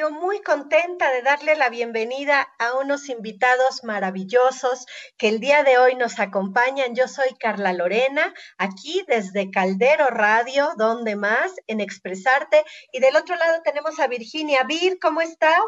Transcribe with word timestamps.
Yo 0.00 0.10
muy 0.10 0.40
contenta 0.40 1.12
de 1.12 1.20
darle 1.20 1.56
la 1.56 1.68
bienvenida 1.68 2.48
a 2.58 2.72
unos 2.78 3.10
invitados 3.10 3.84
maravillosos 3.84 4.86
que 5.18 5.28
el 5.28 5.40
día 5.40 5.62
de 5.62 5.76
hoy 5.76 5.94
nos 5.94 6.18
acompañan. 6.18 6.94
Yo 6.94 7.06
soy 7.06 7.34
Carla 7.38 7.74
Lorena, 7.74 8.32
aquí 8.56 9.04
desde 9.08 9.50
Caldero 9.50 10.06
Radio, 10.06 10.70
donde 10.78 11.16
más, 11.16 11.52
en 11.66 11.80
Expresarte. 11.82 12.64
Y 12.94 13.00
del 13.00 13.14
otro 13.14 13.36
lado 13.36 13.60
tenemos 13.62 14.00
a 14.00 14.06
Virginia. 14.06 14.64
Vir, 14.66 14.98
¿cómo 15.02 15.20
estás? 15.20 15.60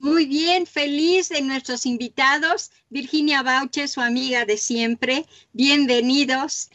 Muy 0.00 0.26
bien, 0.26 0.66
feliz 0.66 1.28
de 1.28 1.42
nuestros 1.42 1.86
invitados. 1.86 2.72
Virginia 2.88 3.44
Bauche, 3.44 3.86
su 3.86 4.00
amiga 4.00 4.44
de 4.44 4.56
siempre. 4.56 5.26
Bienvenidos. 5.52 6.70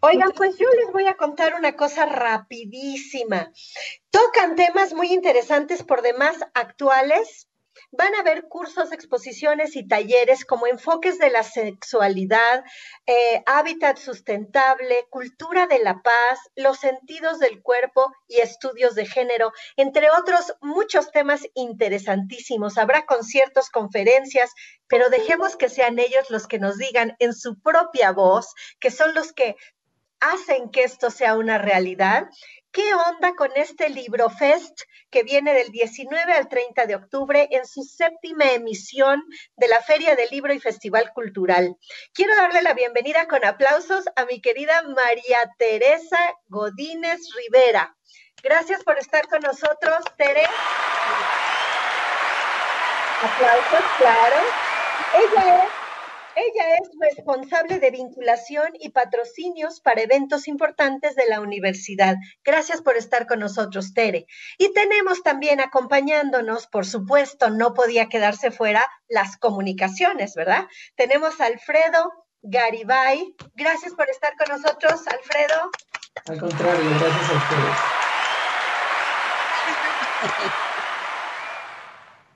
Oigan, 0.00 0.30
pues 0.32 0.56
yo 0.56 0.66
les 0.80 0.92
voy 0.92 1.06
a 1.06 1.16
contar 1.16 1.54
una 1.54 1.74
cosa 1.74 2.06
rapidísima. 2.06 3.52
Tocan 4.10 4.56
temas 4.56 4.94
muy 4.94 5.12
interesantes 5.12 5.82
por 5.82 6.00
demás 6.00 6.36
actuales. 6.54 7.46
Van 7.92 8.14
a 8.14 8.20
haber 8.20 8.48
cursos, 8.48 8.90
exposiciones 8.90 9.76
y 9.76 9.86
talleres 9.86 10.44
como 10.44 10.66
enfoques 10.66 11.18
de 11.18 11.30
la 11.30 11.42
sexualidad, 11.42 12.64
eh, 13.06 13.42
hábitat 13.46 13.98
sustentable, 13.98 15.06
cultura 15.10 15.66
de 15.66 15.78
la 15.78 16.00
paz, 16.02 16.40
los 16.56 16.78
sentidos 16.78 17.38
del 17.38 17.62
cuerpo 17.62 18.12
y 18.26 18.38
estudios 18.38 18.94
de 18.94 19.06
género, 19.06 19.52
entre 19.76 20.10
otros 20.10 20.54
muchos 20.60 21.12
temas 21.12 21.42
interesantísimos. 21.54 22.78
Habrá 22.78 23.04
conciertos, 23.06 23.70
conferencias, 23.70 24.52
pero 24.88 25.10
dejemos 25.10 25.56
que 25.56 25.68
sean 25.68 25.98
ellos 25.98 26.30
los 26.30 26.48
que 26.48 26.58
nos 26.58 26.78
digan 26.78 27.14
en 27.20 27.34
su 27.34 27.60
propia 27.60 28.12
voz, 28.12 28.54
que 28.80 28.90
son 28.90 29.14
los 29.14 29.32
que 29.32 29.54
hacen 30.20 30.70
que 30.70 30.82
esto 30.82 31.10
sea 31.10 31.36
una 31.36 31.58
realidad. 31.58 32.28
¿Qué 32.78 32.94
onda 32.94 33.34
con 33.34 33.50
este 33.56 33.88
Libro 33.88 34.30
Fest 34.30 34.82
que 35.10 35.24
viene 35.24 35.52
del 35.52 35.72
19 35.72 36.32
al 36.32 36.48
30 36.48 36.86
de 36.86 36.94
octubre 36.94 37.48
en 37.50 37.66
su 37.66 37.82
séptima 37.82 38.52
emisión 38.52 39.20
de 39.56 39.66
la 39.66 39.82
Feria 39.82 40.14
del 40.14 40.28
Libro 40.30 40.54
y 40.54 40.60
Festival 40.60 41.10
Cultural? 41.12 41.74
Quiero 42.14 42.36
darle 42.36 42.62
la 42.62 42.74
bienvenida 42.74 43.26
con 43.26 43.44
aplausos 43.44 44.04
a 44.14 44.26
mi 44.26 44.40
querida 44.40 44.80
María 44.82 45.50
Teresa 45.58 46.20
Godínez 46.46 47.18
Rivera. 47.36 47.96
Gracias 48.44 48.84
por 48.84 48.96
estar 48.96 49.26
con 49.26 49.40
nosotros, 49.40 49.98
Tere. 50.16 50.46
Aplausos, 53.24 53.90
claro. 53.98 54.36
Ella 55.16 55.64
es 55.64 55.77
ella 56.38 56.76
es 56.80 56.90
responsable 57.00 57.80
de 57.80 57.90
vinculación 57.90 58.70
y 58.78 58.90
patrocinios 58.90 59.80
para 59.80 60.02
eventos 60.02 60.48
importantes 60.48 61.16
de 61.16 61.26
la 61.28 61.40
universidad. 61.40 62.16
Gracias 62.44 62.80
por 62.80 62.96
estar 62.96 63.26
con 63.26 63.40
nosotros, 63.40 63.92
Tere. 63.94 64.26
Y 64.56 64.72
tenemos 64.72 65.22
también 65.22 65.60
acompañándonos, 65.60 66.66
por 66.66 66.86
supuesto, 66.86 67.50
no 67.50 67.74
podía 67.74 68.08
quedarse 68.08 68.50
fuera 68.50 68.88
las 69.08 69.36
comunicaciones, 69.36 70.34
¿verdad? 70.34 70.66
Tenemos 70.96 71.40
a 71.40 71.46
Alfredo 71.46 72.12
Garibay. 72.42 73.34
Gracias 73.54 73.94
por 73.94 74.08
estar 74.08 74.36
con 74.36 74.48
nosotros, 74.48 75.06
Alfredo. 75.06 75.70
Al 76.26 76.38
contrario, 76.38 76.90
gracias 77.00 77.30
a 77.30 77.34
ustedes. 77.34 77.78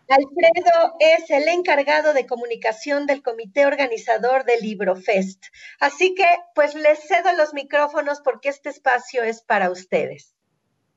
Alfredo 0.08 0.96
es 0.98 1.30
el 1.30 1.48
encargado 1.48 2.12
de 2.12 2.26
comunicación 2.26 3.06
del 3.06 3.22
comité 3.22 3.66
organizador 3.66 4.44
del 4.44 4.60
Libro 4.60 4.96
Fest. 4.96 5.46
Así 5.80 6.14
que, 6.14 6.26
pues 6.54 6.74
les 6.74 7.00
cedo 7.00 7.32
los 7.36 7.54
micrófonos 7.54 8.20
porque 8.20 8.48
este 8.48 8.68
espacio 8.68 9.22
es 9.22 9.42
para 9.42 9.70
ustedes. 9.70 10.34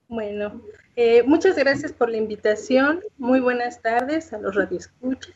Bueno, 0.08 0.62
eh, 0.96 1.24
muchas 1.24 1.56
gracias 1.56 1.92
por 1.92 2.10
la 2.10 2.18
invitación. 2.18 3.02
Muy 3.18 3.40
buenas 3.40 3.82
tardes 3.82 4.34
a 4.34 4.38
los 4.38 4.54
radioescuchas. 4.56 5.34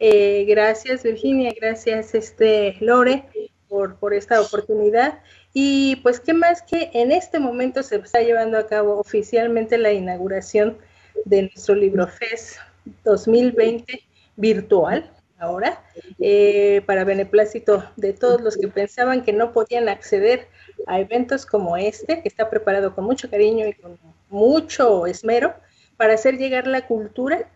Eh, 0.00 0.44
gracias, 0.48 1.02
Virginia. 1.02 1.52
Gracias, 1.60 2.14
este, 2.14 2.76
Lore, 2.80 3.24
por, 3.68 4.14
esta 4.14 4.40
oportunidad. 4.40 5.20
Y 5.52 5.96
pues, 5.96 6.20
¿qué 6.20 6.32
más 6.32 6.62
que 6.62 6.90
en 6.94 7.12
este 7.12 7.38
momento 7.38 7.82
se 7.82 7.96
está 7.96 8.20
llevando 8.20 8.58
a 8.58 8.66
cabo 8.66 8.98
oficialmente 8.98 9.76
la 9.76 9.92
inauguración 9.92 10.78
de 11.24 11.42
nuestro 11.42 11.74
Libro 11.74 12.06
Fest 12.06 12.58
2020 13.04 14.02
virtual 14.36 15.10
ahora, 15.38 15.82
eh, 16.18 16.82
para 16.86 17.04
beneplácito 17.04 17.84
de 17.96 18.12
todos 18.12 18.40
los 18.40 18.56
que 18.56 18.68
pensaban 18.68 19.22
que 19.22 19.32
no 19.32 19.52
podían 19.52 19.88
acceder 19.88 20.48
a 20.86 21.00
eventos 21.00 21.46
como 21.46 21.76
este, 21.76 22.22
que 22.22 22.28
está 22.28 22.50
preparado 22.50 22.94
con 22.94 23.04
mucho 23.04 23.30
cariño 23.30 23.66
y 23.66 23.74
con 23.74 23.98
mucho 24.28 25.06
esmero 25.06 25.54
para 25.96 26.14
hacer 26.14 26.38
llegar 26.38 26.66
la 26.66 26.86
cultura 26.86 27.48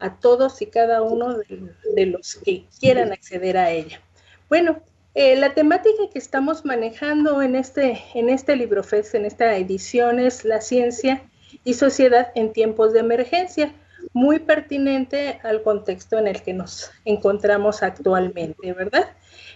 a 0.00 0.18
todos 0.18 0.60
y 0.62 0.66
cada 0.66 1.02
uno 1.02 1.38
de, 1.38 2.06
los 2.06 2.36
que 2.36 2.64
quieran 2.80 3.12
acceder 3.12 3.56
a 3.56 3.70
ella. 3.70 4.00
Bueno, 4.48 4.80
eh, 5.14 5.36
la 5.36 5.54
temática 5.54 6.04
que 6.12 6.18
estamos 6.18 6.64
manejando 6.64 7.42
en 7.42 7.56
este, 7.56 8.00
en 8.14 8.28
este 8.28 8.54
LibroFest, 8.54 9.14
en 9.14 9.24
esta 9.24 9.56
edición, 9.56 10.20
es 10.20 10.44
la 10.44 10.60
ciencia 10.60 11.22
y 11.64 11.74
sociedad 11.74 12.30
en 12.34 12.52
tiempos 12.52 12.92
de 12.92 13.00
emergencia 13.00 13.74
muy 14.18 14.40
pertinente 14.40 15.38
al 15.44 15.62
contexto 15.62 16.18
en 16.18 16.26
el 16.26 16.42
que 16.42 16.52
nos 16.52 16.90
encontramos 17.04 17.84
actualmente, 17.84 18.72
¿verdad? 18.72 19.10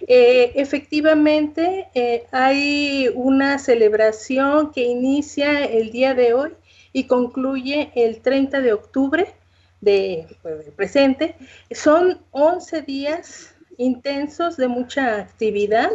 Eh, 0.06 0.52
efectivamente, 0.54 1.88
eh, 1.94 2.26
hay 2.30 3.10
una 3.12 3.58
celebración 3.58 4.70
que 4.70 4.84
inicia 4.84 5.64
el 5.64 5.90
día 5.90 6.14
de 6.14 6.34
hoy 6.34 6.50
y 6.92 7.08
concluye 7.08 7.90
el 7.96 8.20
30 8.20 8.60
de 8.60 8.72
octubre 8.72 9.34
de, 9.80 10.28
pues, 10.42 10.70
presente. 10.76 11.34
Son 11.72 12.20
11 12.30 12.82
días 12.82 13.56
intensos 13.78 14.56
de 14.56 14.68
mucha 14.68 15.18
actividad 15.18 15.90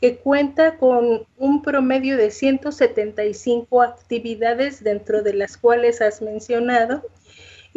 que 0.00 0.16
cuenta 0.16 0.78
con 0.78 1.26
un 1.36 1.60
promedio 1.60 2.16
de 2.16 2.30
175 2.30 3.82
actividades 3.82 4.82
dentro 4.82 5.22
de 5.22 5.34
las 5.34 5.58
cuales 5.58 6.00
has 6.00 6.22
mencionado 6.22 7.02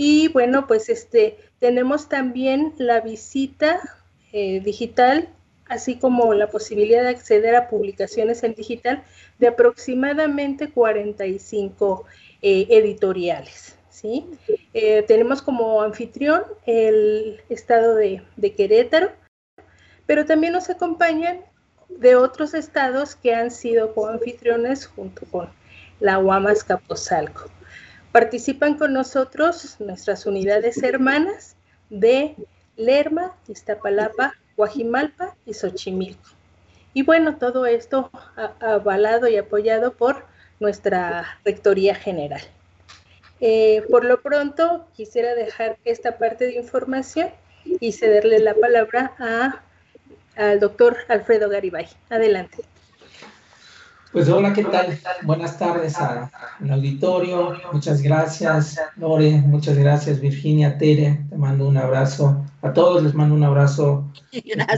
y 0.03 0.29
bueno, 0.29 0.66
pues 0.66 0.89
este, 0.89 1.38
tenemos 1.59 2.09
también 2.09 2.73
la 2.79 3.01
visita 3.01 3.79
eh, 4.34 4.59
digital, 4.59 5.29
así 5.67 6.00
como 6.00 6.34
la 6.34 6.50
posibilidad 6.50 7.03
de 7.03 7.09
acceder 7.09 7.53
a 7.53 7.69
publicaciones 7.69 8.41
en 8.41 8.56
digital 8.56 9.03
de 9.38 9.50
aproximadamente 9.50 10.72
45 10.72 12.06
eh, 12.41 12.66
editoriales. 12.72 13.78
¿sí? 13.91 14.25
Eh, 14.73 15.03
tenemos 15.03 15.44
como 15.44 15.84
anfitrión 15.84 16.45
el 16.66 17.40
estado 17.50 17.94
de, 17.94 18.23
de 18.38 18.56
Querétaro, 18.56 19.11
pero 20.07 20.25
también 20.25 20.53
nos 20.53 20.72
acompañan 20.72 21.41
de 21.90 22.16
otros 22.16 22.56
estados 22.56 23.16
que 23.16 23.35
han 23.35 23.51
sido 23.51 23.94
coanfitriones 23.94 24.87
junto 24.87 25.28
con 25.28 25.47
la 25.99 26.17
Huamas 26.17 26.64
Capozalco. 26.64 27.52
Participan 28.11 28.78
con 28.78 28.93
nosotros 28.93 29.78
nuestras 29.79 30.25
unidades 30.25 30.84
hermanas 30.84 31.55
de 31.90 32.35
Lerma, 32.75 33.35
Iztapalapa, 33.47 34.34
Guajimalpa 34.58 35.35
y 35.46 35.53
Xochimilco. 35.53 36.29
Y 36.93 37.03
bueno, 37.03 37.37
todo 37.37 37.66
esto 37.66 38.11
avalado 38.59 39.29
y 39.29 39.37
apoyado 39.37 39.93
por 39.93 40.25
nuestra 40.59 41.40
Rectoría 41.46 41.96
General. 41.96 42.41
Eh, 43.40 43.84
por 43.90 44.03
lo 44.03 44.22
pronto, 44.22 44.85
quisiera 44.93 45.34
dejar 45.34 45.78
esta 45.85 46.17
parte 46.17 46.46
de 46.46 46.55
información 46.55 47.29
y 47.64 47.93
cederle 47.93 48.40
la 48.40 48.53
palabra 48.53 49.64
al 50.35 50.59
doctor 50.59 50.97
Alfredo 51.07 51.49
Garibay. 51.49 51.87
Adelante. 52.09 52.64
Pues 54.11 54.28
hola, 54.28 54.52
¿qué 54.52 54.66
tal? 54.66 54.99
Buenas 55.23 55.58
tardes 55.58 55.97
al 55.97 56.29
auditorio. 56.69 57.53
Muchas 57.72 58.02
gracias, 58.02 58.78
Lore. 58.97 59.41
Muchas 59.41 59.78
gracias, 59.78 60.19
Virginia, 60.19 60.78
Tere. 60.78 61.25
Te 61.29 61.37
mando 61.37 61.66
un 61.66 61.78
abrazo. 61.78 62.46
A 62.61 62.73
todos 62.73 63.02
les 63.03 63.13
mando 63.13 63.35
un 63.35 63.43
abrazo 63.46 64.11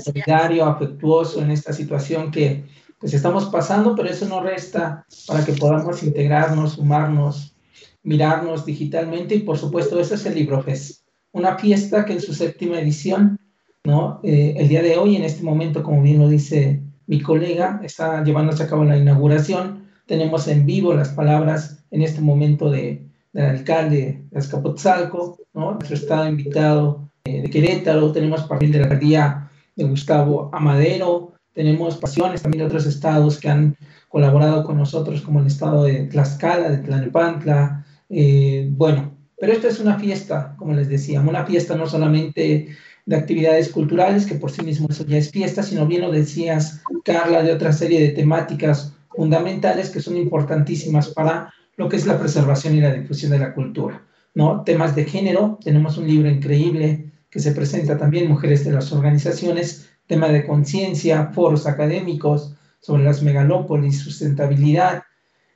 solidario, 0.04 0.66
afectuoso 0.66 1.42
en 1.42 1.50
esta 1.50 1.74
situación 1.74 2.30
que 2.30 2.64
pues 3.00 3.16
estamos 3.16 3.46
pasando, 3.46 3.96
pero 3.96 4.08
eso 4.08 4.28
no 4.28 4.40
resta 4.40 5.04
para 5.26 5.44
que 5.44 5.54
podamos 5.54 6.04
integrarnos, 6.04 6.74
sumarnos, 6.74 7.56
mirarnos 8.04 8.68
digitalmente 8.68 9.34
y 9.34 9.40
por 9.40 9.58
supuesto 9.58 10.00
eso 10.00 10.14
es 10.14 10.28
el 10.28 10.36
LibroFest, 10.36 11.08
una 11.32 11.58
fiesta 11.58 12.06
que 12.06 12.14
en 12.14 12.22
su 12.22 12.36
séptima 12.36 12.80
edición, 12.80 13.40
¿no? 13.84 14.20
Eh, 14.22 14.54
el 14.58 14.68
día 14.68 14.84
de 14.84 14.96
hoy, 14.96 15.16
en 15.16 15.24
este 15.24 15.42
momento, 15.42 15.82
como 15.82 16.04
bien 16.04 16.20
lo 16.20 16.30
dice 16.30 16.84
mi 17.08 17.22
colega 17.22 17.80
está 17.84 18.24
llevándose 18.24 18.64
a 18.64 18.68
cabo 18.68 18.84
la 18.84 18.98
inauguración. 18.98 19.88
Tenemos 20.06 20.48
en 20.48 20.66
vivo 20.66 20.94
las 20.94 21.10
palabras 21.10 21.84
en 21.92 22.02
este 22.02 22.22
momento 22.22 22.70
de, 22.70 23.06
del 23.34 23.46
alcalde 23.46 24.24
de 24.30 24.40
Azcapotzalco, 24.40 25.38
¿no? 25.54 25.74
nuestro 25.74 25.96
estado 25.96 26.28
invitado 26.28 27.10
eh, 27.26 27.42
de 27.42 27.50
Querétaro, 27.50 28.12
tenemos 28.12 28.44
parte 28.44 28.68
de 28.68 28.78
la 28.80 28.86
alcaldía 28.86 29.50
de 29.76 29.84
Gustavo 29.86 30.50
Amadero, 30.54 31.34
tenemos 31.54 31.98
pasiones 31.98 32.42
también 32.42 32.60
de 32.60 32.66
otros 32.66 32.86
estados 32.86 33.40
que 33.40 33.50
han 33.50 33.76
colaborado 34.10 34.64
con 34.64 34.78
nosotros, 34.78 35.22
como 35.22 35.40
el 35.40 35.48
estado 35.48 35.84
de 35.86 36.06
Tlaxcala, 36.08 36.70
de 36.70 36.78
Tlalnepantla, 36.80 37.86
eh, 38.10 38.68
bueno, 38.72 39.12
pero 39.40 39.54
esto 39.54 39.68
es 39.68 39.80
una 39.80 39.98
fiesta, 39.98 40.56
como 40.58 40.74
les 40.74 40.88
decía, 40.88 41.22
una 41.22 41.46
fiesta 41.46 41.76
no 41.76 41.88
solamente 41.88 42.76
de 43.06 43.16
actividades 43.16 43.70
culturales, 43.70 44.26
que 44.26 44.36
por 44.36 44.52
sí 44.52 44.64
mismo 44.64 44.88
eso 44.90 45.06
ya 45.06 45.18
es 45.18 45.32
fiesta, 45.32 45.64
sino 45.64 45.86
bien 45.86 46.02
lo 46.02 46.12
decías, 46.12 46.82
Carla, 47.04 47.44
de 47.44 47.52
otra 47.52 47.74
serie 47.74 48.00
de 48.00 48.10
temáticas 48.10 48.94
fundamentales 49.10 49.90
que 49.90 50.02
son 50.02 50.16
importantísimas 50.18 51.10
para 51.10 51.54
lo 51.76 51.90
que 51.90 51.98
es 51.98 52.06
la 52.06 52.20
preservación 52.20 52.76
y 52.76 52.82
la 52.82 52.94
difusión 52.94 53.32
de 53.32 53.40
la 53.40 53.54
cultura. 53.54 54.04
¿no? 54.34 54.64
Temas 54.64 54.96
de 54.96 55.06
género, 55.06 55.60
tenemos 55.64 55.98
un 55.98 56.08
libro 56.08 56.30
increíble 56.30 57.12
que 57.30 57.40
se 57.40 57.52
presenta 57.52 57.98
también, 57.98 58.30
Mujeres 58.30 58.64
de 58.64 58.72
las 58.72 58.92
Organizaciones, 58.92 59.90
tema 60.08 60.30
de 60.30 60.46
conciencia, 60.46 61.32
foros 61.34 61.66
académicos 61.66 62.56
sobre 62.80 63.04
las 63.04 63.24
megalópolis, 63.24 64.00
sustentabilidad, 64.00 65.04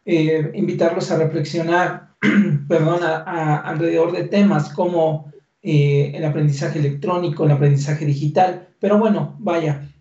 eh, 0.05 0.51
invitarlos 0.55 1.11
a 1.11 1.17
reflexionar, 1.17 2.15
perdón, 2.67 3.01
alrededor 3.03 4.11
de 4.13 4.23
temas 4.23 4.69
como 4.69 5.31
eh, 5.69 6.13
el 6.15 6.23
aprendizaje 6.23 6.79
electrónico, 6.79 7.43
el 7.43 7.51
aprendizaje 7.51 8.05
digital, 8.05 8.69
pero 8.79 8.97
bueno, 8.97 9.35
vaya, 9.39 9.91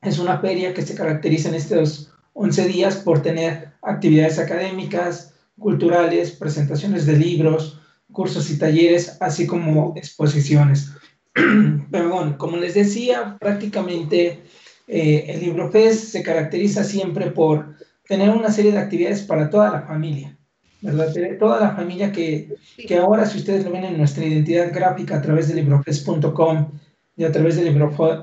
es 0.00 0.18
una 0.18 0.38
feria 0.38 0.72
que 0.72 0.80
se 0.80 0.94
caracteriza 0.94 1.50
en 1.50 1.56
estos 1.56 2.14
11 2.32 2.66
días 2.66 2.96
por 2.96 3.20
tener 3.20 3.72
actividades 3.82 4.38
académicas, 4.38 5.34
culturales, 5.58 6.30
presentaciones 6.30 7.04
de 7.04 7.18
libros, 7.18 7.78
cursos 8.10 8.48
y 8.48 8.58
talleres, 8.58 9.18
así 9.20 9.46
como 9.46 9.92
exposiciones. 9.96 10.92
Perdón, 11.90 12.38
como 12.38 12.56
les 12.56 12.72
decía, 12.72 13.36
prácticamente 13.38 14.44
eh, 14.88 15.24
el 15.28 15.40
Libro 15.40 15.70
Fest 15.70 16.04
se 16.08 16.22
caracteriza 16.22 16.84
siempre 16.84 17.32
por 17.32 17.76
tener 18.08 18.30
una 18.30 18.50
serie 18.50 18.72
de 18.72 18.78
actividades 18.78 19.20
para 19.20 19.50
toda 19.50 19.70
la 19.70 19.82
familia, 19.82 20.38
¿verdad? 20.82 21.12
Toda 21.38 21.60
la 21.60 21.76
familia 21.76 22.12
que, 22.12 22.54
que 22.76 22.96
ahora, 22.98 23.26
si 23.26 23.38
ustedes 23.38 23.64
lo 23.64 23.72
ven 23.72 23.84
en 23.84 23.98
nuestra 23.98 24.24
identidad 24.24 24.72
gráfica 24.72 25.16
a 25.16 25.22
través 25.22 25.48
de 25.48 25.54
librofest.com 25.54 26.70
y 27.16 27.24
a 27.24 27.32
través 27.32 27.56
de 27.56 27.70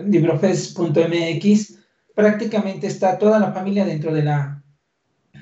librofest.mx, 0.06 1.80
prácticamente 2.16 2.88
está 2.88 3.18
toda 3.18 3.40
la 3.40 3.52
familia 3.52 3.86
dentro 3.86 4.14
de 4.14 4.24
la, 4.24 4.64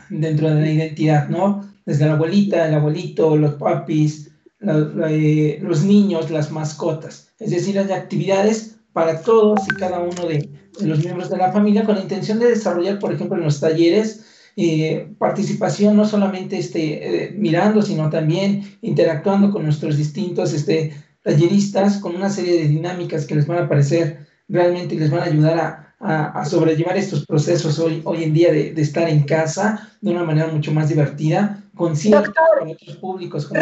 dentro 0.09 0.49
de 0.49 0.61
la 0.61 0.71
identidad, 0.71 1.29
¿no? 1.29 1.69
Desde 1.85 2.05
la 2.05 2.13
abuelita, 2.13 2.67
el 2.67 2.75
abuelito, 2.75 3.35
los 3.35 3.55
papis, 3.55 4.31
eh, 4.61 5.59
los 5.61 5.83
niños, 5.83 6.29
las 6.29 6.51
mascotas. 6.51 7.33
Es 7.39 7.49
decir, 7.51 7.79
hay 7.79 7.91
actividades 7.91 8.77
para 8.93 9.21
todos 9.21 9.61
y 9.67 9.75
cada 9.75 9.99
uno 9.99 10.27
de, 10.27 10.49
los 10.81 10.99
miembros 10.99 11.29
de 11.29 11.37
la 11.37 11.51
familia 11.51 11.83
con 11.83 11.95
la 11.95 12.01
intención 12.01 12.39
de 12.39 12.49
desarrollar, 12.49 12.99
por 12.99 13.13
ejemplo, 13.13 13.37
en 13.37 13.43
los 13.43 13.59
talleres, 13.59 14.25
eh, 14.55 15.07
participación 15.17 15.95
no 15.95 16.05
solamente 16.05 16.57
este, 16.57 17.25
eh, 17.25 17.31
mirando, 17.31 17.81
sino 17.81 18.09
también 18.09 18.77
interactuando 18.81 19.51
con 19.51 19.63
nuestros 19.63 19.97
distintos 19.97 20.53
este, 20.53 20.93
talleristas, 21.23 21.97
con 21.97 22.15
una 22.15 22.29
serie 22.29 22.61
de 22.61 22.67
dinámicas 22.67 23.25
que 23.25 23.35
les 23.35 23.47
van 23.47 23.63
a 23.63 23.69
parecer 23.69 24.27
realmente 24.47 24.95
y 24.95 24.99
les 24.99 25.09
van 25.09 25.21
a 25.21 25.25
ayudar 25.25 25.95
a, 25.99 26.39
a, 26.39 26.45
sobrellevar 26.45 26.97
estos 26.97 27.25
procesos 27.25 27.79
hoy, 27.79 28.01
hoy 28.03 28.23
en 28.23 28.33
día 28.33 28.51
de, 28.51 28.73
de, 28.73 28.81
estar 28.81 29.07
en 29.07 29.23
casa 29.23 29.89
de 30.01 30.11
una 30.11 30.23
manera 30.23 30.47
mucho 30.47 30.73
más 30.73 30.89
divertida, 30.89 31.63
con 31.75 31.93
otros 31.93 32.97
públicos 32.97 33.45
como 33.45 33.61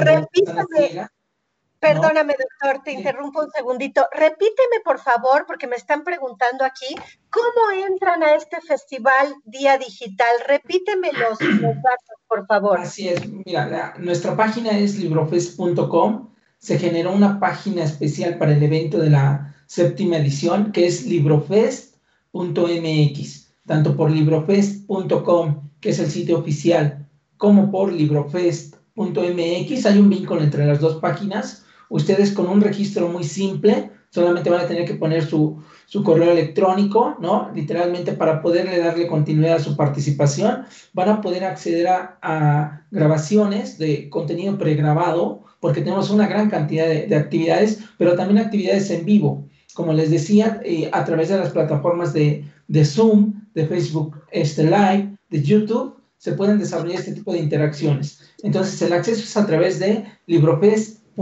Perdóname, 1.80 2.36
doctor, 2.38 2.84
te 2.84 2.92
interrumpo 2.92 3.42
un 3.42 3.52
segundito. 3.52 4.06
Repíteme, 4.12 4.82
por 4.84 5.00
favor, 5.00 5.46
porque 5.48 5.66
me 5.66 5.78
están 5.78 6.04
preguntando 6.04 6.66
aquí, 6.66 6.94
¿cómo 7.30 7.86
entran 7.88 8.22
a 8.22 8.36
este 8.36 8.60
festival 8.62 9.34
Día 9.46 9.78
Digital? 9.78 10.36
Repíteme 10.48 11.12
los, 11.14 11.40
datos, 11.62 12.18
por 12.28 12.46
favor. 12.48 12.82
Así 12.82 13.08
es, 13.08 13.26
mira, 13.46 13.96
nuestra 13.98 14.36
página 14.36 14.78
es 14.78 14.98
librofest.com. 14.98 16.30
Se 16.58 16.78
generó 16.78 17.14
una 17.14 17.40
página 17.40 17.84
especial 17.84 18.38
para 18.38 18.52
el 18.52 18.62
evento 18.62 18.98
de 18.98 19.12
la 19.12 19.56
séptima 19.66 20.18
edición, 20.18 20.74
que 20.74 20.86
es 20.86 21.06
librofest 21.06 21.90
.mx, 22.34 23.54
tanto 23.66 23.96
por 23.96 24.12
librofest.com, 24.12 25.70
que 25.80 25.90
es 25.90 26.00
el 26.00 26.12
sitio 26.12 26.40
oficial, 26.40 27.08
como 27.38 27.72
por 27.72 27.92
librofest.mx. 27.92 29.86
Hay 29.86 29.98
un 29.98 30.10
vínculo 30.10 30.42
entre 30.42 30.66
las 30.66 30.80
dos 30.80 30.98
páginas. 30.98 31.66
Ustedes 31.90 32.32
con 32.32 32.48
un 32.48 32.62
registro 32.62 33.10
muy 33.10 33.24
simple, 33.24 33.92
solamente 34.10 34.50
van 34.50 34.62
a 34.62 34.68
tener 34.68 34.86
que 34.86 34.96
poner 34.96 35.26
su, 35.26 35.62
su 35.86 36.04
correo 36.04 36.32
electrónico, 36.32 37.18
¿no? 37.20 37.52
Literalmente 37.54 38.14
para 38.14 38.42
poderle 38.42 38.80
darle 38.80 39.08
continuidad 39.08 39.58
a 39.58 39.60
su 39.60 39.76
participación, 39.76 40.66
van 40.94 41.10
a 41.10 41.22
poder 41.22 41.44
acceder 41.44 41.88
a, 41.88 42.82
grabaciones 42.92 43.78
de 43.78 44.10
contenido 44.10 44.58
pregrabado, 44.58 45.44
porque 45.60 45.82
tenemos 45.82 46.10
una 46.10 46.28
gran 46.28 46.50
cantidad 46.50 46.88
de, 46.88 47.06
de 47.06 47.16
actividades, 47.16 47.80
pero 47.98 48.16
también 48.16 48.40
actividades 48.40 48.90
en 48.90 49.06
vivo 49.06 49.50
como 49.80 49.94
les 49.94 50.12
decía, 50.12 50.60
eh, 50.66 50.90
a 50.92 51.06
través 51.06 51.30
de 51.30 51.38
las 51.38 51.52
plataformas 51.52 52.12
de, 52.12 52.44
de, 52.68 52.84
Zoom, 52.84 53.46
de 53.54 53.66
Facebook 53.66 54.22
este 54.30 54.64
Live, 54.64 55.16
de 55.30 55.42
YouTube, 55.42 55.96
se 56.18 56.34
pueden 56.34 56.60
desarrollar 56.60 57.00
este 57.00 57.14
tipo 57.14 57.32
de 57.32 57.40
interacciones. 57.40 58.20
Entonces, 58.44 58.82
el 58.82 58.92
acceso 58.92 59.22
es 59.22 59.38
a 59.38 59.46
través 59.46 59.80
de 59.80 60.04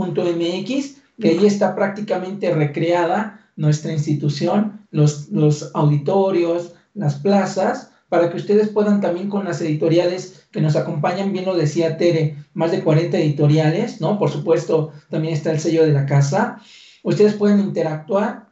librofest.mx, 0.06 0.96
que 1.20 1.28
ahí 1.28 1.46
está 1.46 1.74
prácticamente 1.74 2.52
recreada 2.54 3.50
nuestra 3.56 3.92
institución, 3.92 4.86
los, 4.90 5.28
los 5.30 5.70
auditorios, 5.74 6.74
las 6.94 7.16
plazas, 7.16 7.90
para 8.08 8.30
que 8.30 8.36
ustedes 8.36 8.68
puedan 8.68 9.00
también 9.00 9.28
con 9.28 9.44
las 9.44 9.60
editoriales 9.60 10.46
que 10.50 10.60
nos 10.60 10.76
acompañan, 10.76 11.32
bien 11.32 11.44
lo 11.44 11.56
decía 11.56 11.98
Tere, 11.98 12.36
más 12.54 12.70
de 12.70 12.82
40 12.82 13.18
editoriales, 13.18 14.00
¿no? 14.00 14.18
Por 14.18 14.30
supuesto, 14.30 14.92
también 15.10 15.34
está 15.34 15.50
el 15.50 15.60
sello 15.60 15.84
de 15.84 15.92
la 15.92 16.06
casa. 16.06 16.60
Ustedes 17.02 17.34
pueden 17.34 17.60
interactuar 17.60 18.48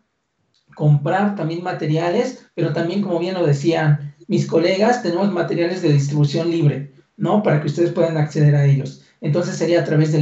comprar 0.74 1.36
también 1.36 1.62
materiales, 1.62 2.48
pero 2.54 2.74
también, 2.74 3.00
como 3.00 3.18
bien 3.18 3.34
lo 3.34 3.46
decían 3.46 4.14
mis 4.28 4.46
colegas, 4.46 5.02
tenemos 5.02 5.32
materiales 5.32 5.80
de 5.80 5.92
distribución 5.92 6.50
libre, 6.50 6.92
¿no? 7.16 7.42
Para 7.42 7.60
que 7.60 7.68
ustedes 7.68 7.92
puedan 7.92 8.18
acceder 8.18 8.54
a 8.54 8.66
ellos. 8.66 9.02
Entonces 9.22 9.56
sería 9.56 9.80
a 9.80 9.84
través 9.84 10.12
de 10.12 10.18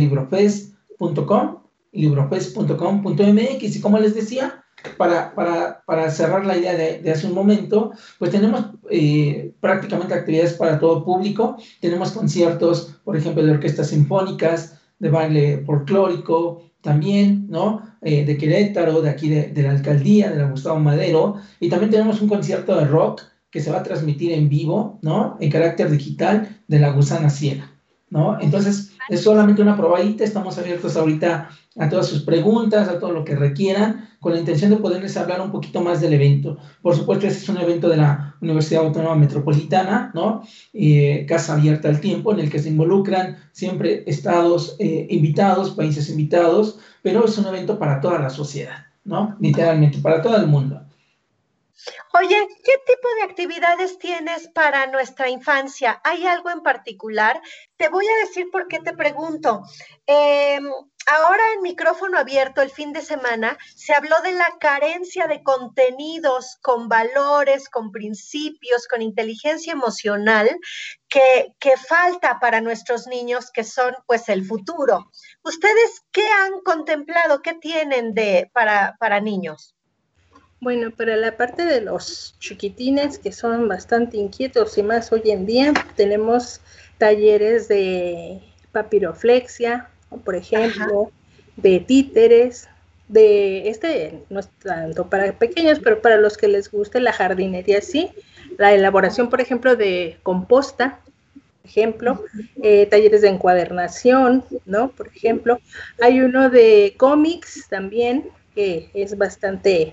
librofest.com 1.92 3.04
y. 3.04 3.66
Y 3.66 3.80
como 3.80 3.98
les 3.98 4.14
decía, 4.14 4.64
para, 4.96 5.34
para, 5.34 5.82
para, 5.86 6.10
cerrar 6.10 6.44
la 6.44 6.56
idea 6.56 6.74
de, 6.74 7.00
de, 7.00 7.10
hace 7.10 7.26
un 7.26 7.34
momento, 7.34 7.92
pues 8.18 8.30
tenemos 8.30 8.66
eh, 8.90 9.52
prácticamente 9.60 10.14
actividades 10.14 10.54
para 10.54 10.78
todo 10.78 11.04
público. 11.04 11.56
Tenemos 11.80 12.12
conciertos, 12.12 12.96
por 13.04 13.16
ejemplo, 13.16 13.44
de 13.44 13.52
orquestas 13.52 13.88
sinfónicas, 13.88 14.78
de 14.98 15.10
baile 15.10 15.64
folclórico, 15.64 16.62
también, 16.84 17.46
¿no? 17.48 17.82
Eh, 18.02 18.24
de 18.24 18.36
Querétaro, 18.36 19.00
de 19.00 19.10
aquí 19.10 19.28
de, 19.30 19.62
la 19.62 19.70
alcaldía, 19.70 20.30
de 20.30 20.36
la 20.36 20.50
Gustavo 20.50 20.78
Madero, 20.78 21.36
y 21.58 21.70
también 21.70 21.90
tenemos 21.90 22.20
un 22.20 22.28
concierto 22.28 22.76
de 22.76 22.84
rock 22.84 23.22
que 23.50 23.60
se 23.60 23.70
va 23.70 23.78
a 23.78 23.82
transmitir 23.82 24.32
en 24.32 24.48
vivo, 24.48 24.98
¿no? 25.00 25.36
En 25.40 25.50
carácter 25.50 25.90
digital 25.90 26.60
de 26.68 26.78
la 26.78 26.90
Gusana 26.90 27.30
Siena, 27.30 27.74
¿no? 28.10 28.38
Entonces, 28.40 28.92
es 29.08 29.22
solamente 29.22 29.62
una 29.62 29.76
probadita, 29.76 30.24
estamos 30.24 30.58
abiertos 30.58 30.96
ahorita 30.96 31.50
a 31.76 31.88
todas 31.88 32.06
sus 32.06 32.22
preguntas, 32.22 32.88
a 32.88 32.98
todo 32.98 33.12
lo 33.12 33.24
que 33.24 33.34
requieran, 33.34 34.08
con 34.20 34.32
la 34.32 34.38
intención 34.38 34.70
de 34.70 34.76
poderles 34.76 35.16
hablar 35.16 35.40
un 35.40 35.50
poquito 35.50 35.80
más 35.80 36.00
del 36.00 36.12
evento. 36.12 36.56
Por 36.80 36.94
supuesto, 36.94 37.26
este 37.26 37.40
es 37.40 37.48
un 37.48 37.58
evento 37.58 37.88
de 37.88 37.96
la 37.96 38.36
Universidad 38.40 38.84
Autónoma 38.84 39.16
Metropolitana, 39.16 40.10
¿no? 40.14 40.42
Eh, 40.72 41.26
casa 41.28 41.54
abierta 41.54 41.88
al 41.88 42.00
tiempo, 42.00 42.32
en 42.32 42.40
el 42.40 42.50
que 42.50 42.60
se 42.60 42.68
involucran 42.68 43.36
siempre 43.52 44.04
estados 44.06 44.76
eh, 44.78 45.06
invitados, 45.10 45.72
países 45.72 46.08
invitados, 46.08 46.78
pero 47.02 47.24
es 47.24 47.36
un 47.36 47.46
evento 47.46 47.78
para 47.78 48.00
toda 48.00 48.18
la 48.18 48.30
sociedad, 48.30 48.86
¿no? 49.04 49.36
Literalmente, 49.40 49.98
para 49.98 50.22
todo 50.22 50.36
el 50.36 50.46
mundo. 50.46 50.83
Oye, 52.16 52.46
¿qué 52.62 52.72
tipo 52.86 53.08
de 53.16 53.22
actividades 53.24 53.98
tienes 53.98 54.46
para 54.50 54.86
nuestra 54.86 55.28
infancia? 55.28 56.00
¿Hay 56.04 56.24
algo 56.28 56.48
en 56.48 56.62
particular? 56.62 57.42
Te 57.76 57.88
voy 57.88 58.06
a 58.06 58.24
decir 58.24 58.52
por 58.52 58.68
qué 58.68 58.78
te 58.78 58.92
pregunto. 58.92 59.62
Em, 60.06 60.64
ahora 61.06 61.42
en 61.54 61.62
micrófono 61.62 62.16
abierto 62.16 62.62
el 62.62 62.70
fin 62.70 62.92
de 62.92 63.02
semana 63.02 63.58
se 63.74 63.94
habló 63.94 64.14
de 64.22 64.30
la 64.30 64.48
carencia 64.60 65.26
de 65.26 65.42
contenidos 65.42 66.56
con 66.62 66.88
valores, 66.88 67.68
con 67.68 67.90
principios, 67.90 68.86
con 68.86 69.02
inteligencia 69.02 69.72
emocional 69.72 70.56
que, 71.08 71.56
que 71.58 71.76
falta 71.76 72.38
para 72.38 72.60
nuestros 72.60 73.08
niños 73.08 73.50
que 73.50 73.64
son 73.64 73.92
pues 74.06 74.28
el 74.28 74.44
futuro. 74.44 75.10
¿Ustedes 75.42 76.04
qué 76.12 76.28
han 76.28 76.60
contemplado? 76.60 77.42
¿Qué 77.42 77.54
tienen 77.54 78.14
de, 78.14 78.48
para, 78.52 78.94
para 79.00 79.20
niños? 79.20 79.74
Bueno, 80.64 80.90
para 80.92 81.18
la 81.18 81.36
parte 81.36 81.66
de 81.66 81.82
los 81.82 82.36
chiquitines 82.38 83.18
que 83.18 83.32
son 83.32 83.68
bastante 83.68 84.16
inquietos 84.16 84.78
y 84.78 84.82
más 84.82 85.12
hoy 85.12 85.20
en 85.26 85.44
día, 85.44 85.74
tenemos 85.94 86.62
talleres 86.96 87.68
de 87.68 88.40
papiroflexia, 88.72 89.90
por 90.24 90.34
ejemplo, 90.34 91.12
de 91.58 91.80
títeres, 91.80 92.66
de 93.08 93.68
este, 93.68 94.22
no 94.30 94.40
es 94.40 94.48
tanto 94.62 95.10
para 95.10 95.34
pequeños, 95.34 95.80
pero 95.80 96.00
para 96.00 96.16
los 96.16 96.38
que 96.38 96.48
les 96.48 96.70
guste 96.70 96.98
la 96.98 97.12
jardinería, 97.12 97.82
sí, 97.82 98.08
la 98.56 98.72
elaboración, 98.72 99.28
por 99.28 99.42
ejemplo, 99.42 99.76
de 99.76 100.16
composta, 100.22 100.98
ejemplo, 101.62 102.24
eh, 102.62 102.86
talleres 102.86 103.20
de 103.20 103.28
encuadernación, 103.28 104.42
¿no? 104.64 104.92
Por 104.92 105.08
ejemplo, 105.08 105.60
hay 106.00 106.22
uno 106.22 106.48
de 106.48 106.94
cómics 106.96 107.66
también, 107.68 108.30
que 108.54 108.88
es 108.94 109.18
bastante, 109.18 109.92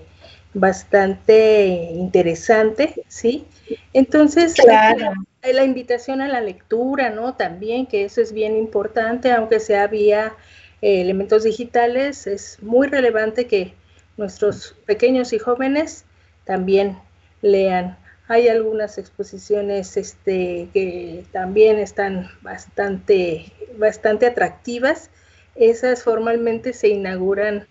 bastante 0.54 1.90
interesante, 1.92 2.94
¿sí? 3.08 3.44
Entonces, 3.92 4.54
Claro. 4.54 4.98
la, 5.42 5.52
la 5.52 5.64
invitación 5.64 6.20
a 6.20 6.28
la 6.28 6.40
lectura, 6.40 7.10
¿no? 7.10 7.34
También, 7.34 7.86
que 7.86 8.04
eso 8.04 8.20
es 8.20 8.32
bien 8.32 8.56
importante, 8.56 9.32
aunque 9.32 9.60
sea 9.60 9.86
vía 9.86 10.34
eh, 10.82 11.00
elementos 11.00 11.44
digitales, 11.44 12.26
es 12.26 12.58
muy 12.62 12.88
relevante 12.88 13.46
que 13.46 13.74
nuestros 14.16 14.76
pequeños 14.86 15.32
y 15.32 15.38
jóvenes 15.38 16.04
también 16.44 16.98
lean. 17.40 17.96
Hay 18.28 18.48
algunas 18.48 18.98
exposiciones 18.98 19.96
este, 19.96 20.68
que 20.72 21.24
también 21.32 21.78
están 21.78 22.30
bastante, 22.42 23.52
bastante 23.78 24.26
atractivas. 24.26 25.10
Esas 25.54 26.02
formalmente 26.02 26.72
se 26.72 26.88
inauguran 26.88 27.66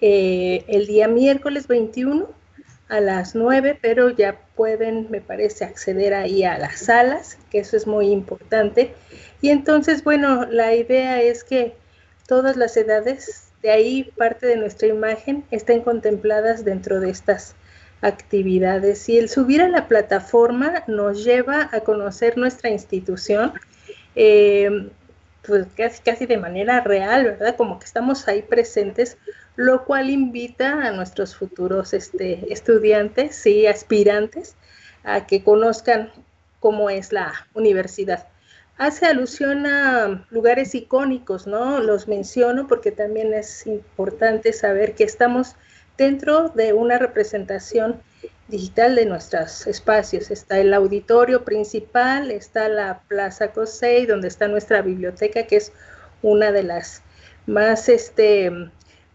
eh, 0.00 0.64
el 0.68 0.86
día 0.86 1.08
miércoles 1.08 1.68
21 1.68 2.28
a 2.88 3.00
las 3.00 3.34
9, 3.34 3.78
pero 3.80 4.10
ya 4.10 4.40
pueden, 4.56 5.08
me 5.10 5.20
parece, 5.20 5.64
acceder 5.64 6.12
ahí 6.12 6.42
a 6.42 6.58
las 6.58 6.80
salas, 6.80 7.38
que 7.50 7.60
eso 7.60 7.76
es 7.76 7.86
muy 7.86 8.08
importante. 8.08 8.94
Y 9.40 9.50
entonces, 9.50 10.02
bueno, 10.02 10.46
la 10.46 10.74
idea 10.74 11.22
es 11.22 11.44
que 11.44 11.74
todas 12.26 12.56
las 12.56 12.76
edades, 12.76 13.52
de 13.62 13.70
ahí 13.70 14.10
parte 14.16 14.46
de 14.46 14.56
nuestra 14.56 14.88
imagen, 14.88 15.44
estén 15.50 15.82
contempladas 15.82 16.64
dentro 16.64 16.98
de 17.00 17.10
estas 17.10 17.54
actividades. 18.02 19.08
Y 19.08 19.18
el 19.18 19.28
subir 19.28 19.62
a 19.62 19.68
la 19.68 19.86
plataforma 19.86 20.82
nos 20.86 21.24
lleva 21.24 21.68
a 21.72 21.80
conocer 21.80 22.36
nuestra 22.38 22.70
institución, 22.70 23.52
eh, 24.16 24.90
pues 25.46 25.66
casi, 25.76 26.02
casi 26.02 26.26
de 26.26 26.36
manera 26.36 26.80
real, 26.80 27.24
¿verdad? 27.24 27.56
Como 27.56 27.78
que 27.78 27.86
estamos 27.86 28.28
ahí 28.28 28.42
presentes, 28.42 29.16
lo 29.56 29.84
cual 29.84 30.10
invita 30.10 30.86
a 30.86 30.92
nuestros 30.92 31.36
futuros 31.36 31.92
este, 31.92 32.52
estudiantes 32.52 33.46
y 33.46 33.66
aspirantes 33.66 34.56
a 35.04 35.26
que 35.26 35.42
conozcan 35.42 36.12
cómo 36.60 36.90
es 36.90 37.12
la 37.12 37.32
universidad. 37.54 38.28
Hace 38.76 39.06
alusión 39.06 39.66
a 39.66 40.26
lugares 40.30 40.74
icónicos, 40.74 41.46
¿no? 41.46 41.80
Los 41.80 42.08
menciono 42.08 42.66
porque 42.66 42.92
también 42.92 43.34
es 43.34 43.66
importante 43.66 44.52
saber 44.52 44.94
que 44.94 45.04
estamos 45.04 45.56
dentro 45.98 46.48
de 46.48 46.72
una 46.72 46.98
representación 46.98 48.00
digital 48.50 48.96
de 48.96 49.06
nuestros 49.06 49.66
espacios. 49.66 50.30
Está 50.30 50.58
el 50.58 50.74
auditorio 50.74 51.44
principal, 51.44 52.30
está 52.30 52.68
la 52.68 53.00
Plaza 53.08 53.52
Cosey, 53.52 54.06
donde 54.06 54.28
está 54.28 54.48
nuestra 54.48 54.82
biblioteca, 54.82 55.44
que 55.46 55.56
es 55.56 55.72
una 56.22 56.52
de 56.52 56.64
las 56.64 57.02
más, 57.46 57.88
este, 57.88 58.50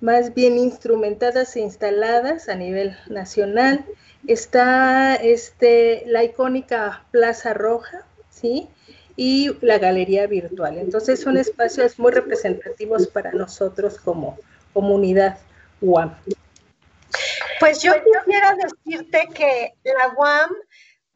más 0.01 0.33
bien 0.33 0.57
instrumentadas 0.57 1.55
e 1.55 1.59
instaladas 1.59 2.49
a 2.49 2.55
nivel 2.55 2.97
nacional. 3.07 3.85
Está 4.27 5.15
este, 5.15 6.03
la 6.07 6.23
icónica 6.23 7.05
Plaza 7.11 7.53
Roja, 7.53 8.05
¿sí? 8.29 8.69
y 9.17 9.51
la 9.61 9.77
galería 9.77 10.27
virtual. 10.27 10.77
Entonces 10.77 11.21
son 11.21 11.37
espacios 11.37 11.97
muy 11.99 12.11
representativos 12.11 13.07
para 13.07 13.31
nosotros 13.31 13.97
como 13.97 14.37
comunidad 14.73 15.37
UAM. 15.81 16.15
Pues 17.59 17.81
yo 17.81 17.93
quisiera 17.93 18.55
decirte 18.55 19.27
que 19.33 19.73
la 19.83 20.13
UAM 20.17 20.51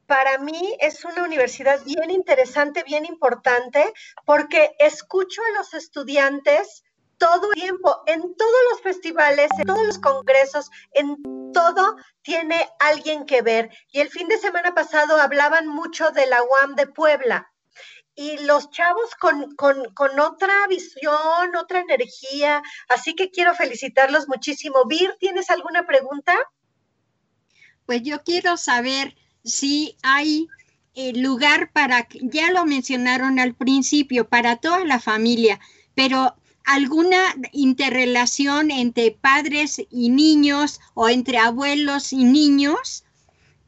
para 0.05 0.39
mí 0.39 0.75
es 0.79 1.05
una 1.05 1.23
universidad 1.23 1.83
bien 1.83 2.09
interesante, 2.09 2.83
bien 2.83 3.05
importante, 3.05 3.93
porque 4.25 4.71
escucho 4.79 5.41
a 5.43 5.57
los 5.57 5.73
estudiantes 5.73 6.83
todo 7.17 7.51
el 7.53 7.61
tiempo, 7.61 8.01
en 8.07 8.35
todos 8.35 8.59
los 8.71 8.81
festivales, 8.81 9.49
en 9.59 9.65
todos 9.65 9.85
los 9.85 9.99
congresos, 9.99 10.71
en 10.93 11.17
todo 11.53 11.97
tiene 12.21 12.67
alguien 12.79 13.25
que 13.25 13.41
ver. 13.41 13.69
Y 13.91 13.99
el 13.99 14.09
fin 14.09 14.27
de 14.27 14.37
semana 14.37 14.73
pasado 14.73 15.17
hablaban 15.19 15.67
mucho 15.67 16.11
de 16.11 16.25
la 16.25 16.41
UAM 16.41 16.75
de 16.75 16.87
Puebla 16.87 17.51
y 18.19 18.37
los 18.39 18.69
chavos 18.69 19.15
con, 19.17 19.55
con, 19.55 19.93
con, 19.93 20.19
otra 20.19 20.67
visión, 20.67 21.55
otra 21.57 21.79
energía. 21.79 22.61
Así 22.89 23.15
que 23.15 23.31
quiero 23.31 23.55
felicitarlos 23.55 24.27
muchísimo. 24.27 24.83
Vir, 24.89 25.15
¿tienes 25.21 25.49
alguna 25.49 25.87
pregunta? 25.87 26.37
Pues 27.85 28.03
yo 28.03 28.21
quiero 28.21 28.57
saber 28.57 29.15
si 29.45 29.95
hay 30.03 30.49
eh, 30.95 31.13
lugar 31.13 31.71
para, 31.71 32.09
ya 32.21 32.51
lo 32.51 32.65
mencionaron 32.65 33.39
al 33.39 33.55
principio, 33.55 34.27
para 34.27 34.57
toda 34.57 34.83
la 34.83 34.99
familia, 34.99 35.57
pero 35.95 36.35
alguna 36.65 37.23
interrelación 37.53 38.69
entre 38.69 39.11
padres 39.11 39.81
y 39.89 40.09
niños 40.09 40.81
o 40.93 41.07
entre 41.07 41.37
abuelos 41.37 42.11
y 42.11 42.25
niños 42.25 43.05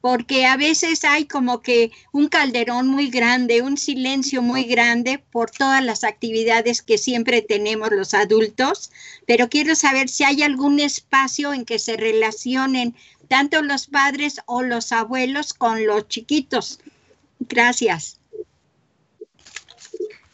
porque 0.01 0.48
a 0.48 0.58
veces 0.58 1.03
hay 1.05 1.25
como 1.25 1.62
que 1.62 1.91
un 2.12 2.27
calderón 2.27 2.88
muy 2.88 3.10
grande, 3.10 3.62
un 3.62 3.77
silencio 3.77 4.41
muy 4.41 4.63
grande 4.63 5.24
por 5.31 5.51
todas 5.51 5.84
las 5.84 6.03
actividades 6.03 6.81
que 6.81 6.98
siempre 6.98 7.41
tenemos 7.41 7.91
los 7.91 8.13
adultos, 8.13 8.91
pero 9.27 9.48
quiero 9.48 9.75
saber 9.75 10.10
si 10.10 10.24
hay 10.24 10.41
algún 10.41 10.79
espacio 10.79 11.53
en 11.53 11.65
que 11.65 11.77
se 11.79 11.98
relacionen 11.98 12.96
tanto 13.27 13.62
los 13.62 13.88
padres 13.88 14.41
o 14.48 14.63
los 14.63 14.91
abuelos 14.91 15.53
con 15.53 15.86
los 15.86 16.08
chiquitos. 16.08 16.79
Gracias. 17.39 18.17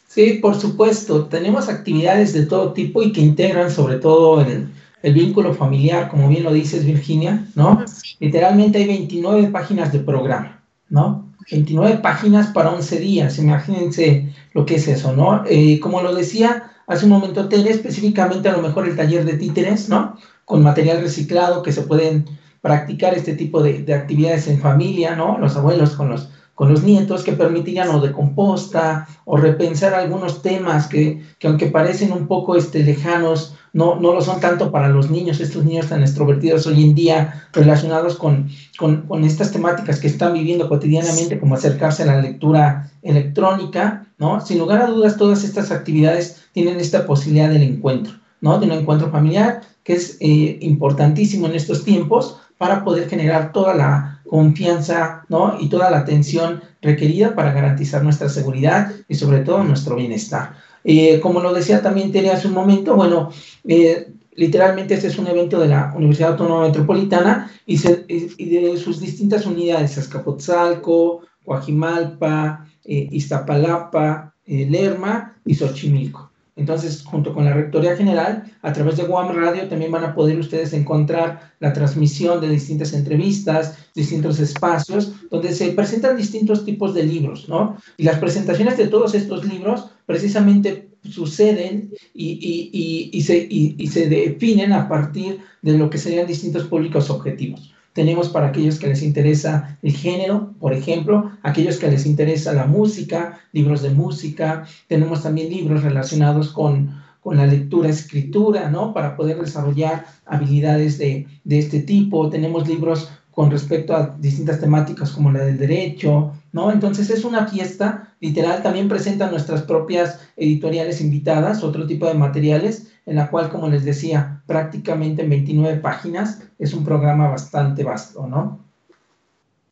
Sí, 0.07 0.39
por 0.41 0.59
supuesto. 0.59 1.25
Tenemos 1.25 1.69
actividades 1.69 2.33
de 2.33 2.45
todo 2.45 2.73
tipo 2.73 3.03
y 3.03 3.11
que 3.11 3.21
integran 3.21 3.69
sobre 3.69 3.97
todo 3.97 4.41
el, 4.41 4.69
el 5.03 5.13
vínculo 5.13 5.53
familiar, 5.53 6.09
como 6.09 6.27
bien 6.27 6.43
lo 6.43 6.53
dices, 6.53 6.85
Virginia, 6.85 7.45
¿no? 7.53 7.85
Sí. 7.87 8.06
Literalmente 8.19 8.79
hay 8.79 8.87
29 8.87 9.49
páginas 9.49 9.91
de 9.91 9.99
programa, 9.99 10.63
¿no? 10.89 11.33
29 11.51 11.99
páginas 11.99 12.47
para 12.47 12.71
11 12.71 12.99
días, 12.99 13.39
imagínense 13.39 14.33
lo 14.53 14.65
que 14.65 14.75
es 14.75 14.87
eso, 14.87 15.13
¿no? 15.15 15.43
Eh, 15.47 15.79
como 15.79 16.01
lo 16.01 16.13
decía 16.13 16.71
hace 16.87 17.05
un 17.05 17.11
momento 17.11 17.47
Tere, 17.47 17.69
específicamente 17.69 18.49
a 18.49 18.53
lo 18.53 18.61
mejor 18.61 18.87
el 18.87 18.95
taller 18.95 19.25
de 19.25 19.37
títeres, 19.37 19.89
¿no? 19.89 20.17
Con 20.45 20.63
material 20.63 21.01
reciclado 21.01 21.61
que 21.61 21.71
se 21.71 21.83
pueden 21.83 22.25
practicar 22.61 23.13
este 23.13 23.33
tipo 23.33 23.61
de, 23.61 23.83
de 23.83 23.93
actividades 23.93 24.47
en 24.47 24.59
familia, 24.59 25.15
¿no? 25.15 25.37
Los 25.37 25.55
abuelos 25.55 25.91
con 25.91 26.09
los, 26.09 26.29
con 26.55 26.69
los 26.69 26.83
nietos 26.83 27.23
que 27.23 27.33
permitirían 27.33 27.89
o 27.89 28.01
de 28.01 28.11
composta 28.11 29.07
o 29.25 29.37
repensar 29.37 29.93
algunos 29.93 30.41
temas 30.41 30.87
que, 30.87 31.21
que 31.39 31.47
aunque 31.47 31.67
parecen 31.67 32.11
un 32.11 32.27
poco 32.27 32.55
este, 32.55 32.83
lejanos, 32.83 33.55
no, 33.73 33.99
no 33.99 34.13
lo 34.13 34.21
son 34.21 34.39
tanto 34.39 34.71
para 34.71 34.89
los 34.89 35.09
niños, 35.09 35.39
estos 35.39 35.65
niños 35.65 35.87
tan 35.87 36.01
extrovertidos 36.01 36.67
hoy 36.67 36.83
en 36.83 36.95
día 36.95 37.49
relacionados 37.53 38.15
con, 38.15 38.49
con, 38.77 39.23
estas 39.23 39.51
temáticas 39.51 39.99
que 39.99 40.07
están 40.07 40.33
viviendo 40.33 40.67
cotidianamente, 40.69 41.39
como 41.39 41.55
acercarse 41.55 42.03
a 42.03 42.07
la 42.07 42.21
lectura 42.21 42.91
electrónica, 43.01 44.05
¿no? 44.17 44.41
Sin 44.41 44.59
lugar 44.59 44.81
a 44.81 44.87
dudas, 44.87 45.17
todas 45.17 45.43
estas 45.43 45.71
actividades 45.71 46.45
tienen 46.53 46.79
esta 46.79 47.05
posibilidad 47.05 47.49
del 47.49 47.63
encuentro, 47.63 48.13
¿no? 48.41 48.59
De 48.59 48.65
un 48.65 48.71
encuentro 48.71 49.11
familiar 49.11 49.61
que 49.83 49.93
es 49.93 50.17
eh, 50.19 50.57
importantísimo 50.61 51.47
en 51.47 51.55
estos 51.55 51.83
tiempos 51.83 52.37
para 52.57 52.83
poder 52.83 53.07
generar 53.07 53.51
toda 53.51 53.73
la 53.73 54.21
confianza, 54.27 55.23
¿no? 55.29 55.57
Y 55.59 55.69
toda 55.69 55.89
la 55.89 55.99
atención 55.99 56.61
requerida 56.81 57.35
para 57.35 57.53
garantizar 57.53 58.03
nuestra 58.03 58.29
seguridad 58.29 58.91
y 59.07 59.15
sobre 59.15 59.39
todo 59.39 59.63
nuestro 59.63 59.95
bienestar. 59.95 60.53
Eh, 60.89 61.19
como 61.19 61.41
lo 61.41 61.53
decía 61.53 61.81
también 61.81 62.13
Tere 62.13 62.31
hace 62.31 62.47
un 62.47 62.53
momento, 62.53 62.95
bueno, 62.95 63.29
eh, 63.67 64.07
literalmente 64.35 64.93
este 64.93 65.07
es 65.07 65.19
un 65.19 65.27
evento 65.27 65.59
de 65.59 65.67
la 65.67 65.93
Universidad 65.93 66.31
Autónoma 66.31 66.67
Metropolitana 66.67 67.51
y, 67.65 67.77
se, 67.77 68.05
y 68.07 68.45
de 68.45 68.77
sus 68.77 69.01
distintas 69.01 69.45
unidades, 69.45 69.97
Azcapotzalco, 69.97 71.23
Coajimalpa, 71.43 72.65
eh, 72.85 73.09
Iztapalapa, 73.11 74.33
Lerma 74.45 75.35
y 75.45 75.55
Xochimilco. 75.55 76.31
Entonces, 76.55 77.03
junto 77.03 77.33
con 77.33 77.43
la 77.43 77.53
Rectoría 77.53 77.97
General, 77.97 78.45
a 78.61 78.71
través 78.71 78.95
de 78.95 79.03
Guam 79.03 79.35
Radio 79.35 79.67
también 79.67 79.91
van 79.91 80.05
a 80.05 80.15
poder 80.15 80.39
ustedes 80.39 80.71
encontrar 80.71 81.53
la 81.59 81.73
transmisión 81.73 82.39
de 82.39 82.47
distintas 82.47 82.93
entrevistas, 82.93 83.77
distintos 83.93 84.39
espacios, 84.39 85.11
donde 85.29 85.51
se 85.53 85.69
presentan 85.73 86.15
distintos 86.15 86.63
tipos 86.63 86.93
de 86.93 87.03
libros, 87.03 87.49
¿no? 87.49 87.75
Y 87.97 88.03
las 88.03 88.19
presentaciones 88.19 88.77
de 88.77 88.87
todos 88.87 89.13
estos 89.13 89.43
libros 89.45 89.89
precisamente 90.07 90.89
suceden 91.03 91.91
y, 92.15 92.31
y, 92.41 93.09
y, 93.15 93.21
se, 93.21 93.47
y 93.49 93.87
se 93.87 94.09
definen 94.09 94.73
a 94.73 94.89
partir 94.89 95.41
de 95.61 95.77
lo 95.77 95.91
que 95.91 95.99
serían 95.99 96.25
distintos 96.25 96.63
públicos 96.63 97.11
objetivos. 97.11 97.71
Tenemos 97.93 98.29
para 98.29 98.49
aquellos 98.49 98.77
que 98.77 98.87
les 98.87 99.01
interesa 99.01 99.79
el 99.81 99.91
género, 99.91 100.53
por 100.59 100.71
ejemplo, 100.71 101.31
aquellos 101.41 101.77
que 101.77 101.89
les 101.89 102.05
interesa 102.05 102.53
la 102.53 102.67
música, 102.67 103.39
libros 103.53 103.81
de 103.81 103.89
música. 103.89 104.67
Tenemos 104.87 105.23
también 105.23 105.49
libros 105.49 105.83
relacionados 105.83 106.51
con, 106.51 106.95
con 107.21 107.37
la 107.37 107.47
lectura, 107.47 107.89
escritura, 107.89 108.69
¿no? 108.69 108.93
Para 108.93 109.15
poder 109.15 109.39
desarrollar 109.39 110.05
habilidades 110.27 110.99
de, 110.99 111.25
de 111.43 111.57
este 111.57 111.79
tipo. 111.79 112.29
Tenemos 112.29 112.67
libros 112.67 113.09
con 113.31 113.49
respecto 113.49 113.95
a 113.95 114.15
distintas 114.19 114.59
temáticas 114.59 115.09
como 115.11 115.31
la 115.31 115.43
del 115.43 115.57
derecho, 115.57 116.33
¿no? 116.51 116.71
Entonces 116.71 117.09
es 117.09 117.25
una 117.25 117.47
fiesta, 117.47 118.06
literal, 118.19 118.63
también 118.63 118.89
presenta 118.89 119.29
nuestras 119.29 119.63
propias 119.63 120.19
editoriales 120.35 121.01
invitadas, 121.01 121.63
otro 121.63 121.85
tipo 121.85 122.07
de 122.07 122.13
materiales, 122.13 122.91
en 123.05 123.15
la 123.15 123.29
cual, 123.29 123.49
como 123.49 123.69
les 123.69 123.85
decía, 123.85 124.41
prácticamente 124.47 125.21
en 125.21 125.29
29 125.29 125.77
páginas, 125.77 126.41
es 126.59 126.73
un 126.73 126.83
programa 126.83 127.29
bastante 127.29 127.83
vasto, 127.83 128.27
¿no? 128.27 128.65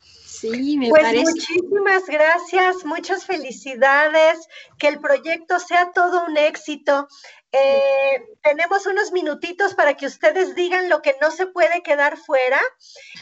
Sí, 0.00 0.76
me 0.76 0.90
pues 0.90 1.14
muchísimas 1.14 2.04
gracias, 2.06 2.84
muchas 2.84 3.24
felicidades, 3.24 4.46
que 4.78 4.88
el 4.88 5.00
proyecto 5.00 5.58
sea 5.58 5.92
todo 5.94 6.26
un 6.26 6.36
éxito. 6.36 7.08
Eh, 7.52 8.22
tenemos 8.42 8.86
unos 8.86 9.12
minutitos 9.12 9.74
para 9.74 9.94
que 9.94 10.06
ustedes 10.06 10.54
digan 10.54 10.88
lo 10.88 11.00
que 11.00 11.16
no 11.20 11.30
se 11.30 11.46
puede 11.46 11.82
quedar 11.82 12.16
fuera 12.16 12.60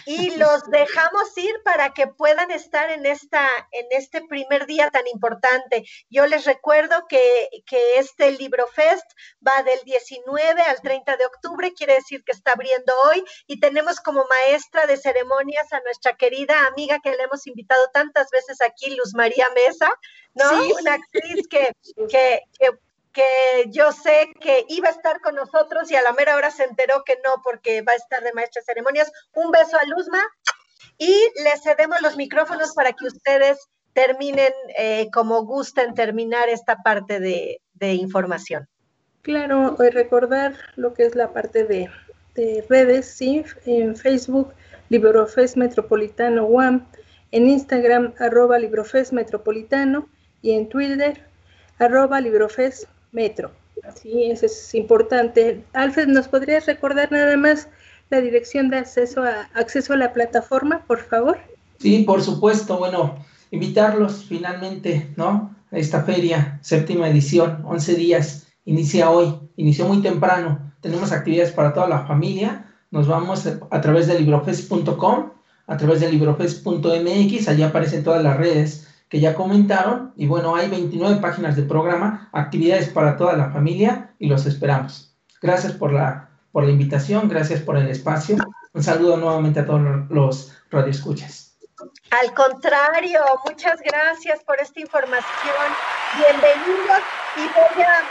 y 0.07 0.31
los 0.37 0.69
dejamos 0.71 1.37
ir 1.37 1.55
para 1.63 1.93
que 1.93 2.07
puedan 2.07 2.51
estar 2.51 2.91
en, 2.91 3.07
esta, 3.07 3.49
en 3.71 3.87
este 3.91 4.23
primer 4.23 4.67
día 4.67 4.91
tan 4.91 5.07
importante. 5.07 5.85
Yo 6.11 6.27
les 6.27 6.45
recuerdo 6.47 7.07
que, 7.07 7.49
que 7.67 7.99
este 7.99 8.33
Libro 8.33 8.67
Fest 8.69 9.07
va 9.47 9.63
del 9.63 9.79
19 9.85 10.63
al 10.63 10.81
30 10.81 11.17
de 11.17 11.27
octubre, 11.27 11.73
quiere 11.73 11.95
decir 11.95 12.25
que 12.25 12.33
está 12.33 12.53
abriendo 12.53 12.93
hoy 13.07 13.23
y 13.47 13.61
tenemos 13.61 14.01
como 14.01 14.27
maestra 14.27 14.87
de 14.87 14.97
ceremonias 14.97 15.73
a 15.73 15.81
nuestra 15.81 16.17
querida 16.17 16.67
amiga 16.67 16.99
que 17.03 17.11
le 17.11 17.23
hemos 17.23 17.47
invitado 17.47 17.89
tantas 17.93 18.31
veces 18.31 18.61
aquí, 18.63 18.95
Luz 18.97 19.15
María 19.15 19.49
Mesa, 19.55 19.93
¿no? 20.35 20.51
Una 20.81 20.95
actriz 20.95 21.47
que, 21.49 21.73
que, 22.09 22.43
que 22.59 22.71
que 23.15 23.71
yo 23.71 23.93
sé 23.93 24.35
que 24.41 24.67
iba 24.69 24.89
a 24.89 24.93
estar 24.93 25.21
con 25.21 25.37
nosotros 25.37 25.91
y 25.91 25.97
a 25.97 26.03
la 26.03 26.13
mera 26.13 26.37
hora 26.37 26.51
se 26.51 26.65
enteró 26.65 27.05
que 27.05 27.15
no 27.25 27.41
porque 27.43 27.81
va 27.81 27.93
a 27.93 27.97
estar 27.97 28.23
de 28.23 28.33
maestra 28.33 28.61
de 28.61 28.67
ceremonias. 28.67 29.11
Un 29.33 29.51
beso 29.51 29.79
a 29.79 29.85
Luzma 29.87 30.23
y 30.99 31.13
le 31.43 31.57
cedemos 31.63 32.03
los 32.03 32.17
micrófonos 32.17 32.75
para 32.75 32.93
que 32.93 33.07
ustedes 33.07 33.59
terminen 33.95 34.53
eh, 34.77 35.09
como 35.13 35.45
gusten 35.45 35.95
terminar 35.95 36.49
esta 36.49 36.83
parte 36.83 37.21
de, 37.21 37.61
información. 37.81 38.67
Claro, 39.23 39.77
recordar 39.79 40.55
lo 40.77 40.95
que 40.95 41.05
es 41.05 41.15
la 41.15 41.33
parte 41.33 41.65
de, 41.65 41.91
redes, 42.69 43.07
sí, 43.07 43.45
en 43.67 43.95
Facebook, 43.95 44.55
Librofest 44.89 45.57
Metropolitano 45.57 46.47
UAM, 46.47 46.87
en 47.31 47.49
Instagram, 47.49 48.15
arroba 48.19 48.59
Librofest 48.59 49.13
Metropolitano 49.13 50.09
y 50.41 50.53
en 50.53 50.69
Twitter, 50.69 51.27
arroba 51.79 52.21
Librofest 52.21 52.89
metro. 53.15 53.51
Sí, 54.01 54.25
eso 54.31 54.47
es 54.47 54.75
importante. 54.75 55.65
Alfred, 55.73 56.09
¿nos 56.09 56.29
podrías 56.29 56.67
recordar 56.67 57.11
nada 57.11 57.37
más 57.37 57.69
la 58.11 58.21
dirección 58.21 58.69
de 58.69 58.79
acceso 58.79 59.23
a, 59.23 59.49
acceso 59.55 59.93
a 59.93 59.97
la 59.97 60.13
plataforma, 60.13 60.85
por 60.87 61.01
favor? 61.01 61.39
Sí, 61.79 62.05
por 62.05 62.23
supuesto. 62.23 62.79
Bueno, 62.79 63.17
invitarlos 63.51 64.25
finalmente, 64.29 65.13
¿no? 65.17 65.55
A 65.71 65.79
esta 65.79 66.03
feria, 66.03 66.59
séptima 66.63 67.09
edición, 67.09 67.63
11 67.65 67.95
días, 67.95 68.47
inicia 68.65 69.11
hoy, 69.11 69.35
inició 69.57 69.87
muy 69.87 70.03
temprano. 70.03 70.73
Tenemos 70.81 71.13
actividades 71.13 71.53
para 71.53 71.73
toda 71.73 71.89
la 71.89 72.07
familia. 72.07 72.67
Nos 72.91 73.09
vamos 73.09 73.47
a 73.47 73.81
través 73.81 74.07
de 74.07 74.21
librofest.com, 74.21 75.31
a 75.67 75.77
través 75.77 76.01
de 76.01 76.13
librofest.mx, 76.13 77.49
allí 77.49 77.63
aparecen 77.63 78.05
todas 78.05 78.23
las 78.23 78.37
redes 78.37 78.87
que 79.15 79.21
ya 79.21 79.37
comentaron. 79.37 80.13
Y 80.17 80.27
bueno, 80.27 80.57
hay 80.57 80.69
29 80.69 81.21
páginas 81.21 81.55
de 81.55 81.63
programa, 81.63 82.29
actividades 82.33 82.89
para 82.89 83.17
toda 83.17 83.37
la 83.37 83.53
familia 83.53 84.13
y 84.19 84.27
los 84.27 84.45
esperamos. 84.45 85.17
Gracias 85.41 85.73
por 85.73 85.93
la, 85.93 86.31
por 86.51 86.65
la 86.65 86.73
invitación, 86.73 87.29
gracias 87.29 87.61
por 87.61 87.77
el 87.77 87.89
espacio. 87.89 88.39
Un 88.73 88.83
saludo 88.83 89.17
nuevamente 89.17 89.61
a 89.61 89.67
todos 89.67 89.83
los 90.11 90.53
radioescuchas. 90.69 91.57
Al 92.11 92.35
contrario, 92.35 93.21
muchas 93.49 93.81
gracias 93.83 94.43
por 94.43 94.61
esta 94.61 94.81
información. 94.81 95.69
Bienvenidos 96.17 96.99
y 97.37 97.43
voy 97.43 97.85
a, 97.85 98.03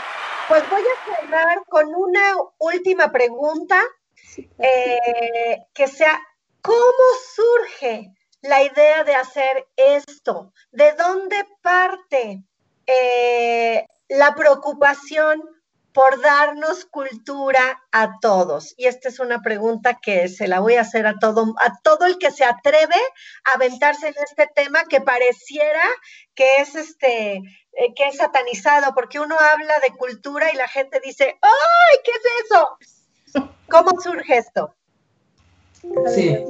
pues 0.48 0.62
voy 0.70 0.80
a 0.80 1.20
cerrar 1.20 1.58
con 1.68 1.84
una 1.94 2.32
última 2.56 3.12
pregunta 3.12 3.78
eh, 4.56 5.66
que 5.74 5.86
sea, 5.86 6.18
¿cómo 6.62 7.04
surge 7.34 8.10
la 8.44 8.62
idea 8.62 9.04
de 9.04 9.14
hacer 9.14 9.66
esto? 9.76 10.52
¿De 10.70 10.92
dónde 10.92 11.36
parte 11.62 12.44
eh, 12.86 13.86
la 14.08 14.34
preocupación 14.34 15.42
por 15.92 16.20
darnos 16.20 16.84
cultura 16.84 17.82
a 17.90 18.18
todos? 18.20 18.74
Y 18.76 18.86
esta 18.86 19.08
es 19.08 19.18
una 19.18 19.40
pregunta 19.40 19.94
que 19.94 20.28
se 20.28 20.46
la 20.46 20.60
voy 20.60 20.74
a 20.74 20.82
hacer 20.82 21.06
a 21.06 21.18
todo, 21.18 21.54
a 21.58 21.80
todo 21.82 22.04
el 22.04 22.18
que 22.18 22.30
se 22.30 22.44
atreve 22.44 23.00
a 23.44 23.52
aventarse 23.54 24.08
en 24.08 24.14
este 24.22 24.46
tema 24.54 24.84
que 24.84 25.00
pareciera 25.00 25.84
que 26.34 26.56
es 26.58 26.74
este 26.74 27.36
eh, 27.36 27.94
que 27.96 28.08
es 28.08 28.18
satanizado, 28.18 28.94
porque 28.94 29.20
uno 29.20 29.36
habla 29.38 29.78
de 29.80 29.96
cultura 29.96 30.52
y 30.52 30.56
la 30.56 30.68
gente 30.68 31.00
dice, 31.02 31.38
¡ay, 31.40 31.96
qué 32.04 32.10
es 32.10 32.44
eso! 32.44 33.48
¿Cómo 33.68 33.98
surge 34.00 34.36
esto? 34.36 34.74
Sí, 36.14 36.44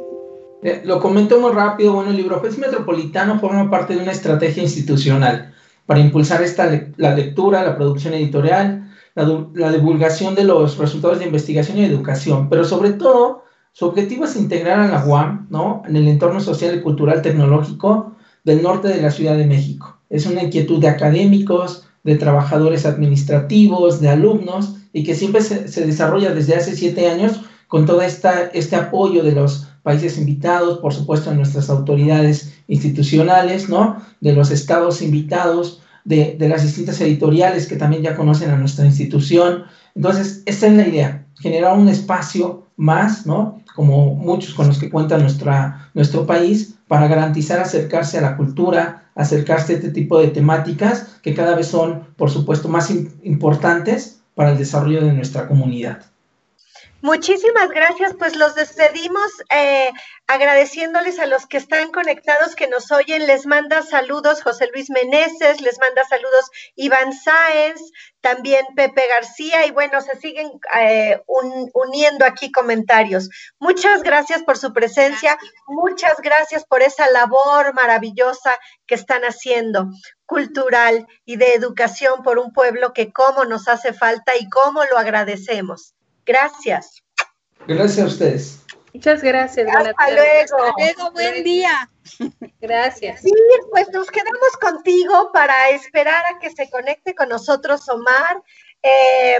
eh, 0.64 0.80
lo 0.82 0.98
comento 0.98 1.38
muy 1.38 1.52
rápido, 1.52 1.92
bueno, 1.92 2.08
el 2.08 2.16
LibroFest 2.16 2.58
Metropolitano 2.58 3.38
forma 3.38 3.70
parte 3.70 3.94
de 3.94 4.02
una 4.02 4.12
estrategia 4.12 4.62
institucional 4.62 5.52
para 5.84 6.00
impulsar 6.00 6.42
esta 6.42 6.88
la 6.96 7.14
lectura, 7.14 7.62
la 7.62 7.76
producción 7.76 8.14
editorial, 8.14 8.90
la, 9.14 9.70
divulgación 9.70 10.34
de 10.34 10.44
los 10.44 10.78
resultados 10.78 11.18
de 11.18 11.26
investigación 11.26 11.76
y 11.76 11.84
educación, 11.84 12.48
pero 12.48 12.64
sobre 12.64 12.94
todo 12.94 13.44
su 13.72 13.84
objetivo 13.84 14.24
es 14.24 14.36
integrar 14.36 14.80
a 14.80 14.88
la 14.88 15.04
UAM 15.04 15.48
¿no? 15.50 15.82
en 15.86 15.96
el 15.96 16.08
entorno 16.08 16.40
social 16.40 16.74
y 16.74 16.80
cultural 16.80 17.20
tecnológico 17.20 18.14
del 18.42 18.62
norte 18.62 18.88
de 18.88 19.02
la 19.02 19.10
Ciudad 19.10 19.36
de 19.36 19.44
México. 19.44 19.98
Es 20.08 20.24
una 20.24 20.44
inquietud 20.44 20.80
de 20.80 20.88
académicos, 20.88 21.86
de 22.04 22.16
trabajadores 22.16 22.86
administrativos, 22.86 24.00
de 24.00 24.08
alumnos, 24.08 24.76
y 24.94 25.04
que 25.04 25.14
siempre 25.14 25.42
se, 25.42 25.68
se 25.68 25.84
desarrolla 25.84 26.32
desde 26.32 26.54
hace 26.54 26.74
siete 26.74 27.10
años 27.10 27.42
con 27.68 27.84
todo 27.84 28.00
esta, 28.00 28.46
este 28.54 28.76
apoyo 28.76 29.22
de 29.22 29.32
los 29.32 29.68
países 29.84 30.18
invitados, 30.18 30.78
por 30.78 30.92
supuesto, 30.92 31.30
de 31.30 31.36
nuestras 31.36 31.70
autoridades 31.70 32.54
institucionales, 32.66 33.68
¿no? 33.68 34.02
De 34.20 34.32
los 34.32 34.50
estados 34.50 35.02
invitados, 35.02 35.82
de, 36.04 36.36
las 36.40 36.62
distintas 36.62 37.00
editoriales 37.02 37.66
que 37.66 37.76
también 37.76 38.02
ya 38.02 38.16
conocen 38.16 38.50
a 38.50 38.56
nuestra 38.56 38.86
institución. 38.86 39.64
Entonces, 39.94 40.42
esta 40.46 40.66
es 40.66 40.72
la 40.72 40.88
idea, 40.88 41.26
generar 41.38 41.78
un 41.78 41.88
espacio 41.88 42.66
más, 42.76 43.26
¿no? 43.26 43.60
Como 43.76 44.14
muchos 44.14 44.54
con 44.54 44.68
los 44.68 44.78
que 44.78 44.90
cuenta 44.90 45.18
nuestra, 45.18 45.90
nuestro 45.92 46.24
país, 46.26 46.76
para 46.88 47.06
garantizar 47.06 47.60
acercarse 47.60 48.18
a 48.18 48.22
la 48.22 48.36
cultura, 48.38 49.10
acercarse 49.14 49.74
a 49.74 49.76
este 49.76 49.90
tipo 49.90 50.18
de 50.18 50.28
temáticas 50.28 51.18
que 51.22 51.34
cada 51.34 51.54
vez 51.54 51.68
son, 51.68 52.04
por 52.16 52.30
supuesto, 52.30 52.70
más 52.70 52.90
importantes 53.22 54.22
para 54.34 54.52
el 54.52 54.58
desarrollo 54.58 55.04
de 55.04 55.12
nuestra 55.12 55.46
comunidad. 55.46 56.13
Muchísimas 57.04 57.68
gracias, 57.68 58.14
pues 58.18 58.34
los 58.34 58.54
despedimos 58.54 59.30
eh, 59.50 59.92
agradeciéndoles 60.26 61.18
a 61.18 61.26
los 61.26 61.46
que 61.46 61.58
están 61.58 61.92
conectados, 61.92 62.56
que 62.56 62.66
nos 62.66 62.90
oyen. 62.90 63.26
Les 63.26 63.44
manda 63.44 63.82
saludos 63.82 64.42
José 64.42 64.70
Luis 64.72 64.88
Meneses, 64.88 65.60
les 65.60 65.78
manda 65.78 66.02
saludos 66.04 66.50
Iván 66.76 67.12
Sáenz, 67.12 67.92
también 68.22 68.64
Pepe 68.74 69.06
García 69.06 69.66
y 69.66 69.70
bueno, 69.70 70.00
se 70.00 70.18
siguen 70.18 70.50
eh, 70.80 71.20
uniendo 71.74 72.24
aquí 72.24 72.50
comentarios. 72.50 73.28
Muchas 73.58 74.02
gracias 74.02 74.42
por 74.42 74.56
su 74.56 74.72
presencia, 74.72 75.36
muchas 75.66 76.16
gracias 76.22 76.64
por 76.64 76.80
esa 76.80 77.10
labor 77.10 77.74
maravillosa 77.74 78.58
que 78.86 78.94
están 78.94 79.24
haciendo 79.24 79.90
cultural 80.24 81.06
y 81.26 81.36
de 81.36 81.52
educación 81.52 82.22
por 82.22 82.38
un 82.38 82.54
pueblo 82.54 82.94
que 82.94 83.12
cómo 83.12 83.44
nos 83.44 83.68
hace 83.68 83.92
falta 83.92 84.34
y 84.40 84.48
cómo 84.48 84.84
lo 84.84 84.96
agradecemos. 84.96 85.93
Gracias. 86.24 87.02
Gracias 87.66 87.98
a 87.98 88.06
ustedes. 88.06 88.64
Muchas 88.94 89.22
gracias. 89.22 89.68
Hasta 89.68 90.10
luego. 90.10 90.56
Hasta 90.56 90.72
luego, 90.78 91.10
buen 91.12 91.42
día. 91.42 91.90
Gracias. 92.60 93.22
Sí, 93.22 93.32
pues 93.70 93.88
nos 93.90 94.08
quedamos 94.08 94.52
contigo 94.60 95.30
para 95.32 95.70
esperar 95.70 96.22
a 96.26 96.38
que 96.38 96.50
se 96.50 96.70
conecte 96.70 97.12
con 97.14 97.28
nosotros 97.28 97.88
Omar. 97.88 98.40
Eh, 98.82 99.38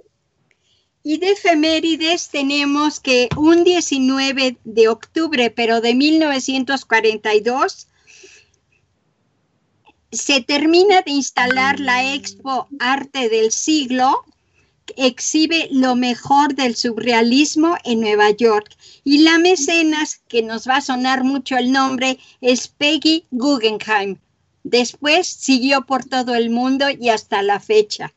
Y 1.08 1.18
de 1.18 1.30
efemérides 1.30 2.30
tenemos 2.30 2.98
que 2.98 3.28
un 3.36 3.62
19 3.62 4.56
de 4.64 4.88
octubre, 4.88 5.50
pero 5.50 5.80
de 5.80 5.94
1942, 5.94 7.86
se 10.10 10.40
termina 10.40 11.02
de 11.02 11.12
instalar 11.12 11.78
la 11.78 12.12
Expo 12.12 12.66
Arte 12.80 13.28
del 13.28 13.52
Siglo, 13.52 14.24
exhibe 14.96 15.68
lo 15.70 15.94
mejor 15.94 16.56
del 16.56 16.74
surrealismo 16.74 17.76
en 17.84 18.00
Nueva 18.00 18.32
York. 18.32 18.76
Y 19.04 19.18
la 19.18 19.38
mecenas, 19.38 20.22
que 20.26 20.42
nos 20.42 20.66
va 20.66 20.78
a 20.78 20.80
sonar 20.80 21.22
mucho 21.22 21.56
el 21.56 21.70
nombre, 21.70 22.18
es 22.40 22.66
Peggy 22.66 23.26
Guggenheim. 23.30 24.18
Después 24.64 25.28
siguió 25.28 25.82
por 25.82 26.04
todo 26.04 26.34
el 26.34 26.50
mundo 26.50 26.86
y 26.90 27.10
hasta 27.10 27.44
la 27.44 27.60
fecha. 27.60 28.12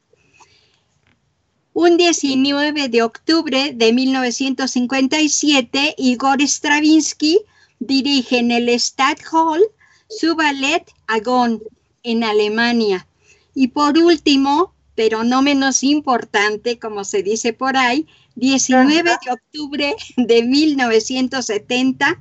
Un 1.73 1.97
19 1.97 2.89
de 2.89 3.03
octubre 3.03 3.73
de 3.73 3.93
1957, 3.93 5.95
Igor 5.97 6.41
Stravinsky 6.41 7.39
dirige 7.79 8.39
en 8.39 8.51
el 8.51 8.69
Stadthalle 8.79 9.65
su 10.09 10.35
ballet 10.35 10.83
Agón 11.07 11.61
en 12.03 12.23
Alemania. 12.23 13.07
Y 13.53 13.67
por 13.67 13.97
último, 13.97 14.73
pero 14.95 15.23
no 15.23 15.41
menos 15.41 15.83
importante, 15.83 16.79
como 16.79 17.03
se 17.03 17.23
dice 17.23 17.53
por 17.53 17.77
ahí, 17.77 18.07
19 18.35 19.03
de 19.03 19.31
octubre 19.31 19.95
de 20.17 20.43
1970, 20.43 22.19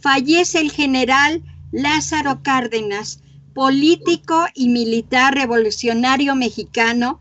fallece 0.00 0.60
el 0.60 0.72
general 0.72 1.42
Lázaro 1.70 2.42
Cárdenas, 2.42 3.20
político 3.54 4.46
y 4.54 4.68
militar 4.68 5.34
revolucionario 5.34 6.34
mexicano, 6.34 7.20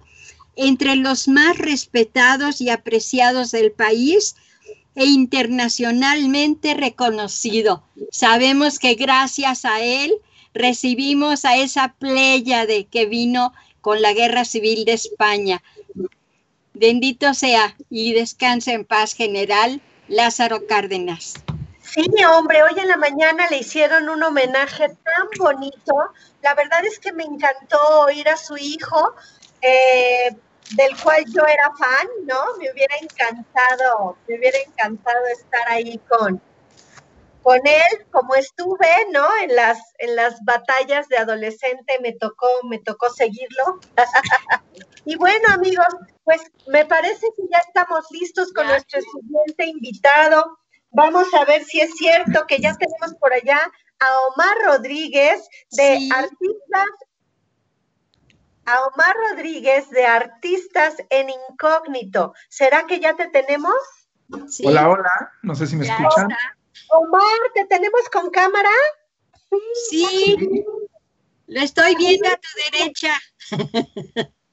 entre 0.55 0.95
los 0.95 1.27
más 1.27 1.57
respetados 1.57 2.61
y 2.61 2.69
apreciados 2.69 3.51
del 3.51 3.71
país 3.71 4.35
e 4.95 5.05
internacionalmente 5.05 6.73
reconocido. 6.73 7.83
Sabemos 8.11 8.79
que 8.79 8.95
gracias 8.95 9.65
a 9.65 9.79
él 9.81 10.13
recibimos 10.53 11.45
a 11.45 11.55
esa 11.55 11.95
de 11.99 12.87
que 12.91 13.05
vino 13.05 13.53
con 13.79 14.01
la 14.01 14.13
Guerra 14.13 14.45
Civil 14.45 14.85
de 14.85 14.93
España. 14.93 15.63
Bendito 16.73 17.33
sea 17.33 17.75
y 17.89 18.13
descanse 18.13 18.73
en 18.73 18.85
paz, 18.85 19.13
general 19.13 19.81
Lázaro 20.07 20.67
Cárdenas. 20.67 21.35
Sí, 21.93 22.05
hombre, 22.23 22.63
hoy 22.63 22.79
en 22.79 22.87
la 22.87 22.97
mañana 22.97 23.47
le 23.49 23.57
hicieron 23.57 24.07
un 24.07 24.23
homenaje 24.23 24.87
tan 24.87 25.27
bonito. 25.37 25.93
La 26.41 26.53
verdad 26.53 26.85
es 26.85 26.99
que 26.99 27.11
me 27.11 27.23
encantó 27.23 27.77
oír 28.05 28.29
a 28.29 28.37
su 28.37 28.55
hijo, 28.57 29.13
eh, 29.61 30.35
del 30.75 31.01
cual 31.01 31.23
yo 31.33 31.45
era 31.45 31.71
fan, 31.77 32.07
¿no? 32.25 32.57
Me 32.59 32.71
hubiera 32.71 32.95
encantado, 33.01 34.17
me 34.27 34.37
hubiera 34.37 34.57
encantado 34.59 35.25
estar 35.27 35.67
ahí 35.69 35.99
con, 36.09 36.41
con 37.41 37.59
él, 37.65 38.05
como 38.11 38.35
estuve, 38.35 38.87
¿no? 39.11 39.27
En 39.43 39.55
las, 39.55 39.79
en 39.99 40.15
las 40.15 40.43
batallas 40.43 41.07
de 41.09 41.17
adolescente 41.17 41.99
me 42.01 42.13
tocó, 42.13 42.47
me 42.69 42.79
tocó 42.79 43.09
seguirlo. 43.09 43.79
y 45.05 45.15
bueno, 45.17 45.47
amigos, 45.49 45.87
pues 46.23 46.41
me 46.67 46.85
parece 46.85 47.27
que 47.35 47.43
ya 47.51 47.59
estamos 47.59 48.05
listos 48.11 48.53
con 48.53 48.67
nuestro 48.67 49.01
siguiente 49.01 49.65
invitado. 49.65 50.57
Vamos 50.91 51.33
a 51.33 51.45
ver 51.45 51.63
si 51.63 51.81
es 51.81 51.95
cierto 51.95 52.45
que 52.47 52.59
ya 52.59 52.75
tenemos 52.75 53.15
por 53.19 53.33
allá 53.33 53.71
a 53.99 54.19
Omar 54.27 54.57
Rodríguez 54.65 55.47
de 55.71 56.09
Artistas. 56.13 56.89
A 58.65 58.83
Omar 58.87 59.15
Rodríguez 59.29 59.89
de 59.89 60.05
Artistas 60.05 60.95
en 61.09 61.29
Incógnito. 61.29 62.33
¿Será 62.49 62.85
que 62.85 62.99
ya 62.99 63.15
te 63.15 63.27
tenemos? 63.27 63.73
Hola, 64.63 64.89
hola. 64.89 65.31
No 65.41 65.55
sé 65.55 65.67
si 65.67 65.75
me 65.75 65.85
escuchan. 65.85 66.29
Omar, 66.89 67.39
¿te 67.53 67.65
tenemos 67.65 68.01
con 68.11 68.29
cámara? 68.29 68.69
Sí. 69.89 70.63
Lo 71.47 71.61
estoy 71.61 71.95
viendo 71.95 72.29
a 72.29 72.37
tu 72.37 72.47
derecha. 72.71 73.19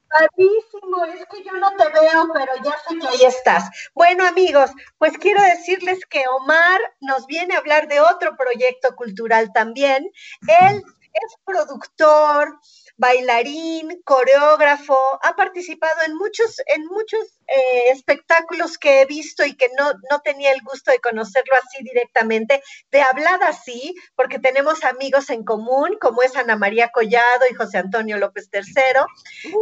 Padrísimo, 0.09 1.05
es 1.05 1.25
que 1.27 1.43
yo 1.43 1.53
no 1.53 1.69
te 1.77 1.87
veo, 1.89 2.29
pero 2.33 2.51
ya 2.63 2.75
sé 2.87 2.97
que 2.97 3.07
ahí 3.07 3.25
estás. 3.25 3.69
Bueno, 3.93 4.25
amigos, 4.25 4.71
pues 4.97 5.17
quiero 5.17 5.41
decirles 5.41 5.99
que 6.09 6.27
Omar 6.27 6.81
nos 6.99 7.27
viene 7.27 7.53
a 7.53 7.59
hablar 7.59 7.87
de 7.87 7.99
otro 7.99 8.35
proyecto 8.35 8.95
cultural 8.95 9.53
también. 9.53 10.11
Él 10.47 10.83
es 11.25 11.35
productor, 11.45 12.59
bailarín, 12.97 14.01
coreógrafo, 14.03 14.97
ha 15.23 15.35
participado 15.35 16.03
en 16.05 16.15
muchos, 16.15 16.61
en 16.67 16.85
muchos 16.85 17.39
eh, 17.47 17.91
espectáculos 17.91 18.77
que 18.77 19.01
he 19.01 19.05
visto 19.05 19.45
y 19.45 19.55
que 19.55 19.69
no, 19.77 19.93
no 20.11 20.19
tenía 20.21 20.51
el 20.51 20.61
gusto 20.61 20.91
de 20.91 20.99
conocerlo 20.99 21.55
así 21.55 21.83
directamente, 21.83 22.61
de 22.91 23.01
hablar 23.01 23.41
así, 23.43 23.95
porque 24.15 24.39
tenemos 24.39 24.83
amigos 24.83 25.29
en 25.29 25.43
común, 25.43 25.97
como 26.01 26.21
es 26.23 26.35
Ana 26.35 26.57
María 26.57 26.89
Collado 26.89 27.45
y 27.49 27.55
José 27.55 27.77
Antonio 27.77 28.17
López 28.17 28.49
III, 28.51 28.63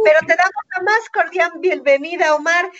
pero 0.04 0.18
te 0.26 0.34
damos 0.34 0.64
la 0.76 0.82
más 0.82 1.08
cordial 1.12 1.52
bienvenida, 1.60 2.34
Omar. 2.34 2.70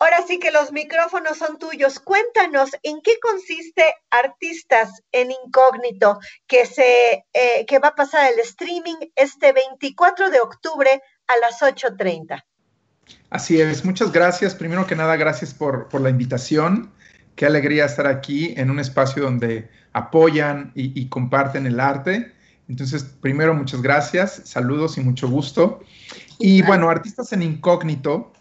Ahora 0.00 0.18
sí 0.26 0.38
que 0.38 0.52
los 0.52 0.70
micrófonos 0.70 1.38
son 1.38 1.58
tuyos. 1.58 1.98
Cuéntanos 1.98 2.70
en 2.84 3.00
qué 3.02 3.18
consiste 3.20 3.82
Artistas 4.10 5.02
en 5.10 5.32
Incógnito, 5.32 6.20
que, 6.46 6.66
se, 6.66 7.24
eh, 7.32 7.66
que 7.66 7.80
va 7.80 7.88
a 7.88 7.94
pasar 7.96 8.32
el 8.32 8.38
streaming 8.40 8.96
este 9.16 9.52
24 9.52 10.30
de 10.30 10.40
octubre 10.40 11.02
a 11.26 11.36
las 11.38 11.60
8.30. 11.60 12.44
Así 13.30 13.60
es, 13.60 13.84
muchas 13.84 14.12
gracias. 14.12 14.54
Primero 14.54 14.86
que 14.86 14.94
nada, 14.94 15.16
gracias 15.16 15.52
por, 15.52 15.88
la 16.00 16.10
invitación. 16.10 16.92
Qué 17.34 17.46
alegría 17.46 17.84
estar 17.84 18.06
aquí 18.06 18.54
en 18.56 18.70
un 18.70 18.78
espacio 18.78 19.24
donde 19.24 19.68
apoyan 19.92 20.70
y, 20.76 21.00
y 21.00 21.08
comparten 21.08 21.66
el 21.66 21.80
arte. 21.80 22.32
Entonces, 22.68 23.02
primero, 23.02 23.52
muchas 23.54 23.82
gracias, 23.82 24.42
saludos 24.44 24.96
y 24.98 25.00
mucho 25.00 25.28
gusto. 25.28 25.80
Y 26.38 26.62
bueno, 26.62 26.88
Artistas 26.88 27.32
en 27.32 27.42
Incógnito 27.42 28.32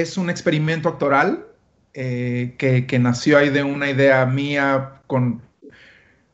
es 0.00 0.16
un 0.16 0.28
experimento 0.28 0.88
actoral 0.88 1.46
eh, 1.92 2.54
que, 2.58 2.98
nació 2.98 3.38
ahí 3.38 3.50
de 3.50 3.62
una 3.62 3.88
idea 3.88 4.26
mía 4.26 5.02
con, 5.06 5.42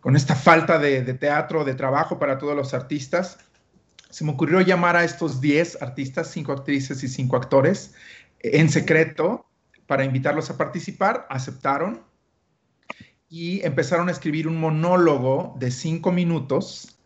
con 0.00 0.16
esta 0.16 0.34
falta 0.34 0.78
de, 0.78 1.02
teatro, 1.14 1.64
de 1.64 1.74
trabajo 1.74 2.18
para 2.18 2.38
todos 2.38 2.56
los 2.56 2.72
artistas. 2.72 3.38
Se 4.08 4.24
me 4.24 4.32
ocurrió 4.32 4.62
llamar 4.62 4.96
a 4.96 5.04
estos 5.04 5.40
10 5.40 5.82
artistas, 5.82 6.30
5 6.30 6.52
actrices 6.52 7.02
y 7.04 7.08
5 7.08 7.36
actores, 7.36 7.94
en 8.40 8.70
secreto 8.70 9.46
para 9.86 10.04
invitarlos 10.04 10.48
a 10.48 10.56
participar. 10.56 11.26
Aceptaron 11.28 12.02
y 13.28 13.64
empezaron 13.64 14.08
a 14.08 14.12
escribir 14.12 14.48
un 14.48 14.58
monólogo 14.58 15.54
de 15.58 15.70
5 15.70 16.10
minutos 16.12 16.98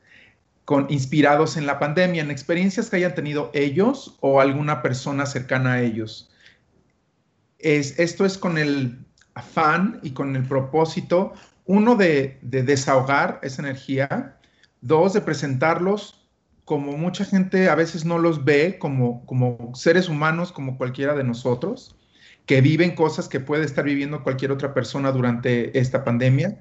con, 0.64 0.86
inspirados 0.88 1.56
en 1.56 1.66
la 1.66 1.80
pandemia, 1.80 2.22
en 2.22 2.30
experiencias 2.30 2.88
que 2.88 2.96
hayan 2.96 3.16
tenido 3.16 3.50
ellos 3.52 4.16
o 4.20 4.40
alguna 4.40 4.80
persona 4.80 5.26
cercana 5.26 5.74
a 5.74 5.82
ellos 5.82 6.30
esto 7.64 8.24
es 8.24 8.38
con 8.38 8.58
el 8.58 8.98
afán 9.34 9.98
y 10.02 10.10
con 10.10 10.36
el 10.36 10.46
propósito, 10.46 11.32
uno, 11.66 11.96
de, 11.96 12.38
desahogar 12.42 13.40
esa 13.42 13.62
energía, 13.62 14.36
dos, 14.80 15.14
de 15.14 15.22
presentarlos 15.22 16.20
como 16.64 16.96
mucha 16.96 17.24
gente 17.24 17.68
a 17.68 17.74
veces 17.74 18.04
no 18.04 18.18
los 18.18 18.44
ve 18.44 18.78
como, 18.78 19.26
como 19.26 19.72
seres 19.74 20.08
humanos, 20.08 20.50
como 20.50 20.78
cualquiera 20.78 21.14
de 21.14 21.24
nosotros, 21.24 21.96
que 22.46 22.60
viven 22.60 22.94
cosas 22.94 23.28
que 23.28 23.40
puede 23.40 23.64
estar 23.64 23.84
viviendo 23.84 24.22
cualquier 24.22 24.50
otra 24.50 24.72
persona 24.72 25.12
durante 25.12 25.78
esta 25.78 26.04
pandemia. 26.04 26.58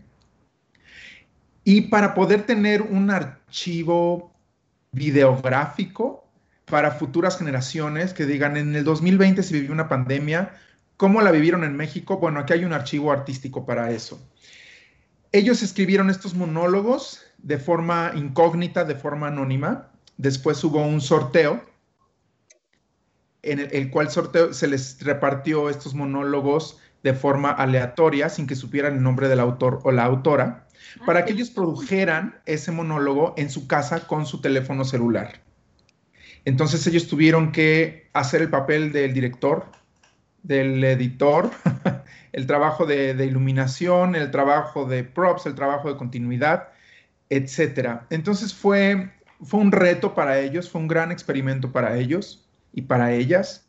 Y 1.64 1.84
para 1.84 2.14
poder 2.14 2.46
tener 2.46 2.82
un 2.82 3.12
archivo 3.12 4.34
videográfico 4.92 6.28
para 6.66 6.92
futuras 6.92 7.38
generaciones 7.38 8.14
que 8.14 8.26
digan, 8.26 8.58
en 8.58 8.76
el 8.76 8.84
2020 8.84 9.42
se 9.44 9.54
vivió 9.54 9.72
una 9.72 9.88
pandemia, 9.88 10.54
¿Cómo 10.98 11.22
la 11.22 11.32
vivieron 11.32 11.64
en 11.64 11.76
México? 11.76 12.18
Bueno, 12.18 12.40
aquí 12.40 12.54
hay 12.54 12.66
un 12.66 12.74
archivo 12.74 13.12
artístico 13.12 13.66
para 13.66 13.92
eso. 13.92 14.20
Ellos 15.32 15.64
escribieron 15.64 16.10
estos 16.10 16.36
monólogos 16.36 17.22
de 17.40 17.58
forma 17.58 18.12
incógnita, 18.16 18.86
de 18.86 18.96
forma 18.96 19.28
anónima. 19.28 19.90
después 20.18 20.64
hubo 20.64 20.86
un 20.86 21.02
sorteo 21.02 21.64
en 23.42 23.60
el, 23.60 23.90
cual 23.90 24.10
sorteo 24.10 24.54
se 24.54 24.68
les 24.68 25.04
repartió 25.04 25.70
estos 25.70 25.94
monólogos 25.94 26.80
de 27.04 27.14
forma 27.14 27.52
aleatoria, 27.52 28.30
sin 28.30 28.48
que 28.48 28.56
supieran 28.56 28.96
el 28.96 29.04
nombre 29.04 29.28
del 29.28 29.42
autor 29.42 29.82
o 29.84 29.92
la 29.92 30.06
autora, 30.06 30.68
ah, 31.02 31.06
para 31.06 31.26
que 31.26 31.34
ellos 31.34 31.50
produjeran 31.50 32.42
ese 32.46 32.72
monólogo 32.72 33.34
en 33.36 33.50
su 33.50 33.68
casa 33.68 34.08
con 34.08 34.26
su 34.26 34.40
teléfono 34.40 34.86
celular. 34.86 35.42
Entonces 36.46 36.88
ellos 36.88 37.08
tuvieron 37.08 37.52
que 37.52 38.10
hacer 38.14 38.42
el 38.42 38.50
papel 38.50 38.94
del 38.94 39.14
director, 39.14 39.66
del 40.44 40.84
editor, 40.84 41.50
el 42.34 42.46
trabajo 42.46 42.86
de, 42.86 43.26
iluminación, 43.26 44.16
el 44.16 44.30
trabajo 44.32 44.86
de 44.86 45.04
props, 45.04 45.46
el 45.46 45.56
trabajo 45.56 45.90
de 45.90 45.98
continuidad, 45.98 46.70
etc. 47.30 48.02
Entonces 48.10 48.54
fue, 48.54 49.12
fue 49.42 49.60
un 49.60 49.72
reto 49.72 50.14
para 50.14 50.40
ellos, 50.40 50.70
fue 50.70 50.82
un 50.82 50.88
gran 50.88 51.12
experimento 51.12 51.72
para 51.72 51.98
ellos 51.98 52.48
y 52.74 52.84
para 52.84 53.14
ellas. 53.14 53.68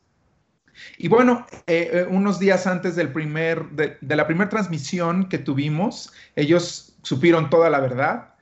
Y 0.98 1.08
bueno, 1.08 1.46
eh, 1.66 1.90
eh, 1.92 2.06
unos 2.10 2.38
días 2.38 2.66
antes 2.66 2.96
del 2.96 3.12
primer, 3.12 3.70
de, 3.70 3.96
la 4.00 4.26
primera 4.26 4.50
transmisión 4.50 5.28
que 5.28 5.38
tuvimos, 5.38 6.12
ellos 6.34 6.96
supieron 7.02 7.48
toda 7.48 7.70
la 7.70 7.80
verdad. 7.80 8.34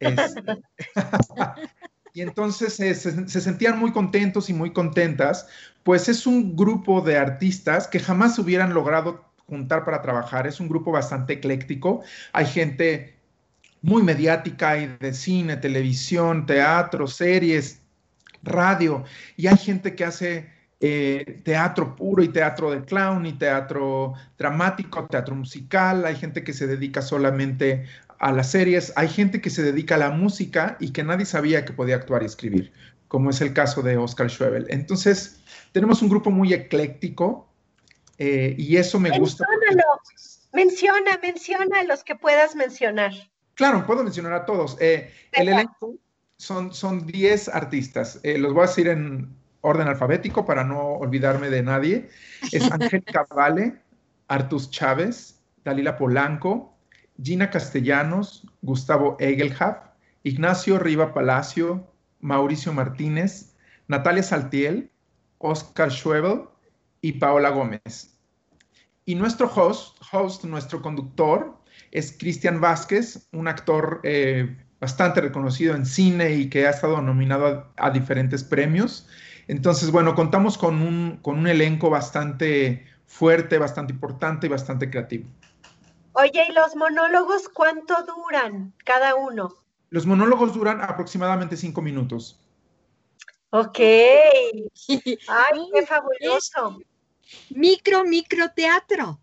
Este, 0.00 0.42
y 2.12 2.22
entonces 2.22 2.74
se, 2.74 2.94
sentían 2.94 3.78
muy 3.78 3.92
contentos 3.92 4.50
y 4.50 4.52
muy 4.52 4.72
contentas, 4.72 5.48
pues 5.88 6.06
es 6.10 6.26
un 6.26 6.54
grupo 6.54 7.00
de 7.00 7.16
artistas 7.16 7.88
que 7.88 7.98
jamás 7.98 8.38
hubieran 8.38 8.74
logrado 8.74 9.24
juntar 9.46 9.86
para 9.86 10.02
trabajar. 10.02 10.46
Es 10.46 10.60
un 10.60 10.68
grupo 10.68 10.92
bastante 10.92 11.32
ecléctico. 11.32 12.02
Hay 12.34 12.44
gente 12.44 13.16
muy 13.80 14.02
mediática 14.02 14.76
y 14.76 14.94
de 15.00 15.14
cine, 15.14 15.56
televisión, 15.56 16.44
teatro, 16.44 17.06
series, 17.06 17.80
radio, 18.42 19.02
y 19.38 19.46
hay 19.46 19.56
gente 19.56 19.94
que 19.94 20.04
hace 20.04 20.50
eh, 20.78 21.40
teatro 21.42 21.96
puro 21.96 22.22
y 22.22 22.28
teatro 22.28 22.70
de 22.70 22.84
clown 22.84 23.24
y 23.24 23.32
teatro 23.32 24.12
dramático, 24.36 25.06
teatro 25.06 25.36
musical, 25.36 26.04
hay 26.04 26.16
gente 26.16 26.44
que 26.44 26.52
se 26.52 26.66
dedica 26.66 27.00
solamente 27.00 27.86
a 28.18 28.30
las 28.30 28.50
series, 28.50 28.92
hay 28.94 29.08
gente 29.08 29.40
que 29.40 29.48
se 29.48 29.62
dedica 29.62 29.94
a 29.94 29.98
la 29.98 30.10
música 30.10 30.76
y 30.80 30.90
que 30.90 31.02
nadie 31.02 31.24
sabía 31.24 31.64
que 31.64 31.72
podía 31.72 31.96
actuar 31.96 32.22
y 32.22 32.26
escribir, 32.26 32.72
como 33.08 33.30
es 33.30 33.40
el 33.40 33.52
caso 33.52 33.82
de 33.82 33.96
Oscar 33.96 34.30
Schwebel. 34.30 34.66
Entonces, 34.68 35.42
tenemos 35.72 36.02
un 36.02 36.08
grupo 36.08 36.30
muy 36.30 36.52
ecléctico 36.52 37.48
eh, 38.18 38.54
y 38.56 38.76
eso 38.76 39.00
me 39.00 39.18
gusta. 39.18 39.44
Menciona, 40.52 41.18
menciona 41.22 41.80
a 41.80 41.84
los 41.84 42.04
que 42.04 42.14
puedas 42.14 42.56
mencionar. 42.56 43.12
Claro, 43.54 43.84
puedo 43.86 44.02
mencionar 44.02 44.32
a 44.32 44.46
todos. 44.46 44.76
Eh, 44.80 45.12
el 45.32 45.48
elenco 45.48 45.94
son, 46.36 46.72
son 46.72 47.06
10 47.06 47.48
artistas. 47.48 48.20
Eh, 48.22 48.38
los 48.38 48.54
voy 48.54 48.64
a 48.64 48.66
decir 48.66 48.88
en 48.88 49.36
orden 49.60 49.88
alfabético 49.88 50.46
para 50.46 50.64
no 50.64 50.94
olvidarme 50.94 51.50
de 51.50 51.62
nadie. 51.62 52.08
Es 52.52 52.62
Angélica 52.72 53.26
Vale, 53.30 53.82
Artus 54.28 54.70
Chávez, 54.70 55.40
Dalila 55.64 55.96
Polanco, 55.96 56.76
Gina 57.22 57.50
Castellanos, 57.50 58.46
Gustavo 58.62 59.16
Egelhaf, 59.18 59.78
Ignacio 60.22 60.78
Riva 60.78 61.12
Palacio, 61.12 61.87
Mauricio 62.20 62.72
Martínez, 62.72 63.54
Natalia 63.86 64.22
Saltiel, 64.22 64.90
Oscar 65.38 65.90
Schwebel 65.90 66.42
y 67.00 67.12
Paola 67.12 67.50
Gómez. 67.50 68.18
Y 69.04 69.14
nuestro 69.14 69.46
host, 69.46 69.96
host 70.12 70.44
nuestro 70.44 70.82
conductor, 70.82 71.56
es 71.90 72.16
Cristian 72.18 72.60
Vázquez, 72.60 73.28
un 73.32 73.48
actor 73.48 74.00
eh, 74.02 74.56
bastante 74.80 75.20
reconocido 75.20 75.74
en 75.74 75.86
cine 75.86 76.34
y 76.34 76.50
que 76.50 76.66
ha 76.66 76.70
estado 76.70 77.00
nominado 77.00 77.72
a, 77.76 77.90
diferentes 77.90 78.44
premios. 78.44 79.08
Entonces, 79.46 79.90
bueno, 79.90 80.14
contamos 80.14 80.58
con 80.58 80.82
un, 80.82 81.18
con 81.22 81.38
un 81.38 81.46
elenco 81.46 81.88
bastante 81.88 82.86
fuerte, 83.06 83.58
bastante 83.58 83.94
importante 83.94 84.46
y 84.46 84.50
bastante 84.50 84.90
creativo. 84.90 85.26
Oye, 86.12 86.46
¿y 86.48 86.52
los 86.52 86.76
monólogos 86.76 87.48
cuánto 87.48 87.94
duran 88.04 88.74
cada 88.84 89.14
uno? 89.14 89.54
Los 89.90 90.06
monólogos 90.06 90.54
duran 90.54 90.80
aproximadamente 90.80 91.56
cinco 91.56 91.82
minutos. 91.82 92.38
Ok. 93.50 93.78
Ay, 93.78 94.68
qué 95.74 95.86
fabuloso. 95.86 96.80
Micro, 97.50 98.04
micro 98.04 98.50
teatro. 98.54 99.20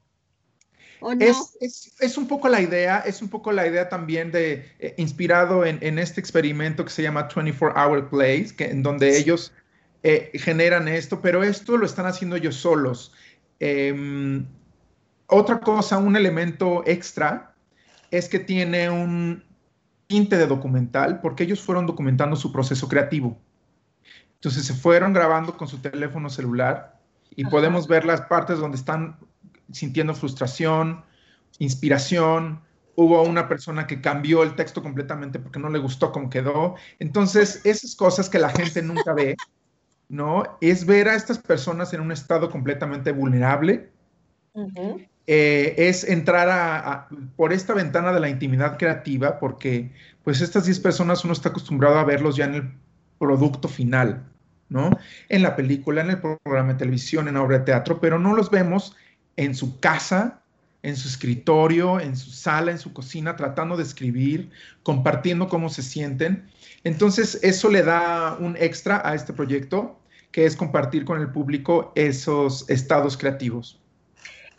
Es, 1.99 2.17
un 2.17 2.27
poco 2.27 2.49
la 2.49 2.61
idea, 2.61 2.99
es 2.99 3.21
un 3.21 3.29
poco 3.29 3.51
la 3.51 3.67
idea 3.67 3.89
también 3.89 4.31
de, 4.31 4.71
eh, 4.79 4.95
inspirado 4.97 5.65
en, 5.65 5.99
este 5.99 6.19
experimento 6.19 6.83
que 6.83 6.91
se 6.91 7.03
llama 7.03 7.29
24 7.33 7.79
Hour 7.79 8.09
Plays, 8.09 8.53
que, 8.53 8.65
en 8.65 8.81
donde 8.81 9.15
ellos 9.17 9.51
eh, 10.01 10.31
generan 10.33 10.87
esto, 10.87 11.21
pero 11.21 11.43
esto 11.43 11.77
lo 11.77 11.85
están 11.85 12.07
haciendo 12.07 12.37
ellos 12.37 12.55
solos. 12.55 13.13
Em, 13.59 14.47
otra 15.27 15.59
cosa, 15.59 15.97
un 15.99 16.15
elemento 16.15 16.83
extra, 16.87 17.53
es 18.09 18.27
que 18.27 18.39
tiene 18.39 18.89
un 18.89 19.43
tinte 20.07 20.37
de 20.37 20.47
documental, 20.47 21.21
porque 21.21 21.43
ellos 21.43 21.61
fueron 21.61 21.85
documentando 21.85 22.35
su 22.35 22.51
proceso 22.51 22.87
creativo. 22.87 23.37
Entonces 24.35 24.65
se 24.65 24.73
fueron 24.73 25.13
grabando 25.13 25.57
con 25.57 25.67
su 25.67 25.79
teléfono 25.79 26.29
celular 26.29 26.99
y 27.35 27.45
podemos 27.45 27.87
ver 27.87 28.05
las 28.05 28.21
partes 28.21 28.59
donde 28.59 28.77
están 28.77 29.17
sintiendo 29.71 30.13
frustración, 30.13 31.03
inspiración. 31.59 32.61
Hubo 32.95 33.21
una 33.23 33.47
persona 33.49 33.87
que 33.87 34.01
cambió 34.01 34.43
el 34.43 34.55
texto 34.55 34.81
completamente 34.81 35.39
porque 35.39 35.59
no 35.59 35.69
le 35.69 35.79
gustó 35.79 36.11
cómo 36.11 36.29
quedó. 36.29 36.75
Entonces, 36.99 37.65
esas 37.65 37.95
cosas 37.95 38.29
que 38.29 38.39
la 38.39 38.49
gente 38.49 38.81
nunca 38.81 39.13
ve, 39.13 39.35
¿no? 40.07 40.43
Es 40.61 40.85
ver 40.85 41.09
a 41.09 41.15
estas 41.15 41.39
personas 41.39 41.93
en 41.93 42.01
un 42.01 42.11
estado 42.11 42.49
completamente 42.49 43.11
vulnerable. 43.11 43.91
Eh, 45.27 45.73
es 45.77 46.03
entrar 46.03 47.07
por 47.35 47.51
esta 47.51 47.73
ventana 47.73 48.13
de 48.13 48.19
la 48.19 48.29
intimidad 48.29 48.77
creativa, 48.77 49.39
porque 49.39 49.91
pues 50.23 50.41
estas 50.41 50.65
10 50.65 50.79
personas 50.81 51.23
uno 51.23 51.33
está 51.33 51.49
acostumbrado 51.49 51.97
a 51.97 52.03
verlos 52.03 52.35
ya 52.35 52.45
en 52.45 52.55
el 52.55 52.71
producto 53.17 53.67
final, 53.67 54.23
¿no? 54.69 54.91
En 55.29 55.41
la 55.41 55.55
película, 55.55 56.01
en 56.01 56.11
el 56.11 56.19
programa 56.19 56.73
de 56.73 56.79
televisión, 56.79 57.27
en 57.27 57.35
la 57.35 57.41
obra 57.41 57.59
de 57.59 57.65
teatro, 57.65 57.99
pero 57.99 58.19
no 58.19 58.35
los 58.35 58.51
vemos 58.51 58.95
en 59.35 59.55
su 59.55 59.79
casa, 59.79 60.41
en 60.83 60.95
su 60.95 61.07
escritorio, 61.07 61.99
en 61.99 62.15
su 62.15 62.29
sala, 62.29 62.69
en 62.69 62.77
su 62.77 62.93
cocina, 62.93 63.35
tratando 63.35 63.77
de 63.77 63.83
escribir, 63.83 64.51
compartiendo 64.83 65.47
cómo 65.47 65.69
se 65.69 65.81
sienten. 65.81 66.47
Entonces, 66.83 67.39
eso 67.41 67.71
le 67.71 67.81
da 67.81 68.37
un 68.39 68.55
extra 68.57 69.01
a 69.03 69.15
este 69.15 69.33
proyecto, 69.33 69.99
que 70.31 70.45
es 70.45 70.55
compartir 70.55 71.05
con 71.05 71.19
el 71.19 71.29
público 71.29 71.91
esos 71.95 72.69
estados 72.69 73.17
creativos. 73.17 73.79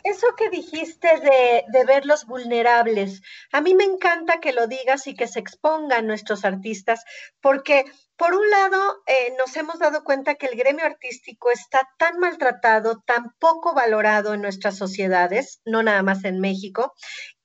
Eso 0.09 0.27
que 0.37 0.49
dijiste 0.49 1.09
de, 1.19 1.65
de 1.67 1.85
verlos 1.85 2.25
vulnerables, 2.25 3.21
a 3.51 3.59
mí 3.59 3.75
me 3.75 3.83
encanta 3.83 4.39
que 4.39 4.53
lo 4.53 4.65
digas 4.67 5.05
y 5.07 5.15
que 5.15 5.27
se 5.27 5.39
expongan 5.39 6.07
nuestros 6.07 6.45
artistas, 6.45 7.03
porque 7.41 7.83
por 8.17 8.33
un 8.33 8.49
lado, 8.49 9.03
eh, 9.05 9.35
nos 9.37 9.55
hemos 9.55 9.77
dado 9.77 10.03
cuenta 10.03 10.35
que 10.35 10.47
el 10.47 10.57
gremio 10.57 10.85
artístico 10.85 11.51
está 11.51 11.87
tan 11.99 12.17
maltratado, 12.17 13.03
tan 13.05 13.35
poco 13.39 13.75
valorado 13.75 14.33
en 14.33 14.41
nuestras 14.41 14.75
sociedades, 14.75 15.61
no 15.65 15.83
nada 15.83 16.01
más 16.01 16.25
en 16.25 16.39
México, 16.39 16.93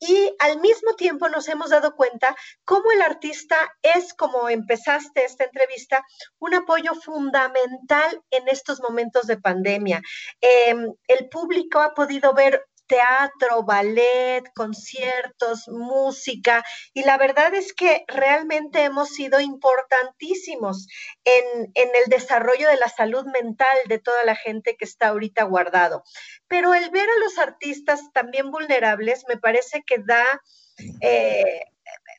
y 0.00 0.34
al 0.38 0.60
mismo 0.60 0.94
tiempo 0.96 1.28
nos 1.28 1.46
hemos 1.48 1.70
dado 1.70 1.94
cuenta 1.94 2.34
cómo 2.64 2.90
el 2.90 3.02
artista 3.02 3.56
es, 3.82 4.14
como 4.14 4.48
empezaste 4.48 5.24
esta 5.24 5.44
entrevista, 5.44 6.04
un 6.38 6.54
apoyo 6.54 6.94
fundamental 6.94 8.22
en 8.30 8.48
estos 8.48 8.80
momentos 8.80 9.26
de 9.26 9.36
pandemia. 9.36 10.00
Em, 10.40 10.92
el 11.06 11.28
público 11.28 11.80
ha 11.80 11.94
podido 11.94 12.32
ver 12.32 12.64
teatro, 12.92 13.62
ballet, 13.62 14.44
conciertos, 14.54 15.66
música, 15.68 16.62
y 16.92 17.04
la 17.04 17.16
verdad 17.16 17.54
es 17.54 17.72
que 17.72 18.04
realmente 18.06 18.84
hemos 18.84 19.08
sido 19.08 19.40
importantísimos 19.40 20.88
en, 21.24 21.72
el 21.74 22.10
desarrollo 22.10 22.68
de 22.68 22.76
la 22.76 22.90
salud 22.90 23.24
mental 23.32 23.74
de 23.86 23.98
toda 23.98 24.24
la 24.24 24.36
gente 24.36 24.76
que 24.76 24.84
está 24.84 25.08
ahorita 25.08 25.44
guardado. 25.44 26.04
Pero 26.48 26.74
el 26.74 26.90
ver 26.90 27.08
a 27.08 27.18
los 27.24 27.38
artistas 27.38 28.12
también 28.12 28.50
vulnerables 28.50 29.24
me 29.26 29.38
parece 29.38 29.82
que 29.86 29.96
da... 29.98 30.24
Eh, 31.00 31.62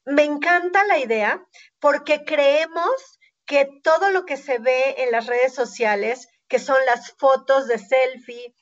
me 0.05 0.23
encanta 0.23 0.83
la 0.86 0.97
idea 0.97 1.45
porque 1.79 2.25
creemos 2.25 3.19
que 3.45 3.69
todo 3.83 4.09
lo 4.09 4.25
que 4.25 4.38
se 4.38 4.57
ve 4.57 4.95
en 4.97 5.12
las 5.12 5.27
redes 5.27 5.53
sociales, 5.53 6.29
que 6.47 6.57
son 6.57 6.83
las 6.88 7.12
fotos 7.12 7.67
de 7.67 7.77
selfie, 7.77 8.55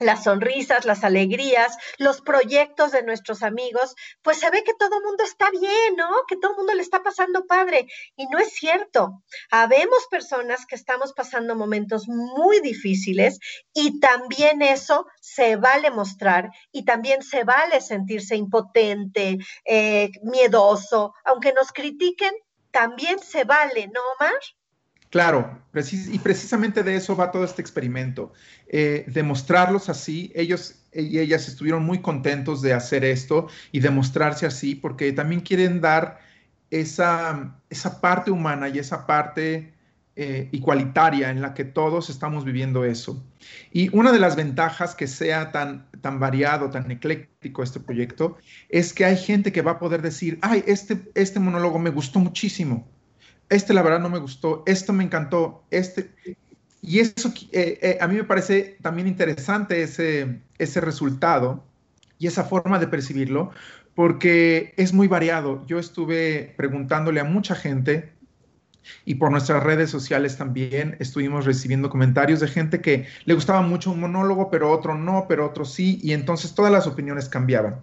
las 0.00 0.24
sonrisas, 0.24 0.86
las 0.86 1.04
alegrías, 1.04 1.76
los 1.98 2.22
proyectos 2.22 2.90
de 2.90 3.02
nuestros 3.02 3.42
amigos, 3.42 3.94
pues 4.22 4.38
se 4.38 4.50
ve 4.50 4.64
que 4.64 4.74
todo 4.74 4.96
el 4.98 5.04
mundo 5.04 5.22
está 5.22 5.50
bien, 5.50 5.96
¿no? 5.96 6.08
Que 6.26 6.36
todo 6.36 6.52
el 6.52 6.56
mundo 6.56 6.74
le 6.74 6.82
está 6.82 7.02
pasando 7.02 7.46
padre. 7.46 7.86
Y 8.16 8.26
no 8.26 8.38
es 8.38 8.52
cierto. 8.52 9.22
Habemos 9.50 10.06
personas 10.10 10.66
que 10.66 10.74
estamos 10.74 11.12
pasando 11.12 11.54
momentos 11.54 12.08
muy 12.08 12.60
difíciles 12.60 13.38
y 13.74 14.00
también 14.00 14.62
eso 14.62 15.06
se 15.20 15.56
vale 15.56 15.90
mostrar 15.90 16.50
y 16.72 16.84
también 16.84 17.22
se 17.22 17.44
vale 17.44 17.80
sentirse 17.80 18.36
impotente, 18.36 19.38
eh, 19.64 20.10
miedoso, 20.22 21.14
aunque 21.24 21.52
nos 21.52 21.72
critiquen, 21.72 22.32
también 22.70 23.18
se 23.18 23.44
vale, 23.44 23.88
¿no, 23.88 24.00
Omar? 24.18 24.40
Claro, 25.10 25.60
y 25.74 26.18
precisamente 26.20 26.84
de 26.84 26.94
eso 26.94 27.16
va 27.16 27.32
todo 27.32 27.44
este 27.44 27.60
experimento, 27.60 28.32
eh, 28.68 29.04
demostrarlos 29.08 29.88
así, 29.88 30.30
ellos 30.36 30.76
y 30.92 31.18
ellas 31.18 31.48
estuvieron 31.48 31.84
muy 31.84 32.00
contentos 32.00 32.62
de 32.62 32.74
hacer 32.74 33.04
esto 33.04 33.48
y 33.72 33.80
demostrarse 33.80 34.46
así, 34.46 34.76
porque 34.76 35.12
también 35.12 35.40
quieren 35.40 35.80
dar 35.80 36.20
esa, 36.70 37.56
esa 37.70 38.00
parte 38.00 38.30
humana 38.30 38.68
y 38.68 38.78
esa 38.78 39.04
parte 39.06 39.74
eh, 40.14 40.48
igualitaria 40.52 41.30
en 41.30 41.40
la 41.40 41.54
que 41.54 41.64
todos 41.64 42.08
estamos 42.08 42.44
viviendo 42.44 42.84
eso. 42.84 43.24
Y 43.72 43.94
una 43.96 44.12
de 44.12 44.20
las 44.20 44.36
ventajas 44.36 44.94
que 44.94 45.08
sea 45.08 45.50
tan, 45.50 45.90
tan 46.00 46.20
variado, 46.20 46.70
tan 46.70 46.88
ecléctico 46.88 47.64
este 47.64 47.80
proyecto, 47.80 48.38
es 48.68 48.92
que 48.92 49.04
hay 49.04 49.16
gente 49.16 49.50
que 49.50 49.62
va 49.62 49.72
a 49.72 49.78
poder 49.80 50.02
decir, 50.02 50.38
ay, 50.42 50.62
este, 50.68 51.00
este 51.14 51.40
monólogo 51.40 51.80
me 51.80 51.90
gustó 51.90 52.20
muchísimo 52.20 52.86
este 53.50 53.74
la 53.74 53.82
verdad 53.82 54.00
no 54.00 54.08
me 54.08 54.18
gustó, 54.18 54.62
esto 54.66 54.92
me 54.92 55.04
encantó, 55.04 55.64
este... 55.70 56.10
Y 56.82 57.00
eso 57.00 57.30
eh, 57.52 57.78
eh, 57.82 57.98
a 58.00 58.08
mí 58.08 58.14
me 58.14 58.24
parece 58.24 58.78
también 58.80 59.06
interesante 59.06 59.82
ese, 59.82 60.40
ese 60.56 60.80
resultado 60.80 61.62
y 62.18 62.26
esa 62.26 62.44
forma 62.44 62.78
de 62.78 62.86
percibirlo, 62.86 63.50
porque 63.94 64.72
es 64.78 64.94
muy 64.94 65.06
variado. 65.06 65.66
Yo 65.66 65.78
estuve 65.78 66.54
preguntándole 66.56 67.20
a 67.20 67.24
mucha 67.24 67.54
gente 67.54 68.14
y 69.04 69.16
por 69.16 69.30
nuestras 69.30 69.62
redes 69.62 69.90
sociales 69.90 70.36
también 70.36 70.96
estuvimos 71.00 71.44
recibiendo 71.44 71.90
comentarios 71.90 72.40
de 72.40 72.48
gente 72.48 72.80
que 72.80 73.06
le 73.24 73.34
gustaba 73.34 73.60
mucho 73.62 73.90
un 73.90 74.00
monólogo, 74.00 74.50
pero 74.50 74.70
otro 74.70 74.96
no, 74.96 75.26
pero 75.28 75.46
otro 75.46 75.64
sí, 75.64 75.98
y 76.02 76.12
entonces 76.12 76.54
todas 76.54 76.72
las 76.72 76.86
opiniones 76.86 77.28
cambiaban. 77.28 77.80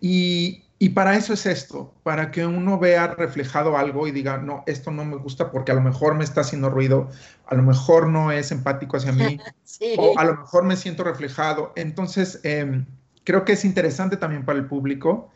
Y, 0.00 0.65
y 0.78 0.90
para 0.90 1.16
eso 1.16 1.32
es 1.32 1.46
esto, 1.46 1.94
para 2.02 2.30
que 2.30 2.44
uno 2.44 2.78
vea 2.78 3.06
reflejado 3.06 3.78
algo 3.78 4.06
y 4.06 4.10
diga, 4.10 4.36
no, 4.36 4.62
esto 4.66 4.90
no 4.90 5.06
me 5.06 5.16
gusta 5.16 5.50
porque 5.50 5.72
a 5.72 5.74
lo 5.74 5.80
mejor 5.80 6.14
me 6.14 6.24
está 6.24 6.42
haciendo 6.42 6.68
ruido, 6.68 7.08
a 7.46 7.54
lo 7.54 7.62
mejor 7.62 8.08
no 8.08 8.30
es 8.30 8.52
empático 8.52 8.98
hacia 8.98 9.12
mí, 9.12 9.40
o 9.96 10.18
a 10.18 10.24
lo 10.24 10.36
mejor 10.36 10.64
me 10.64 10.76
siento 10.76 11.02
reflejado. 11.02 11.72
Entonces, 11.76 12.40
em, 12.42 12.84
creo 13.24 13.46
que 13.46 13.52
es 13.52 13.64
interesante 13.64 14.18
también 14.18 14.44
para 14.44 14.58
el 14.58 14.66
público. 14.66 15.30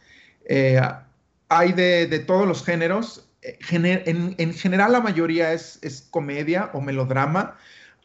Eh, 0.45 0.79
hay 1.49 1.73
de, 1.73 2.19
todos 2.27 2.47
los 2.47 2.63
géneros. 2.63 3.27
Eh, 3.41 3.59
en, 3.71 4.53
general, 4.53 4.93
la 4.93 5.01
mayoría 5.01 5.55
es, 5.55 5.79
es, 5.81 6.03
comedia 6.03 6.69
o 6.75 6.83
melodrama. 6.83 7.57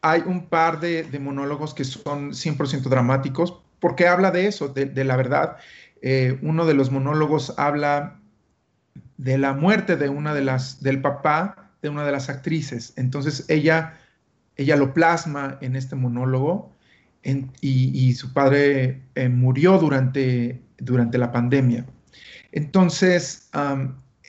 Hay 0.01 0.23
un 0.25 0.47
par 0.47 0.79
de, 0.79 1.05
monólogos 1.19 1.73
que 1.73 1.83
son 1.83 2.31
100% 2.31 2.83
dramáticos 2.83 3.59
porque 3.81 4.07
habla 4.07 4.31
de 4.31 4.47
eso, 4.47 4.69
de, 4.69 4.85
de 4.85 5.03
la 5.03 5.17
verdad. 5.17 5.57
Eh, 6.07 6.37
uno 6.43 6.67
de 6.67 6.75
los 6.75 6.91
monólogos 6.91 7.55
habla 7.57 8.19
de 9.17 9.39
la 9.39 9.53
muerte 9.53 9.95
de 9.95 10.07
una 10.07 10.35
de 10.35 10.43
las, 10.43 10.83
del 10.83 11.01
papá 11.01 11.71
de 11.81 11.89
una 11.89 12.05
de 12.05 12.11
las 12.11 12.29
actrices. 12.29 12.93
Entonces 12.95 13.43
ella, 13.47 13.97
ella 14.55 14.75
lo 14.75 14.93
plasma 14.93 15.57
en 15.61 15.75
este 15.75 15.95
monólogo 15.95 16.71
y, 17.59 18.13
su 18.13 18.33
padre 18.33 19.01
eh, 19.15 19.29
murió 19.29 19.79
durante, 19.79 20.61
durante 20.77 21.17
la 21.17 21.31
pandemia. 21.31 21.87
Entonces, 22.51 23.49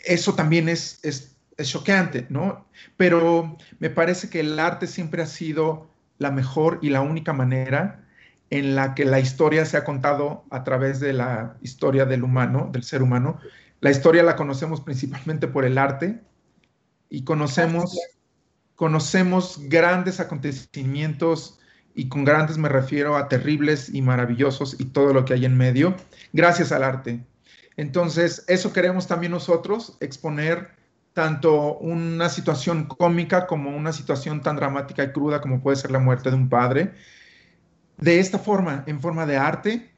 eso 0.02 0.34
también 0.34 0.70
es, 0.70 0.98
es, 1.02 1.36
es 1.58 1.68
choqueante, 1.68 2.24
¿no? 2.30 2.66
Pero 2.96 3.58
me 3.80 3.90
parece 3.90 4.30
que 4.30 4.40
el 4.40 4.58
arte 4.58 4.86
siempre 4.86 5.22
ha 5.22 5.26
sido 5.26 5.90
la 6.16 6.30
mejor 6.30 6.78
y 6.80 6.88
la 6.88 7.02
única 7.02 7.34
manera 7.34 8.05
en 8.50 8.74
la 8.74 8.94
que 8.94 9.04
la 9.04 9.20
historia 9.20 9.64
se 9.66 9.76
ha 9.76 9.84
contado 9.84 10.44
a 10.50 10.64
través 10.64 11.00
de 11.00 11.12
la 11.12 11.56
historia 11.62 12.04
del 12.04 12.22
humano, 12.22 12.68
del 12.72 12.84
ser 12.84 13.02
humano. 13.02 13.38
La 13.80 13.90
historia 13.90 14.22
la 14.22 14.36
conocemos 14.36 14.80
principalmente 14.80 15.48
por 15.48 15.64
el 15.64 15.78
arte 15.78 16.20
y 17.08 17.24
conocemos, 17.24 17.98
conocemos 18.74 19.60
grandes 19.68 20.20
acontecimientos 20.20 21.58
y 21.94 22.08
con 22.08 22.24
grandes 22.24 22.58
me 22.58 22.68
refiero 22.68 23.16
a 23.16 23.28
terribles 23.28 23.92
y 23.92 24.02
maravillosos 24.02 24.78
y 24.78 24.86
todo 24.86 25.12
lo 25.12 25.24
que 25.24 25.34
hay 25.34 25.44
en 25.44 25.56
medio, 25.56 25.96
gracias 26.32 26.70
al 26.70 26.84
arte. 26.84 27.24
Entonces, 27.76 28.44
eso 28.48 28.72
queremos 28.72 29.06
también 29.06 29.32
nosotros, 29.32 29.96
exponer 30.00 30.70
tanto 31.14 31.78
una 31.78 32.28
situación 32.28 32.84
cómica 32.84 33.46
como 33.46 33.74
una 33.74 33.92
situación 33.92 34.42
tan 34.42 34.56
dramática 34.56 35.02
y 35.02 35.12
cruda 35.12 35.40
como 35.40 35.62
puede 35.62 35.76
ser 35.76 35.90
la 35.90 35.98
muerte 35.98 36.28
de 36.28 36.36
un 36.36 36.50
padre, 36.50 36.92
de 37.98 38.20
esta 38.20 38.38
forma, 38.38 38.84
en 38.86 39.00
forma 39.00 39.26
de 39.26 39.36
arte, 39.36 39.92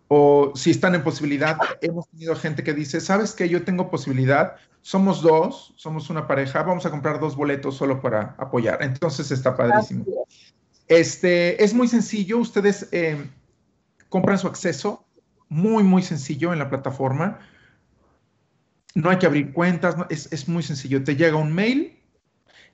O 0.09 0.53
si 0.55 0.71
están 0.71 0.95
en 0.95 1.03
posibilidad, 1.03 1.57
hemos 1.81 2.09
tenido 2.09 2.37
gente 2.37 2.63
que 2.63 2.75
dice, 2.75 3.01
¿sabes 3.01 3.33
qué? 3.33 3.49
Yo 3.49 3.65
tengo 3.65 3.91
posibilidad, 3.91 4.57
somos 4.83 5.23
dos, 5.23 5.73
somos 5.77 6.11
una 6.11 6.27
pareja, 6.27 6.63
vamos 6.63 6.85
a 6.85 6.91
comprar 6.91 7.21
dos 7.21 7.37
boletos 7.37 7.77
solo 7.77 8.03
para 8.03 8.35
apoyar. 8.39 8.83
Entonces 8.83 9.31
está 9.31 9.57
padrísimo. 9.57 10.05
Este, 10.89 11.63
es 11.65 11.73
muy 11.73 11.89
sencillo, 11.89 12.39
ustedes 12.39 12.89
eh, 12.93 13.17
compran 14.11 14.39
su 14.39 14.47
acceso, 14.47 15.07
muy, 15.49 15.83
muy 15.83 16.03
sencillo 16.03 16.53
en 16.53 16.59
la 16.59 16.69
plataforma. 16.69 17.39
No 18.95 19.11
hay 19.11 19.19
que 19.19 19.27
abrir 19.27 19.53
cuentas, 19.53 19.97
es, 20.09 20.33
es 20.33 20.49
muy 20.49 20.63
sencillo. 20.63 21.03
Te 21.03 21.17
llega 21.17 21.37
un 21.37 21.53
mail 21.53 21.99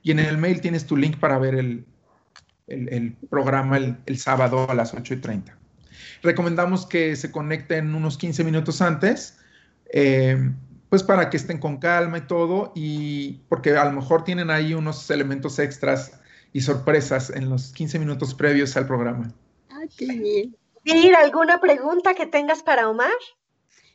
y 0.03 0.11
en 0.11 0.19
el 0.19 0.37
mail 0.37 0.61
tienes 0.61 0.85
tu 0.85 0.95
link 0.95 1.17
para 1.17 1.37
ver 1.39 1.55
el, 1.55 1.85
el, 2.67 3.13
programa 3.29 3.77
el, 3.77 4.17
sábado 4.17 4.69
a 4.69 4.73
las 4.73 4.93
8 4.93 5.15
y 5.15 5.17
30. 5.17 5.57
Recomendamos 6.23 6.85
que 6.85 7.15
se 7.15 7.31
conecten 7.31 7.93
unos 7.95 8.17
15 8.17 8.43
minutos 8.43 8.81
antes, 8.81 9.39
eh, 9.91 10.51
pues 10.89 11.03
para 11.03 11.29
que 11.29 11.37
estén 11.37 11.59
con 11.59 11.77
calma 11.77 12.19
y 12.19 12.21
todo, 12.21 12.71
y 12.75 13.41
porque 13.49 13.75
a 13.75 13.85
lo 13.85 13.91
mejor 13.91 14.23
tienen 14.23 14.49
ahí 14.49 14.73
unos 14.73 15.09
elementos 15.09 15.59
extras 15.59 16.19
y 16.53 16.61
sorpresas 16.61 17.29
en 17.29 17.49
los 17.49 17.71
15 17.71 17.99
minutos 17.99 18.33
previos 18.33 18.75
al 18.77 18.87
programa. 18.87 19.31
Ah, 19.69 19.83
qué 19.97 20.05
bien. 20.05 20.55
¿Ir 20.83 21.15
alguna 21.15 21.59
pregunta 21.61 22.13
que 22.13 22.25
tengas 22.25 22.63
para 22.63 22.89
Omar? 22.89 23.11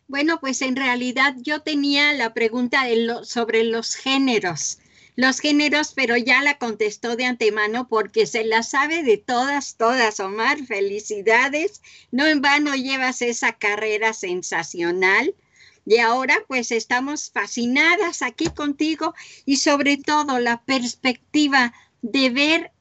Bueno, 0.08 0.38
pues 0.40 0.62
en 0.62 0.76
realidad 0.76 1.34
yo 1.38 1.62
tenía 1.62 2.12
la 2.12 2.32
pregunta 2.32 2.84
sobre 3.24 3.64
los 3.64 3.94
géneros 3.94 4.78
los 5.16 5.40
géneros, 5.40 5.92
pero 5.94 6.16
ya 6.18 6.42
la 6.42 6.58
contestó 6.58 7.16
de 7.16 7.24
antemano 7.24 7.88
porque 7.88 8.26
se 8.26 8.44
la 8.44 8.62
sabe 8.62 9.02
de 9.02 9.16
todas, 9.16 9.76
todas, 9.76 10.20
Omar. 10.20 10.64
Felicidades. 10.66 11.80
No 12.10 12.26
en 12.26 12.42
vano 12.42 12.74
llevas 12.74 13.22
esa 13.22 13.52
carrera 13.52 14.12
sensacional. 14.12 15.34
Y 15.86 15.98
ahora 15.98 16.36
pues 16.46 16.70
estamos 16.70 17.30
fascinadas 17.30 18.20
aquí 18.20 18.46
contigo 18.46 19.14
y 19.46 19.56
sobre 19.56 19.96
todo 19.96 20.38
la 20.38 20.62
perspectiva 20.62 21.72
de 22.02 22.28
ver, 22.30 22.72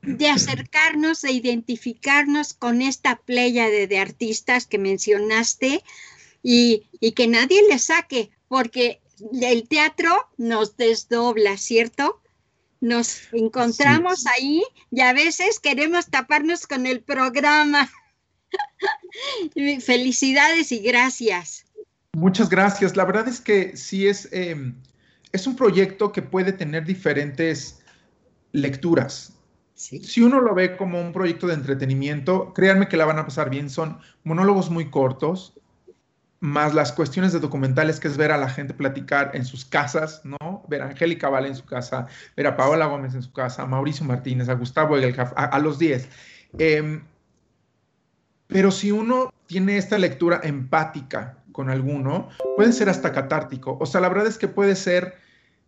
de 0.00 0.28
acercarnos, 0.28 1.20
de 1.20 1.32
identificarnos 1.32 2.54
con 2.54 2.80
esta 2.80 3.16
playa 3.16 3.68
de, 3.68 3.98
artistas 3.98 4.66
que 4.66 4.78
mencionaste 4.78 5.82
y, 6.42 6.88
y 7.00 7.12
que 7.12 7.26
nadie 7.26 7.62
le 7.68 7.78
saque, 7.78 8.30
porque 8.48 9.00
el 9.40 9.68
teatro 9.68 10.10
nos 10.36 10.76
desdobla, 10.76 11.56
¿cierto? 11.56 12.20
Nos 12.80 13.20
encontramos 13.32 14.26
ahí 14.26 14.62
y 14.90 15.00
a 15.00 15.12
veces 15.12 15.60
queremos 15.60 16.08
taparnos 16.08 16.66
con 16.66 16.86
el 16.86 17.02
programa. 17.02 17.90
Felicidades 19.84 20.72
y 20.72 20.78
gracias. 20.78 21.66
Muchas 22.12 22.48
gracias. 22.48 22.96
La 22.96 23.04
verdad 23.04 23.28
es 23.28 23.40
que 23.40 23.76
sí 23.76 24.08
es, 24.08 24.28
em, 24.32 24.74
es 25.32 25.46
un 25.46 25.56
proyecto 25.56 26.10
que 26.12 26.22
puede 26.22 26.52
tener 26.52 26.84
diferentes 26.84 27.80
lecturas. 28.52 29.34
Si 29.74 30.20
uno 30.20 30.40
lo 30.40 30.54
ve 30.54 30.76
como 30.76 31.00
un 31.00 31.12
proyecto 31.12 31.46
de 31.46 31.54
entretenimiento, 31.54 32.52
créanme 32.52 32.88
que 32.88 32.98
la 32.98 33.06
van 33.06 33.18
a 33.18 33.24
pasar 33.24 33.48
bien. 33.48 33.70
Son 33.70 33.98
monólogos 34.24 34.68
muy 34.68 34.90
cortos, 34.90 35.54
más 36.40 36.74
las 36.74 36.92
cuestiones 36.92 37.32
de 37.32 37.38
documentales 37.38 38.00
que 38.00 38.08
es 38.08 38.16
ver 38.16 38.32
a 38.32 38.38
la 38.38 38.48
gente 38.48 38.72
platicar 38.72 39.30
en 39.34 39.44
sus 39.44 39.66
casas, 39.66 40.22
¿no? 40.24 40.64
Ver 40.68 40.82
a 40.82 40.86
Angélica 40.86 41.28
Vale 41.28 41.48
en 41.48 41.54
su 41.54 41.66
casa, 41.66 42.06
ver 42.36 42.46
a 42.46 42.56
Paola 42.56 42.86
Gómez 42.86 43.14
en 43.14 43.22
su 43.22 43.32
casa, 43.32 43.62
a 43.62 43.66
Mauricio 43.66 44.06
Martínez, 44.06 44.48
a 44.48 44.54
Gustavo 44.54 44.96
Egelhaf, 44.96 45.32
a, 45.36 45.58
los 45.58 45.78
10. 45.78 46.08
Em, 46.58 47.02
pero 48.46 48.70
si 48.70 48.90
uno 48.90 49.32
tiene 49.46 49.76
esta 49.76 49.98
lectura 49.98 50.40
empática 50.42 51.36
con 51.52 51.68
alguno, 51.68 52.30
puede 52.56 52.72
ser 52.72 52.88
hasta 52.88 53.12
catártico. 53.12 53.76
O 53.78 53.84
sea, 53.84 54.00
la 54.00 54.08
verdad 54.08 54.26
es 54.26 54.38
que 54.38 54.48
puede 54.48 54.76
ser, 54.76 55.16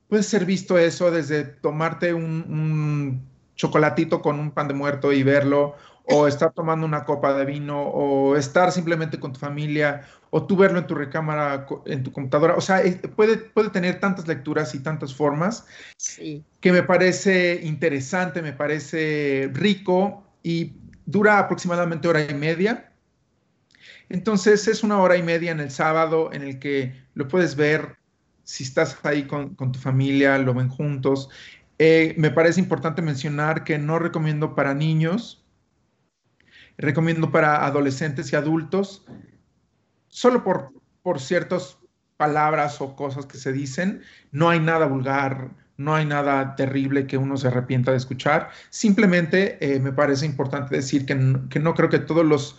puede 0.09 0.23
ser 0.23 0.47
visto 0.47 0.79
eso 0.79 1.11
desde 1.11 1.45
tomarte 1.45 2.15
un 2.15 3.23
chocolatito 3.57 4.23
con 4.23 4.41
un 4.41 4.51
pan 4.51 4.69
de 4.69 4.75
muerto 4.75 5.13
y 5.13 5.23
verlo, 5.23 5.77
o 6.05 6.27
estar 6.27 6.53
tomando 6.53 6.87
una 6.87 7.05
copa 7.05 7.33
de 7.35 7.45
vino, 7.45 7.81
o 7.83 8.37
estar 8.37 8.73
simplemente 8.73 9.21
con 9.21 9.33
tu 9.33 9.41
familia, 9.41 10.03
o 10.31 10.47
tú 10.47 10.57
verlo 10.57 10.79
en 10.79 10.87
tu 10.87 10.95
recámara, 10.95 11.67
en 11.87 12.03
tu 12.03 12.13
computadora. 12.13 12.55
O 12.55 12.61
sea, 12.61 12.83
puede, 13.15 13.37
puede 13.37 13.71
tener 13.71 14.01
tantas 14.01 14.27
lecturas 14.27 14.75
y 14.75 14.81
tantas 14.81 15.15
formas 15.15 15.67
que 16.61 16.73
me 16.73 16.83
parece 16.83 17.61
interesante, 17.63 18.43
me 18.43 18.53
parece 18.53 19.51
rico 19.53 20.25
y 20.43 20.73
dura 21.07 21.39
aproximadamente 21.39 22.09
hora 22.09 22.23
y 22.23 22.35
media. 22.35 22.93
Entonces 24.09 24.69
es 24.69 24.83
una 24.83 25.01
hora 25.01 25.17
y 25.17 25.23
media 25.23 25.53
en 25.53 25.61
el 25.61 25.71
sábado 25.71 26.31
en 26.33 26.43
el 26.43 26.59
que 26.59 26.95
lo 27.15 27.29
puedes 27.29 27.57
ver 27.57 27.97
si 28.45 28.65
estás 28.65 28.99
ahí 29.05 29.25
con, 29.27 29.55
con 29.55 29.73
tu 29.73 29.79
familia, 29.79 30.37
lo 30.39 30.55
ven 30.55 30.69
juntos. 30.69 31.29
Eh, 31.79 32.15
me 32.17 32.31
parece 32.31 32.61
importante 32.61 33.03
mencionar 33.03 33.65
que 33.65 33.79
no 33.79 33.99
recomiendo 33.99 34.55
para 34.55 34.75
niños, 34.75 35.42
recomiendo 36.79 37.31
para 37.31 37.65
adolescentes 37.65 38.33
y 38.33 38.37
adultos, 38.37 39.05
solo 40.09 40.45
por, 40.45 40.73
por 41.03 41.21
ciertas 41.21 41.79
palabras 42.17 42.81
o 42.81 42.95
cosas 42.95 43.27
que 43.27 43.39
se 43.39 43.53
dicen. 43.53 44.03
No 44.31 44.49
hay 44.49 44.61
nada 44.61 44.87
vulgar, 44.87 45.51
no 45.77 45.95
hay 45.95 46.05
nada 46.07 46.55
terrible 46.57 47.07
que 47.07 47.17
uno 47.17 47.37
se 47.37 47.49
arrepienta 47.49 47.91
de 47.91 47.97
escuchar. 47.97 48.51
Simplemente 48.71 49.59
eh, 49.61 49.81
me 49.81 49.93
parece 49.93 50.27
importante 50.27 50.77
decir 50.77 51.05
que, 51.05 51.15
no 51.15 51.75
creo 51.75 51.89
que 51.89 51.99
todos 51.99 52.25
los 52.25 52.59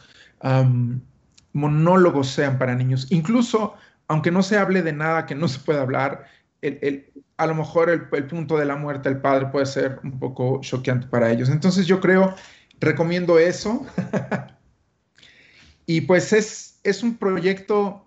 monólogos 1.54 2.28
sean 2.28 2.58
para 2.58 2.76
niños. 2.76 3.08
Incluso, 3.12 3.76
aunque 4.08 4.32
no 4.32 4.44
se 4.44 4.58
hable 4.58 4.82
de 4.82 4.94
nada 4.94 5.26
que 5.26 5.36
no 5.36 5.48
se 5.48 5.60
pueda 5.60 5.82
hablar, 5.82 6.26
el, 6.62 7.12
a 7.38 7.48
lo 7.48 7.56
mejor 7.56 7.90
el, 7.90 8.08
punto 8.26 8.58
de 8.58 8.66
la 8.66 8.76
muerte 8.76 9.10
del 9.10 9.20
padre 9.20 9.48
puede 9.48 9.66
ser 9.66 10.00
un 10.04 10.20
poco 10.20 10.60
choqueante 10.62 11.08
para 11.08 11.32
ellos. 11.32 11.50
Entonces 11.50 11.86
yo 11.88 12.00
creo, 12.00 12.36
recomiendo 12.84 13.40
eso. 13.40 13.86
y 15.86 16.02
pues 16.02 16.34
es, 16.34 16.80
es 16.84 17.04
un 17.04 17.18
proyecto 17.18 18.06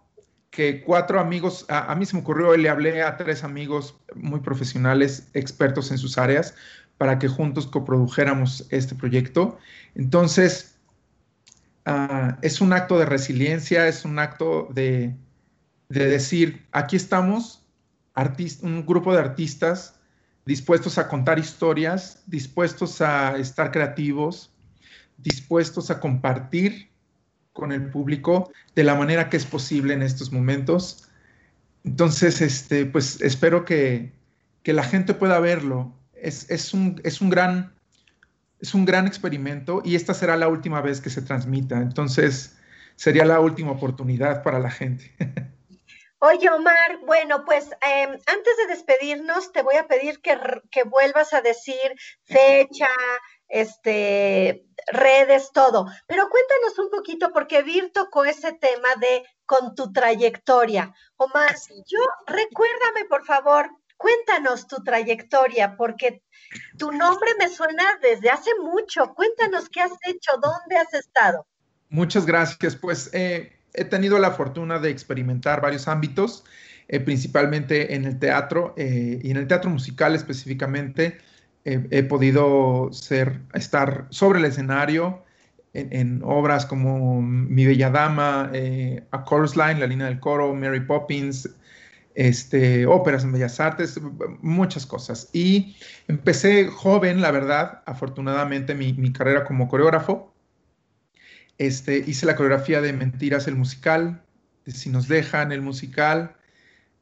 que 0.50 0.82
cuatro 0.82 1.20
amigos, 1.20 1.66
a, 1.68 1.94
mí 1.94 2.06
se 2.06 2.16
me 2.16 2.22
ocurrió, 2.22 2.56
le 2.56 2.70
hablé 2.70 3.02
a 3.02 3.16
tres 3.16 3.44
amigos 3.44 3.94
muy 4.14 4.40
profesionales, 4.40 5.28
expertos 5.34 5.90
en 5.90 5.98
sus 5.98 6.16
áreas, 6.16 6.54
para 6.96 7.18
que 7.18 7.28
juntos 7.28 7.66
coprodujéramos 7.66 8.66
este 8.70 8.94
proyecto. 8.94 9.58
Entonces, 9.94 10.76
ah, 11.84 12.38
es 12.40 12.62
un 12.62 12.72
acto 12.72 12.98
de 12.98 13.04
resiliencia, 13.04 13.86
es 13.86 14.06
un 14.06 14.18
acto 14.18 14.68
de, 14.72 15.14
de 15.90 16.06
decir, 16.06 16.66
aquí 16.72 16.96
estamos, 16.96 17.62
un 18.62 18.86
grupo 18.86 19.12
de 19.12 19.20
artistas 19.20 19.96
dispuestos 20.46 20.96
a 20.96 21.08
contar 21.08 21.38
historias, 21.38 22.22
dispuestos 22.26 23.02
a 23.02 23.36
estar 23.36 23.70
creativos, 23.72 24.52
dispuestos 25.18 25.90
a 25.90 26.00
compartir 26.00 26.90
con 27.52 27.72
el 27.72 27.90
público 27.90 28.52
de 28.74 28.84
la 28.84 28.94
manera 28.94 29.28
que 29.28 29.36
es 29.36 29.46
posible 29.46 29.94
en 29.94 30.02
estos 30.02 30.30
momentos. 30.30 31.08
Entonces, 31.84 32.40
este, 32.40 32.86
pues 32.86 33.20
espero 33.20 33.64
que, 33.64 34.14
la 34.64 34.82
gente 34.82 35.14
pueda 35.14 35.38
verlo. 35.38 35.94
Es, 36.14 36.74
un, 36.74 37.00
es, 37.04 37.20
un 37.20 37.30
gran, 37.30 37.72
es 38.60 38.74
un 38.74 38.84
gran 38.84 39.06
experimento 39.06 39.80
y 39.84 39.94
esta 39.94 40.12
será 40.12 40.36
la 40.36 40.48
última 40.48 40.80
vez 40.80 41.00
que 41.00 41.08
se 41.08 41.22
transmita. 41.22 41.76
Entonces, 41.76 42.56
sería 42.96 43.24
la 43.24 43.38
última 43.40 43.70
oportunidad 43.70 44.42
para 44.42 44.58
la 44.58 44.70
gente. 44.70 45.12
Oye, 46.18 46.48
Omar, 46.50 46.98
bueno, 47.04 47.44
pues 47.44 47.66
em, 47.82 48.10
antes 48.10 48.56
de 48.56 48.66
despedirnos, 48.68 49.52
te 49.52 49.62
voy 49.62 49.76
a 49.76 49.86
pedir 49.86 50.20
que, 50.20 50.36
que, 50.70 50.82
vuelvas 50.84 51.34
a 51.34 51.42
decir 51.42 51.94
fecha, 52.24 52.88
este, 53.48 54.66
redes, 54.86 55.50
todo. 55.52 55.86
Pero 56.06 56.28
cuéntanos 56.28 56.78
un 56.78 56.90
poquito, 56.90 57.32
porque 57.32 57.62
Vir 57.62 57.92
tocó 57.92 58.24
ese 58.24 58.52
tema 58.52 58.88
de 59.00 59.24
con 59.44 59.74
tu 59.74 59.92
trayectoria. 59.92 60.94
Omar, 61.16 61.54
yo 61.86 62.00
recuérdame, 62.26 63.04
por 63.08 63.24
favor, 63.24 63.70
cuéntanos 63.96 64.66
tu 64.66 64.82
trayectoria, 64.82 65.76
porque 65.76 66.22
tu 66.78 66.92
nombre 66.92 67.30
me 67.38 67.48
suena 67.48 67.84
desde 68.02 68.30
hace 68.30 68.50
mucho. 68.60 69.14
Cuéntanos 69.14 69.68
qué 69.68 69.80
has 69.80 69.92
hecho, 70.06 70.32
dónde 70.40 70.76
has 70.76 70.92
estado. 70.94 71.46
Muchas 71.88 72.26
gracias. 72.26 72.76
Pues 72.76 73.10
eh, 73.12 73.52
he 73.72 73.84
tenido 73.84 74.18
la 74.18 74.32
fortuna 74.32 74.78
de 74.78 74.90
experimentar 74.90 75.60
varios 75.60 75.88
ámbitos, 75.88 76.44
eh, 76.88 77.00
principalmente 77.00 77.94
en 77.94 78.04
el 78.04 78.18
teatro 78.18 78.74
eh, 78.76 79.20
y 79.22 79.30
en 79.30 79.36
el 79.36 79.46
teatro 79.46 79.70
musical 79.70 80.14
específicamente. 80.14 81.18
He 81.66 82.02
podido 82.04 82.90
ser, 82.92 83.40
estar 83.52 84.06
sobre 84.10 84.38
el 84.38 84.44
escenario 84.44 85.24
en, 85.76 86.22
obras 86.24 86.64
como 86.66 87.20
Mi 87.20 87.66
Bella 87.66 87.90
Dama, 87.90 88.50
eh, 88.52 89.04
A 89.10 89.24
Chorus 89.24 89.56
Line, 89.56 89.80
La 89.80 89.86
Línea 89.86 90.06
del 90.06 90.20
Coro, 90.20 90.54
Mary 90.54 90.80
Poppins, 90.80 91.48
este, 92.14 92.86
óperas 92.86 93.24
en 93.24 93.32
Bellas 93.32 93.60
Artes, 93.60 94.00
muchas 94.40 94.86
cosas. 94.86 95.28
Y 95.32 95.76
empecé 96.08 96.68
joven, 96.68 97.20
la 97.20 97.30
verdad, 97.30 97.82
afortunadamente, 97.86 98.74
mi, 98.74 98.94
mi 98.94 99.12
carrera 99.12 99.44
como 99.44 99.68
coreógrafo. 99.68 100.32
Este, 101.58 101.98
hice 101.98 102.26
la 102.26 102.36
coreografía 102.36 102.80
de 102.80 102.92
Mentiras, 102.92 103.46
el 103.48 103.56
musical, 103.56 104.22
de 104.64 104.72
Si 104.72 104.88
nos 104.90 105.08
dejan, 105.08 105.52
el 105.52 105.62
musical. 105.62 106.35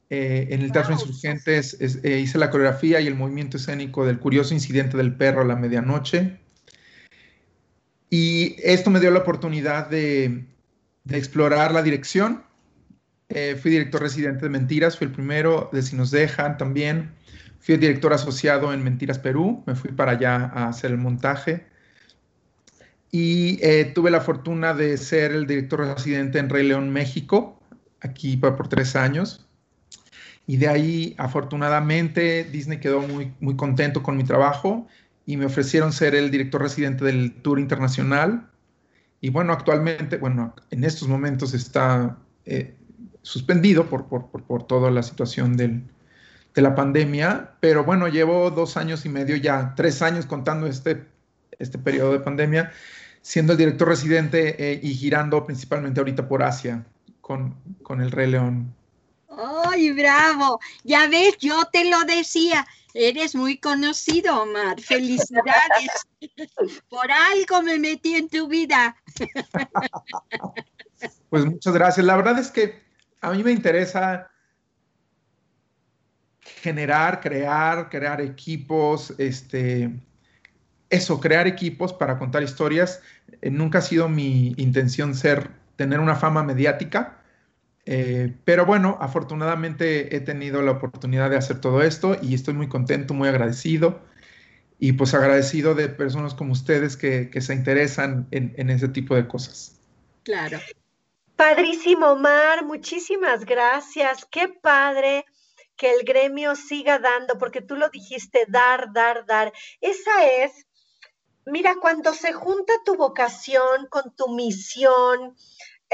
Eh, 0.09 0.49
en 0.51 0.61
el 0.61 0.71
Teatro 0.71 0.93
Insurgentes 0.93 1.77
eh, 1.79 2.19
hice 2.19 2.37
la 2.37 2.51
coreografía 2.51 3.01
y 3.01 3.07
el 3.07 3.15
movimiento 3.15 3.57
escénico 3.57 4.05
del 4.05 4.19
curioso 4.19 4.53
incidente 4.53 4.97
del 4.97 5.15
perro 5.15 5.41
a 5.41 5.45
la 5.45 5.55
medianoche. 5.55 6.39
Y 8.09 8.55
esto 8.63 8.91
me 8.91 8.99
dio 8.99 9.09
la 9.09 9.19
oportunidad 9.19 9.89
de, 9.89 10.45
explorar 11.09 11.71
la 11.71 11.81
dirección. 11.81 12.43
Eh, 13.29 13.57
fui 13.59 13.71
director 13.71 14.01
residente 14.01 14.45
de 14.45 14.49
Mentiras, 14.49 14.97
fui 14.97 15.07
el 15.07 15.13
primero 15.13 15.69
de 15.73 15.81
Si 15.81 15.95
nos 15.95 16.11
dejan 16.11 16.57
también. 16.57 17.11
Fui 17.59 17.77
director 17.77 18.13
asociado 18.13 18.73
en 18.73 18.83
Mentiras 18.83 19.17
Perú, 19.17 19.63
me 19.65 19.73
fui 19.73 19.91
para 19.91 20.11
allá 20.11 20.51
a 20.53 20.67
hacer 20.67 20.91
el 20.91 20.97
montaje 20.97 21.65
y 23.09 23.57
tuve 23.93 24.11
la 24.11 24.21
fortuna 24.21 24.73
de 24.73 24.97
ser 24.97 25.31
el 25.31 25.47
director 25.47 25.79
residente 25.79 26.37
en 26.37 26.49
Rey 26.49 26.67
León, 26.67 26.91
México, 26.91 27.59
aquí 28.01 28.37
por 28.37 28.67
tres 28.67 28.95
años. 28.95 29.44
Y 30.47 30.57
de 30.57 30.67
ahí, 30.67 31.15
afortunadamente, 31.17 32.43
Disney 32.43 32.79
quedó 32.79 33.01
muy, 33.01 33.33
muy 33.39 33.55
contento 33.55 34.03
con 34.03 34.15
mi 34.15 34.23
trabajo 34.23 34.87
y 35.25 35.37
me 35.37 35.45
ofrecieron 35.45 35.91
ser 35.91 36.13
el 36.13 36.29
director 36.29 36.61
residente 36.61 37.03
del 37.03 37.33
Tour 37.41 37.59
Internacional. 37.59 38.47
Y 39.21 39.29
bueno, 39.29 39.53
actualmente, 39.53 40.17
bueno, 40.17 40.53
en 40.69 40.83
estos 40.83 41.07
momentos 41.07 41.53
está 41.53 42.17
eh, 42.45 42.75
suspendido 43.23 43.89
por, 43.89 44.05
por, 44.05 44.27
por, 44.27 44.43
por, 44.43 44.67
toda 44.67 44.91
la 44.91 45.01
situación 45.01 45.57
del, 45.57 45.83
de 46.53 46.61
la 46.61 46.75
pandemia, 46.75 47.53
pero 47.59 47.83
bueno, 47.83 48.07
llevo 48.07 48.51
dos 48.51 48.77
años 48.77 49.03
y 49.05 49.09
medio 49.09 49.35
ya, 49.35 49.73
tres 49.75 50.03
años 50.03 50.27
contando 50.27 50.67
este, 50.67 51.05
este 51.57 51.79
periodo 51.79 52.13
de 52.13 52.19
pandemia, 52.19 52.71
siendo 53.23 53.53
el 53.53 53.57
director 53.57 53.87
residente 53.87 54.55
eh, 54.59 54.79
y 54.83 54.93
girando 54.93 55.43
principalmente 55.43 55.99
ahorita 55.99 56.27
por 56.27 56.43
Asia 56.43 56.85
con, 57.21 57.55
con 57.81 58.01
el 58.01 58.11
Rey 58.11 58.29
León. 58.29 58.75
¡Ay, 59.37 59.91
bravo! 59.91 60.59
Ya 60.83 61.07
ves, 61.07 61.37
yo 61.39 61.65
te 61.71 61.89
lo 61.89 62.03
decía. 62.03 62.65
Eres 62.93 63.35
muy 63.35 63.57
conocido, 63.57 64.43
Omar. 64.43 64.79
Felicidades. 64.79 66.07
Por 66.89 67.11
algo 67.11 67.61
me 67.61 67.77
metí 67.77 68.15
en 68.15 68.29
tu 68.29 68.47
vida. 68.47 68.95
Pues 71.29 71.45
muchas 71.45 71.73
gracias. 71.73 72.05
La 72.05 72.15
verdad 72.15 72.39
es 72.39 72.49
que 72.49 72.81
a 73.19 73.31
mí 73.31 73.43
me 73.43 73.51
interesa 73.51 74.31
generar, 76.39 77.19
crear, 77.19 77.89
crear 77.89 78.21
equipos, 78.21 79.13
este, 79.17 79.91
eso, 80.89 81.19
crear 81.19 81.45
equipos 81.45 81.91
para 81.93 82.17
contar 82.17 82.43
historias. 82.43 83.01
Eh, 83.41 83.49
nunca 83.51 83.79
ha 83.79 83.81
sido 83.81 84.07
mi 84.07 84.53
intención 84.57 85.13
ser, 85.13 85.51
tener 85.75 85.99
una 85.99 86.15
fama 86.15 86.43
mediática, 86.43 87.21
eh, 87.85 88.33
pero 88.45 88.65
bueno, 88.65 88.97
afortunadamente 88.99 90.15
he 90.15 90.19
tenido 90.19 90.61
la 90.61 90.71
oportunidad 90.71 91.29
de 91.29 91.37
hacer 91.37 91.61
todo 91.61 91.81
esto 91.83 92.17
y 92.21 92.33
estoy 92.33 92.55
muy 92.55 92.67
contento, 92.67 93.13
muy 93.13 93.27
agradecido. 93.29 94.01
y 94.77 94.93
pues 94.93 95.13
agradecido 95.13 95.73
de 95.73 95.87
personas 95.87 96.33
como 96.33 96.51
ustedes 96.51 96.97
que, 96.97 97.29
se 97.41 97.53
interesan 97.53 98.27
en, 98.31 98.69
ese 98.69 98.89
tipo 98.89 99.15
de 99.15 99.25
cosas. 99.27 99.79
Claro. 100.23 100.59
Padrísimo, 101.37 102.07
Omar, 102.07 102.65
muchísimas 102.65 103.45
gracias. 103.45 104.25
Qué 104.29 104.49
padre 104.49 105.25
que 105.77 105.93
el 105.93 106.05
gremio 106.05 106.55
siga 106.55 106.99
dando, 106.99 107.37
porque 107.37 107.61
tú 107.61 107.75
lo 107.75 107.89
dijiste, 107.89 108.45
dar, 108.47 108.91
dar, 108.93 109.25
dar. 109.25 109.53
Esa 109.81 110.25
es, 110.25 110.65
mira, 111.45 111.75
cuando 111.81 112.13
se 112.13 112.33
junta 112.33 112.73
tu 112.85 112.95
vocación 112.95 113.87
con 113.89 114.15
tu 114.15 114.29
misión, 114.29 115.35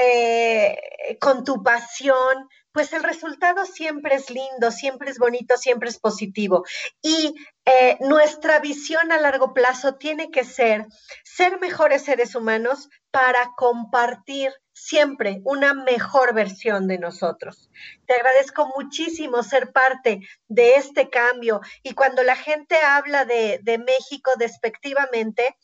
eh, 0.02 1.16
con 1.20 1.44
tu 1.44 1.62
pasión, 1.62 2.48
pues 2.72 2.92
el 2.92 3.02
resultado 3.02 3.66
siempre 3.66 4.14
es 4.14 4.30
lindo, 4.30 4.70
siempre 4.70 5.10
es 5.10 5.18
bonito, 5.18 5.56
siempre 5.56 5.90
es 5.90 5.98
positivo. 5.98 6.64
Y 7.02 7.34
eh, 7.64 7.98
nuestra 8.00 8.58
visión 8.60 9.12
a 9.12 9.20
largo 9.20 9.52
plazo 9.52 9.94
tiene 9.94 10.30
que 10.30 10.44
ser 10.44 10.86
ser 11.22 11.60
mejores 11.60 12.02
seres 12.02 12.34
humanos 12.34 12.88
para 13.10 13.52
compartir 13.56 14.52
siempre 14.72 15.40
una 15.44 15.74
mejor 15.74 16.34
versión 16.34 16.88
de 16.88 16.98
nosotros. 16.98 17.70
Te 18.06 18.14
agradezco 18.14 18.72
muchísimo 18.76 19.42
ser 19.42 19.70
parte 19.72 20.20
de 20.48 20.74
este 20.76 21.10
cambio 21.10 21.60
y 21.82 21.94
cuando 21.94 22.22
la 22.22 22.36
gente 22.36 22.76
habla 22.76 23.24
de, 23.24 23.60
de 23.62 23.78
México 23.78 24.30
despectivamente, 24.38 25.56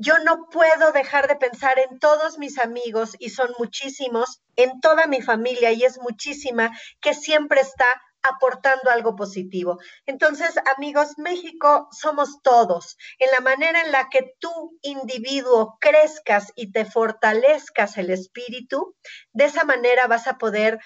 yo 0.00 0.18
no 0.20 0.48
puedo 0.50 0.92
dejar 0.92 1.28
de 1.28 1.36
pensar 1.36 1.78
en 1.78 1.98
todos 1.98 2.38
mis 2.38 2.58
amigos, 2.58 3.16
y 3.18 3.30
son 3.30 3.50
muchísimos, 3.58 4.40
en 4.56 4.80
toda 4.80 5.06
mi 5.06 5.20
familia, 5.20 5.72
y 5.72 5.84
es 5.84 5.98
muchísima, 5.98 6.70
que 7.00 7.12
siempre 7.12 7.60
está 7.60 7.86
aportando 8.22 8.90
algo 8.90 9.16
positivo. 9.16 9.78
Entonces, 10.06 10.54
amigos, 10.76 11.18
México 11.18 11.88
somos 11.90 12.42
todos. 12.42 12.96
En 13.18 13.30
la 13.30 13.40
manera 13.40 13.82
en 13.82 13.92
la 13.92 14.08
que 14.08 14.34
tú, 14.38 14.78
individuo, 14.82 15.76
crezcas 15.80 16.52
y 16.54 16.72
te 16.72 16.84
fortalezcas 16.84 17.98
el 17.98 18.10
espíritu, 18.10 18.94
de 19.32 19.44
esa 19.44 19.64
manera 19.64 20.06
vas 20.06 20.26
a 20.26 20.38
poder 20.38 20.78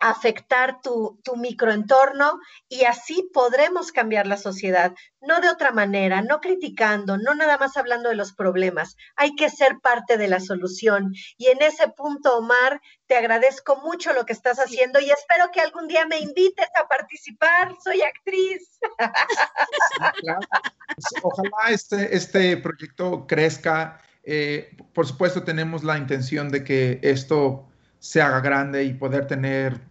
afectar 0.00 0.80
tu, 0.80 1.20
tu, 1.24 1.36
microentorno 1.36 2.40
y 2.68 2.84
así 2.84 3.28
podremos 3.32 3.92
cambiar 3.92 4.26
la 4.26 4.36
sociedad, 4.36 4.94
no 5.20 5.40
de 5.40 5.48
otra 5.48 5.72
manera, 5.72 6.22
no 6.22 6.40
criticando, 6.40 7.18
no 7.18 7.34
nada 7.34 7.58
más 7.58 7.76
hablando 7.76 8.08
de 8.08 8.14
los 8.14 8.32
problemas, 8.32 8.96
hay 9.16 9.34
que 9.34 9.50
ser 9.50 9.80
parte 9.80 10.16
de 10.16 10.28
la 10.28 10.40
solución. 10.40 11.14
Y 11.36 11.46
en 11.46 11.62
ese 11.62 11.88
punto, 11.88 12.38
Omar, 12.38 12.80
te 13.06 13.16
agradezco 13.16 13.76
mucho 13.76 14.12
lo 14.12 14.24
que 14.24 14.32
estás 14.32 14.58
haciendo 14.58 15.00
y 15.00 15.10
espero 15.10 15.50
que 15.52 15.60
algún 15.60 15.88
día 15.88 16.06
me 16.06 16.18
invites 16.18 16.68
a 16.80 16.86
participar, 16.86 17.74
soy 17.82 18.02
actriz. 18.02 18.78
Ojalá 21.22 21.70
este, 21.70 22.14
este 22.16 22.56
proyecto 22.58 23.26
crezca. 23.26 24.00
Eh, 24.22 24.76
por 24.92 25.06
supuesto, 25.06 25.42
tenemos 25.42 25.82
la 25.82 25.96
intención 25.96 26.50
de 26.50 26.62
que 26.62 27.00
esto 27.02 27.68
se 27.98 28.20
haga 28.20 28.40
grande 28.40 28.84
y 28.84 28.94
poder 28.94 29.26
tener 29.26 29.87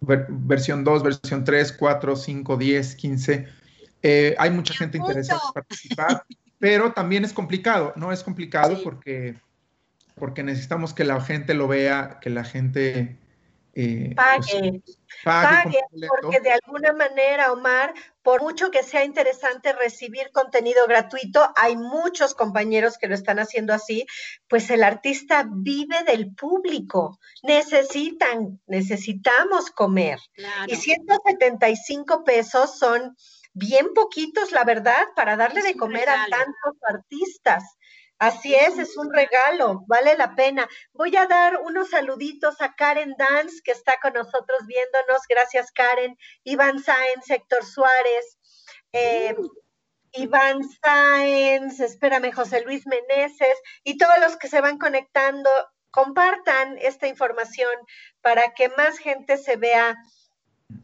versión 0.00 0.84
2, 0.84 1.02
versión 1.02 1.44
3, 1.44 1.72
4, 1.72 2.16
5, 2.16 2.56
10, 2.56 2.94
15. 2.94 3.46
hay 4.38 4.50
mucha 4.50 4.74
gente 4.74 4.98
interesada 4.98 5.40
en 5.46 5.52
participar, 5.52 6.24
pero 6.58 6.92
también 6.92 7.24
es 7.24 7.32
complicado, 7.32 7.92
¿no? 7.96 8.12
Es 8.12 8.22
complicado 8.22 8.82
porque, 8.82 9.34
porque 10.14 10.42
necesitamos 10.42 10.94
que 10.94 11.04
la 11.04 11.20
gente 11.20 11.54
lo 11.54 11.68
vea, 11.68 12.18
que 12.20 12.30
la 12.30 12.44
gente 12.44 13.18
eh, 13.74 14.12
pague. 14.14 14.82
Pues, 14.84 14.98
pague, 15.24 15.80
porque 15.90 16.40
de 16.40 16.52
alguna 16.52 16.92
manera, 16.92 17.52
Omar, 17.52 17.94
por 18.22 18.42
mucho 18.42 18.70
que 18.70 18.82
sea 18.82 19.04
interesante 19.04 19.72
recibir 19.72 20.30
contenido 20.32 20.86
gratuito, 20.86 21.52
hay 21.56 21.76
muchos 21.76 22.34
compañeros 22.34 22.98
que 22.98 23.08
lo 23.08 23.14
están 23.14 23.38
haciendo 23.38 23.72
así, 23.72 24.06
pues 24.48 24.70
el 24.70 24.84
artista 24.84 25.46
vive 25.48 26.04
del 26.04 26.34
público. 26.34 27.18
Necesitan, 27.42 28.60
necesitamos 28.66 29.70
comer. 29.70 30.18
Y 30.66 30.76
175 30.76 32.24
pesos 32.24 32.78
son 32.78 33.16
bien 33.54 33.92
poquitos, 33.94 34.52
la 34.52 34.64
verdad, 34.64 35.02
para 35.16 35.36
darle 35.36 35.62
de 35.62 35.76
comer 35.76 36.08
a 36.08 36.26
tantos 36.30 36.76
artistas. 36.88 37.77
Así 38.18 38.52
es, 38.52 38.78
es 38.78 38.96
un 38.96 39.12
regalo, 39.12 39.84
vale 39.86 40.16
la 40.16 40.34
pena. 40.34 40.68
Voy 40.92 41.16
a 41.16 41.26
dar 41.26 41.60
unos 41.60 41.90
saluditos 41.90 42.60
a 42.60 42.74
Karen 42.74 43.14
Dance, 43.16 43.60
que 43.62 43.70
está 43.70 44.00
con 44.00 44.14
nosotros 44.14 44.66
viéndonos. 44.66 45.22
Gracias, 45.28 45.70
Karen. 45.70 46.18
Iván 46.42 46.82
Sáenz, 46.82 47.30
Héctor 47.30 47.64
Suárez, 47.64 48.38
eh, 48.92 49.36
Iván 50.12 50.62
Sáenz, 50.82 51.78
espérame, 51.78 52.32
José 52.32 52.62
Luis 52.62 52.88
Meneses 52.88 53.56
y 53.84 53.98
todos 53.98 54.18
los 54.20 54.36
que 54.36 54.48
se 54.48 54.60
van 54.60 54.78
conectando. 54.78 55.48
Compartan 55.90 56.76
esta 56.78 57.06
información 57.06 57.72
para 58.20 58.52
que 58.52 58.68
más 58.70 58.98
gente 58.98 59.36
se 59.36 59.56
vea 59.56 59.96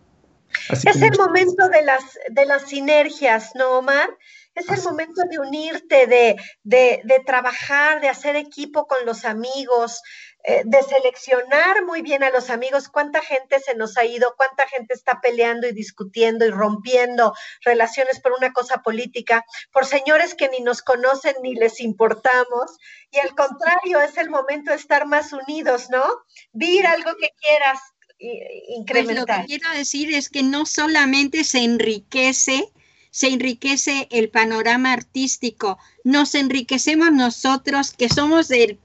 es 0.71 0.85
el 0.85 1.17
momento 1.17 1.67
de 1.71 1.83
las, 1.83 2.05
de 2.31 2.45
las 2.45 2.69
sinergias, 2.69 3.53
¿no, 3.55 3.79
Omar? 3.79 4.11
Es 4.55 4.69
el 4.69 4.83
momento 4.83 5.23
de 5.31 5.39
unirte, 5.39 6.07
de, 6.07 6.37
de, 6.65 7.01
de, 7.05 7.21
trabajar, 7.25 8.03
de 8.03 8.11
hacer 8.11 8.37
equipo 8.37 8.87
con 8.87 8.99
los 9.07 9.25
amigos, 9.25 10.03
eh, 10.45 10.63
de 10.65 10.83
seleccionar 10.83 11.85
muy 11.85 12.01
bien 12.01 12.23
a 12.23 12.31
los 12.31 12.49
amigos, 12.49 12.89
cuánta 12.89 13.21
gente 13.21 13.59
se 13.59 13.75
nos 13.75 13.99
ha 13.99 14.05
ido, 14.05 14.35
cuánta 14.37 14.67
gente 14.69 14.95
está 14.95 15.21
peleando 15.21 15.67
y 15.67 15.73
discutiendo 15.73 16.47
y 16.47 16.51
rompiendo 16.51 17.35
relaciones 17.63 18.21
por 18.21 18.33
una 18.33 18.53
cosa 18.53 18.79
política, 18.83 19.45
por 19.73 19.85
señores 19.85 20.35
que 20.35 20.49
ni 20.49 20.61
nos 20.61 20.81
conocen 20.81 21.35
ni 21.43 21.55
les 21.55 21.81
importamos. 21.81 22.79
Y 23.11 23.19
al 23.19 23.35
contrario, 23.35 24.01
es 24.01 24.17
el 24.17 24.31
momento 24.31 24.71
de 24.71 24.77
estar 24.77 25.07
más 25.07 25.33
unidos, 25.33 25.91
¿no? 25.91 26.05
Vir 26.53 26.87
algo 26.87 27.11
que 27.21 27.31
quieras 27.41 27.81
incrementar. 28.19 29.27
Pues 29.27 29.37
lo 29.37 29.43
que 29.43 29.47
quiero 29.47 29.71
decir 29.77 30.15
es 30.15 30.29
que 30.29 30.43
no 30.43 30.67
solamente 30.67 31.45
se 31.45 31.59
enriquece, 31.59 32.73
se 33.11 33.29
enriquece 33.29 34.07
el 34.11 34.31
panorama 34.31 34.93
artístico, 34.93 35.79
nos 36.05 36.35
enriquecemos 36.35 37.13
nosotros 37.13 37.93
que 37.93 38.09
somos 38.09 38.49
del 38.49 38.79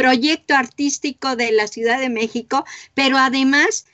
proyecto 0.00 0.54
artístico 0.54 1.36
de 1.36 1.52
la 1.52 1.66
Ciudad 1.66 2.00
de 2.00 2.08
México, 2.08 2.64
pero 2.94 3.18
además 3.18 3.84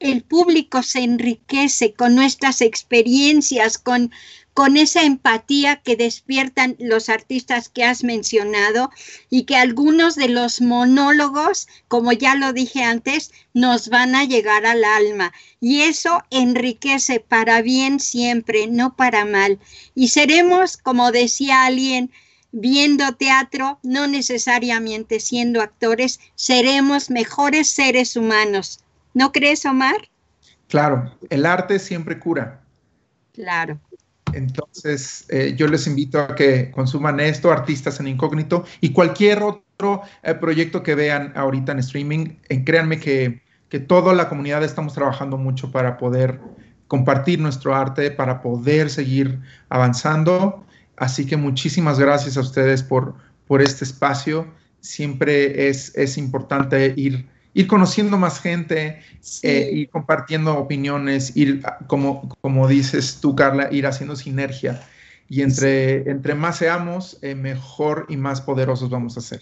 el 0.00 0.24
público 0.24 0.82
se 0.82 1.04
enriquece 1.04 1.94
con 1.94 2.16
nuestras 2.16 2.60
experiencias, 2.60 3.78
con, 3.78 4.10
con 4.52 4.76
esa 4.76 5.04
empatía 5.04 5.76
que 5.76 5.94
despiertan 5.94 6.74
los 6.80 7.08
artistas 7.08 7.68
que 7.68 7.84
has 7.84 8.02
mencionado 8.02 8.90
y 9.30 9.44
que 9.44 9.54
algunos 9.54 10.16
de 10.16 10.28
los 10.28 10.60
monólogos, 10.60 11.68
como 11.86 12.10
ya 12.10 12.34
lo 12.34 12.52
dije 12.52 12.82
antes, 12.82 13.30
nos 13.54 13.88
van 13.88 14.16
a 14.16 14.24
llegar 14.24 14.66
al 14.66 14.82
alma. 14.82 15.32
Y 15.60 15.82
eso 15.82 16.24
enriquece 16.30 17.20
para 17.20 17.62
bien 17.62 18.00
siempre, 18.00 18.66
no 18.66 18.96
para 18.96 19.24
mal. 19.24 19.60
Y 19.94 20.08
seremos, 20.08 20.76
como 20.76 21.12
decía 21.12 21.64
alguien, 21.64 22.10
viendo 22.58 23.14
teatro, 23.14 23.78
no 23.82 24.06
necesariamente 24.06 25.20
siendo 25.20 25.62
actores, 25.62 26.20
seremos 26.34 27.10
mejores 27.10 27.68
seres 27.68 28.16
humanos 28.16 28.80
¿No 29.16 29.32
crees, 29.32 29.64
Omar? 29.64 30.10
Claro, 30.68 31.10
el 31.30 31.46
arte 31.46 31.78
siempre 31.78 32.18
cura. 32.18 32.60
Claro. 33.32 33.80
Entonces, 34.34 35.24
eh, 35.30 35.54
yo 35.56 35.68
les 35.68 35.86
invito 35.86 36.20
a 36.20 36.34
que 36.34 36.70
consuman 36.70 37.18
esto, 37.20 37.50
Artistas 37.50 37.98
en 37.98 38.08
Incógnito, 38.08 38.66
y 38.82 38.92
cualquier 38.92 39.42
otro 39.42 40.02
eh, 40.22 40.34
proyecto 40.34 40.82
que 40.82 40.94
vean 40.94 41.32
ahorita 41.34 41.72
en 41.72 41.78
streaming. 41.78 42.36
Eh, 42.50 42.62
créanme 42.62 43.00
que, 43.00 43.40
que 43.70 43.80
toda 43.80 44.12
la 44.12 44.28
comunidad 44.28 44.62
estamos 44.62 44.92
trabajando 44.92 45.38
mucho 45.38 45.72
para 45.72 45.96
poder 45.96 46.38
compartir 46.86 47.40
nuestro 47.40 47.74
arte, 47.74 48.10
para 48.10 48.42
poder 48.42 48.90
seguir 48.90 49.40
avanzando. 49.70 50.65
Así 50.96 51.26
que 51.26 51.36
muchísimas 51.36 51.98
gracias 51.98 52.36
a 52.36 52.40
ustedes 52.40 52.82
por, 52.82 53.14
por 53.46 53.62
este 53.62 53.84
espacio. 53.84 54.46
Siempre 54.80 55.68
es, 55.68 55.96
es 55.96 56.16
importante 56.16 56.94
ir 56.96 57.26
ir 57.56 57.66
conociendo 57.68 58.18
más 58.18 58.38
gente, 58.38 59.02
eh, 59.42 59.70
ir 59.72 59.88
compartiendo 59.88 60.58
opiniones, 60.58 61.34
ir, 61.34 61.62
como, 61.86 62.28
como 62.42 62.68
dices 62.68 63.18
tú, 63.22 63.34
Carla, 63.34 63.68
ir 63.72 63.86
haciendo 63.86 64.14
sinergia. 64.14 64.82
Y 65.30 65.40
entre, 65.40 66.10
entre 66.10 66.34
más 66.34 66.58
seamos, 66.58 67.18
eh, 67.22 67.34
mejor 67.34 68.04
y 68.10 68.18
más 68.18 68.42
poderosos 68.42 68.90
vamos 68.90 69.16
a 69.16 69.22
ser. 69.22 69.40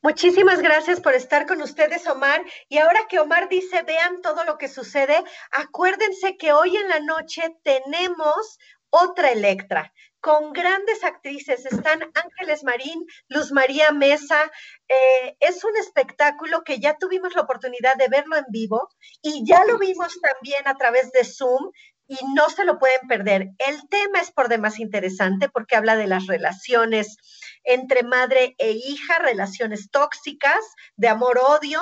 Muchísimas 0.00 0.62
gracias 0.62 0.98
por 0.98 1.12
estar 1.12 1.46
con 1.46 1.60
ustedes, 1.60 2.06
Omar. 2.06 2.40
Y 2.70 2.78
ahora 2.78 3.00
que 3.06 3.18
Omar 3.18 3.50
dice, 3.50 3.82
vean 3.82 4.22
todo 4.22 4.44
lo 4.44 4.56
que 4.56 4.68
sucede, 4.68 5.22
acuérdense 5.52 6.38
que 6.38 6.54
hoy 6.54 6.74
en 6.74 6.88
la 6.88 7.00
noche 7.00 7.42
tenemos 7.62 8.58
otra 8.90 9.30
Electra 9.30 9.92
con 10.26 10.52
grandes 10.52 11.04
actrices. 11.04 11.66
Están 11.66 12.00
Ángeles 12.14 12.64
Marín, 12.64 13.06
Luz 13.28 13.52
María 13.52 13.92
Mesa. 13.92 14.50
Eh, 14.88 15.36
es 15.38 15.62
un 15.62 15.76
espectáculo 15.76 16.64
que 16.64 16.80
ya 16.80 16.96
tuvimos 16.98 17.36
la 17.36 17.42
oportunidad 17.42 17.94
de 17.96 18.08
verlo 18.08 18.36
en 18.36 18.46
vivo 18.48 18.88
y 19.22 19.46
ya 19.46 19.64
lo 19.64 19.78
vimos 19.78 20.18
también 20.20 20.66
a 20.66 20.74
través 20.74 21.12
de 21.12 21.22
Zoom 21.22 21.70
y 22.08 22.16
no 22.34 22.50
se 22.50 22.64
lo 22.64 22.80
pueden 22.80 23.06
perder. 23.08 23.50
El 23.58 23.88
tema 23.88 24.20
es 24.20 24.32
por 24.32 24.48
demás 24.48 24.80
interesante 24.80 25.48
porque 25.48 25.76
habla 25.76 25.94
de 25.94 26.08
las 26.08 26.26
relaciones 26.26 27.16
entre 27.62 28.02
madre 28.02 28.56
e 28.58 28.72
hija, 28.72 29.20
relaciones 29.20 29.90
tóxicas, 29.92 30.64
de 30.96 31.06
amor-odio, 31.06 31.80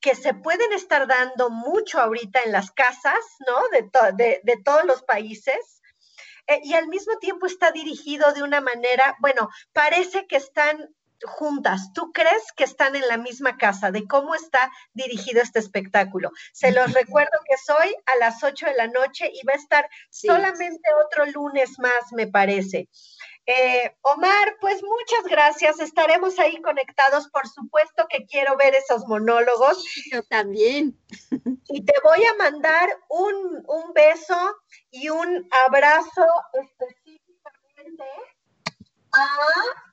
que 0.00 0.14
se 0.14 0.34
pueden 0.34 0.72
estar 0.72 1.08
dando 1.08 1.50
mucho 1.50 2.00
ahorita 2.00 2.42
en 2.44 2.52
las 2.52 2.70
casas, 2.70 3.24
¿no? 3.46 3.60
De, 3.70 4.40
de 4.42 4.56
todos 4.64 4.84
los 4.84 5.02
países. 5.02 5.81
Eh, 6.46 6.60
y 6.64 6.74
al 6.74 6.88
mismo 6.88 7.16
tiempo 7.18 7.46
está 7.46 7.70
dirigido 7.72 8.32
de 8.32 8.42
una 8.42 8.60
manera, 8.60 9.16
bueno, 9.20 9.48
parece 9.72 10.26
que 10.26 10.36
están 10.36 10.90
juntas. 11.24 11.92
¿Tú 11.92 12.12
crees 12.12 12.52
que 12.56 12.64
están 12.64 12.96
en 12.96 13.06
la 13.08 13.16
misma 13.16 13.56
casa? 13.56 13.90
¿De 13.90 14.06
cómo 14.06 14.34
está 14.34 14.70
dirigido 14.92 15.40
este 15.40 15.58
espectáculo? 15.58 16.30
Se 16.52 16.72
los 16.72 16.92
recuerdo 16.94 17.38
que 17.48 17.56
soy 17.56 17.94
a 18.06 18.16
las 18.16 18.42
8 18.42 18.66
de 18.66 18.74
la 18.74 18.88
noche 18.88 19.30
y 19.32 19.46
va 19.46 19.54
a 19.54 19.56
estar 19.56 19.88
solamente 20.10 20.88
otro 21.06 21.26
lunes 21.26 21.78
más, 21.78 22.12
me 22.12 22.26
parece. 22.26 22.88
Eh, 23.46 23.96
Omar, 24.02 24.56
pues 24.60 24.82
muchas 24.82 25.24
gracias. 25.24 25.80
Estaremos 25.80 26.38
ahí 26.38 26.60
conectados. 26.62 27.28
Por 27.28 27.48
supuesto 27.48 28.06
que 28.08 28.26
quiero 28.26 28.56
ver 28.56 28.74
esos 28.74 29.06
monólogos. 29.06 29.84
Yo 30.12 30.22
también. 30.24 30.98
Y 31.68 31.84
te 31.84 31.94
voy 32.04 32.24
a 32.24 32.34
mandar 32.34 32.88
un, 33.08 33.64
un 33.66 33.92
beso 33.92 34.36
y 34.90 35.08
un 35.08 35.48
abrazo 35.66 36.26
específicamente 36.52 38.04
Ah, 39.14 39.36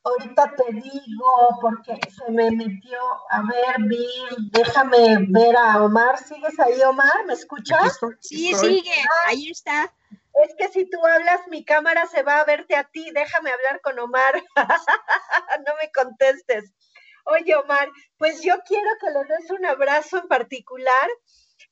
ahorita 0.03 0.55
te 0.55 0.71
digo, 0.71 1.59
porque 1.59 1.99
se 2.09 2.31
me 2.31 2.49
metió, 2.51 2.99
a 3.29 3.41
ver, 3.41 3.75
Bill, 3.79 4.49
déjame 4.51 5.17
ver 5.27 5.57
a 5.57 5.83
Omar, 5.83 6.17
¿sigues 6.17 6.57
ahí, 6.57 6.81
Omar? 6.83 7.25
¿Me 7.27 7.33
escuchas? 7.33 7.99
sí, 8.21 8.53
sigue, 8.53 8.93
ah, 9.01 9.27
ahí 9.27 9.49
está. 9.49 9.93
Es 10.43 10.55
que 10.55 10.69
si 10.69 10.89
tú 10.89 11.05
hablas, 11.05 11.41
mi 11.47 11.65
cámara 11.65 12.05
se 12.07 12.23
va 12.23 12.39
a 12.39 12.45
verte 12.45 12.75
a 12.75 12.85
ti, 12.85 13.11
déjame 13.11 13.51
hablar 13.51 13.81
con 13.81 13.99
Omar, 13.99 14.41
no 15.67 15.73
me 15.81 15.91
contestes. 15.91 16.73
Oye, 17.25 17.55
Omar, 17.55 17.89
pues 18.17 18.41
yo 18.41 18.55
quiero 18.65 18.89
que 19.01 19.11
le 19.11 19.25
des 19.25 19.51
un 19.51 19.65
abrazo 19.65 20.17
en 20.17 20.27
particular 20.27 21.09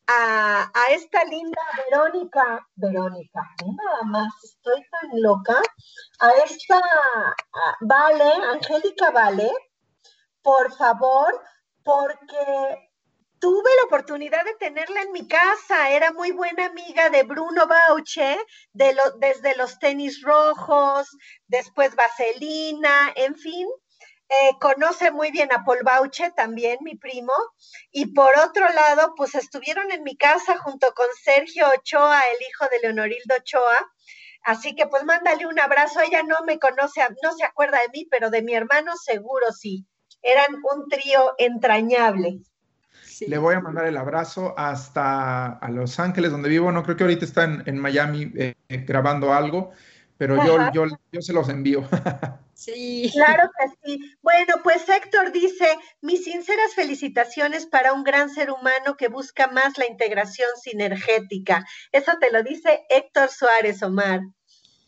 a, 0.07 0.69
esta 0.91 1.23
linda 1.25 1.61
Verónica, 1.89 2.67
Verónica, 2.75 3.41
nada 3.65 4.03
más, 4.03 4.33
estoy 4.43 4.81
tan 4.89 5.21
loca, 5.21 5.61
a 6.19 6.31
esta 6.45 6.81
Vale, 7.81 8.31
Angélica 8.51 9.11
Vale, 9.11 9.51
por 10.41 10.73
favor, 10.75 11.41
porque 11.83 12.86
tuve 13.39 13.69
la 13.77 13.83
oportunidad 13.83 14.43
de 14.45 14.55
tenerla 14.55 15.01
en 15.01 15.11
mi 15.11 15.27
casa, 15.27 15.91
era 15.91 16.11
muy 16.11 16.31
buena 16.31 16.65
amiga 16.65 17.09
de 17.09 17.23
Bruno 17.23 17.67
Bauche, 17.67 18.37
de 18.73 18.95
desde 19.19 19.55
los 19.55 19.79
tenis 19.79 20.21
rojos, 20.21 21.07
después 21.47 21.95
Vaselina, 21.95 23.11
en 23.15 23.35
fin, 23.35 23.67
eh, 24.29 24.51
conoce 24.59 25.11
muy 25.11 25.31
bien 25.31 25.51
a 25.53 25.63
Paul 25.63 25.83
Bauche, 25.83 26.31
también 26.31 26.79
mi 26.81 26.95
primo, 26.95 27.33
y 27.91 28.13
por 28.13 28.37
otro 28.39 28.67
lado, 28.69 29.13
pues 29.15 29.35
estuvieron 29.35 29.91
en 29.91 30.03
mi 30.03 30.17
casa 30.17 30.57
junto 30.57 30.93
con 30.93 31.07
Sergio 31.23 31.67
Ochoa, 31.69 32.21
el 32.21 32.41
hijo 32.47 32.65
de 32.71 32.79
Leonorildo 32.79 33.35
Ochoa, 33.35 33.91
así 34.43 34.75
que 34.75 34.87
pues 34.87 35.03
mándale 35.03 35.47
un 35.47 35.59
abrazo, 35.59 36.01
ella 36.01 36.23
no 36.23 36.43
me 36.45 36.59
conoce, 36.59 37.01
no 37.23 37.33
se 37.33 37.45
acuerda 37.45 37.79
de 37.79 37.89
mí, 37.93 38.07
pero 38.09 38.29
de 38.29 38.41
mi 38.41 38.53
hermano 38.55 38.95
seguro 38.97 39.51
sí, 39.51 39.85
eran 40.21 40.55
un 40.55 40.87
trío 40.89 41.35
entrañable. 41.37 42.39
Le 43.25 43.37
voy 43.37 43.55
a 43.55 43.61
mandar 43.61 43.85
el 43.87 43.97
abrazo 43.97 44.53
hasta 44.57 45.53
a 45.53 45.69
Los 45.71 45.99
Ángeles, 45.99 46.31
donde 46.31 46.49
vivo, 46.49 46.71
no 46.71 46.83
creo 46.83 46.97
que 46.97 47.03
ahorita 47.03 47.25
está 47.25 47.43
en, 47.43 47.79
Miami 47.79 48.31
eh, 48.35 48.55
grabando 48.69 49.33
algo, 49.33 49.71
pero 50.17 50.43
yo, 50.45 50.71
yo, 50.73 50.85
yo 51.11 51.21
se 51.21 51.33
los 51.33 51.49
envío. 51.49 51.87
Sí. 52.57 53.11
Claro 53.13 53.51
que 53.57 53.67
sí. 53.83 54.17
Bueno, 54.23 54.55
pues 54.63 54.89
Héctor 54.89 55.31
dice, 55.31 55.77
mis 56.01 56.23
sinceras 56.23 56.73
felicitaciones 56.73 57.67
para 57.67 57.93
un 57.93 58.03
gran 58.03 58.31
ser 58.31 58.49
humano 58.49 58.97
que 58.97 59.09
busca 59.09 59.47
más 59.47 59.77
la 59.77 59.85
integración 59.85 60.49
sinergética. 60.59 61.63
Eso 61.91 62.13
te 62.19 62.31
lo 62.31 62.41
dice 62.41 62.83
Héctor 62.89 63.29
Suárez, 63.29 63.83
Omar. 63.83 64.21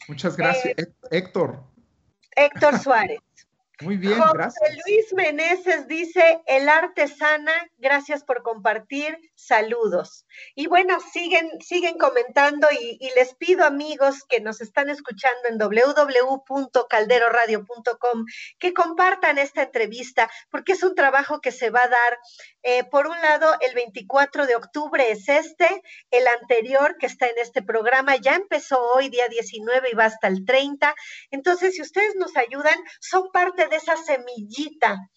Muchas 0.07 0.35
gracias, 0.35 0.79
eh, 0.79 0.91
Héctor. 1.11 1.63
Héctor 2.35 2.79
Suárez. 2.79 3.19
Muy 3.81 3.97
bien, 3.97 4.19
gracias. 4.33 4.77
Luis 4.85 5.13
Meneses 5.13 5.87
dice, 5.87 6.41
el 6.47 6.67
arte 6.67 7.07
sana, 7.07 7.53
gracias 7.77 8.25
por 8.25 8.43
compartir, 8.43 9.17
saludos. 9.35 10.25
Y 10.53 10.67
bueno, 10.67 10.99
siguen, 11.13 11.49
siguen 11.61 11.97
comentando 11.97 12.67
y, 12.71 12.97
y 12.99 13.09
les 13.15 13.35
pido 13.35 13.63
amigos 13.65 14.25
que 14.27 14.41
nos 14.41 14.59
están 14.59 14.89
escuchando 14.89 15.47
en 15.47 15.57
www.calderoradio.com 15.57 18.25
que 18.59 18.73
compartan 18.73 19.37
esta 19.37 19.63
entrevista 19.63 20.29
porque 20.49 20.73
es 20.73 20.83
un 20.83 20.95
trabajo 20.95 21.39
que 21.39 21.53
se 21.53 21.69
va 21.69 21.83
a 21.83 21.87
dar 21.87 22.19
eh, 22.61 22.83
por 22.83 23.07
un 23.07 23.19
lado, 23.21 23.55
el 23.61 23.73
24 23.73 24.45
de 24.45 24.55
octubre 24.55 25.11
es 25.11 25.29
este, 25.29 25.81
el 26.11 26.27
anterior 26.27 26.97
que 26.99 27.05
está 27.05 27.27
en 27.27 27.37
este 27.37 27.61
programa 27.61 28.17
ya 28.17 28.35
empezó 28.35 28.81
hoy, 28.95 29.09
día 29.09 29.27
19, 29.29 29.89
y 29.91 29.95
va 29.95 30.05
hasta 30.05 30.27
el 30.27 30.45
30. 30.45 30.93
Entonces, 31.31 31.75
si 31.75 31.81
ustedes 31.81 32.15
nos 32.15 32.35
ayudan, 32.35 32.77
son 32.99 33.31
parte 33.31 33.68
de 33.69 33.77
esa 33.77 33.95
semillita 33.97 35.09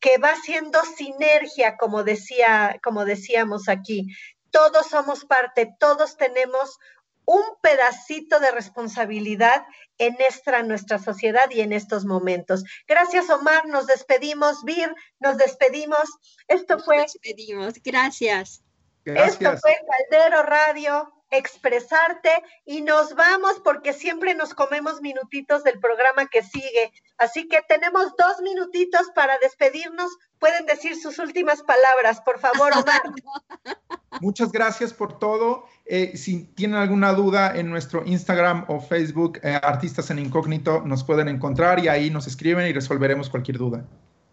que 0.00 0.18
va 0.18 0.30
haciendo 0.30 0.82
sinergia, 0.96 1.76
como, 1.76 2.04
decía, 2.04 2.78
como 2.82 3.04
decíamos 3.04 3.68
aquí. 3.68 4.06
Todos 4.50 4.88
somos 4.88 5.24
parte, 5.24 5.74
todos 5.78 6.16
tenemos 6.16 6.78
un 7.26 7.42
pedacito 7.62 8.38
de 8.38 8.50
responsabilidad 8.50 9.64
en 9.98 10.14
nuestra, 10.18 10.62
nuestra 10.62 10.98
sociedad 10.98 11.50
y 11.50 11.60
en 11.60 11.72
estos 11.72 12.04
momentos. 12.04 12.64
Gracias, 12.86 13.30
Omar. 13.30 13.66
Nos 13.66 13.86
despedimos. 13.86 14.62
Vir, 14.64 14.94
nos 15.20 15.38
despedimos. 15.38 16.10
Esto 16.48 16.78
fue. 16.78 16.98
Nos 16.98 17.12
despedimos. 17.12 17.74
Gracias. 17.82 18.62
Esto 19.04 19.56
fue 19.58 19.76
Caldero 20.10 20.42
Radio 20.42 21.12
expresarte 21.36 22.30
y 22.64 22.82
nos 22.82 23.14
vamos 23.14 23.60
porque 23.64 23.92
siempre 23.92 24.34
nos 24.34 24.54
comemos 24.54 25.00
minutitos 25.00 25.64
del 25.64 25.78
programa 25.80 26.26
que 26.26 26.42
sigue. 26.42 26.92
Así 27.18 27.48
que 27.48 27.62
tenemos 27.68 28.14
dos 28.16 28.40
minutitos 28.42 29.10
para 29.14 29.38
despedirnos. 29.38 30.10
Pueden 30.38 30.66
decir 30.66 30.96
sus 31.00 31.18
últimas 31.18 31.62
palabras, 31.62 32.20
por 32.20 32.38
favor, 32.38 32.72
Omar. 32.72 33.02
Muchas 34.20 34.52
gracias 34.52 34.92
por 34.92 35.18
todo. 35.18 35.66
Eh, 35.86 36.16
si 36.16 36.44
tienen 36.44 36.76
alguna 36.76 37.12
duda 37.12 37.56
en 37.56 37.70
nuestro 37.70 38.04
Instagram 38.04 38.64
o 38.68 38.80
Facebook, 38.80 39.40
eh, 39.42 39.58
Artistas 39.62 40.10
en 40.10 40.18
Incógnito, 40.18 40.82
nos 40.82 41.04
pueden 41.04 41.28
encontrar 41.28 41.78
y 41.80 41.88
ahí 41.88 42.10
nos 42.10 42.26
escriben 42.26 42.66
y 42.66 42.72
resolveremos 42.72 43.28
cualquier 43.28 43.58
duda. 43.58 43.84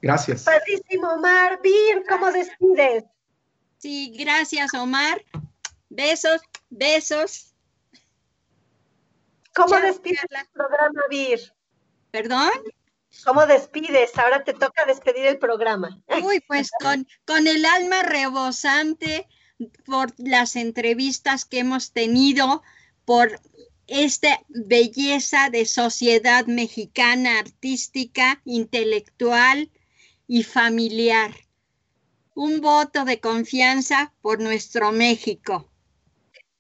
Gracias. 0.02 0.44
Padrísimo, 0.44 1.08
Omar. 1.10 1.60
Vir, 1.62 2.04
¿cómo 2.10 2.32
despides? 2.32 3.04
Sí, 3.78 4.14
gracias, 4.18 4.74
Omar. 4.74 5.24
Besos, 5.90 6.42
besos. 6.72 7.54
¿Cómo 9.54 9.80
despides 9.80 10.26
el 10.30 10.48
programa, 10.52 11.02
Vir? 11.10 11.54
¿Perdón? 12.10 12.50
¿Cómo 13.26 13.46
despides? 13.46 14.18
Ahora 14.18 14.44
te 14.44 14.54
toca 14.54 14.86
despedir 14.86 15.26
el 15.26 15.38
programa. 15.38 16.02
Uy, 16.24 16.40
pues 16.48 16.72
con, 16.80 17.08
con 17.26 17.48
el 17.48 17.66
alma 17.66 18.04
rebosante 18.04 19.28
por 19.86 20.14
las 20.18 20.56
entrevistas 20.56 21.46
que 21.46 21.60
hemos 21.60 21.92
tenido, 21.92 22.64
por 23.06 23.40
esta 23.88 24.42
belleza 24.48 25.50
de 25.50 25.66
sociedad 25.66 26.46
mexicana, 26.46 27.40
artística, 27.40 28.42
intelectual 28.46 29.70
y 30.28 30.44
familiar. 30.44 31.36
Un 32.34 32.62
voto 32.62 33.04
de 33.04 33.20
confianza 33.20 34.14
por 34.22 34.40
nuestro 34.40 34.94
México. 34.94 35.71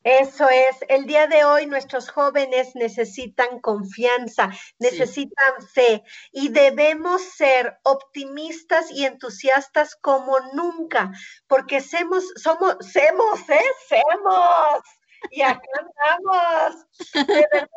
Eso 0.03 0.49
es, 0.49 0.77
el 0.87 1.05
día 1.05 1.27
de 1.27 1.43
hoy 1.43 1.67
nuestros 1.67 2.09
jóvenes 2.09 2.75
necesitan 2.75 3.59
confianza, 3.59 4.49
necesitan 4.79 5.61
fe 5.73 6.03
y 6.31 6.49
debemos 6.49 7.21
ser 7.21 7.77
optimistas 7.83 8.89
y 8.89 9.05
entusiastas 9.05 9.95
como 9.95 10.39
nunca, 10.53 11.11
porque 11.47 11.81
somos, 11.81 12.23
somos, 12.35 12.77
semos, 12.79 13.47
¿eh? 13.49 13.71
Semos. 13.87 14.81
Y 15.29 15.43
acá 15.43 15.61
andamos. 15.79 16.87
De 17.13 17.47
verdad, 17.51 17.67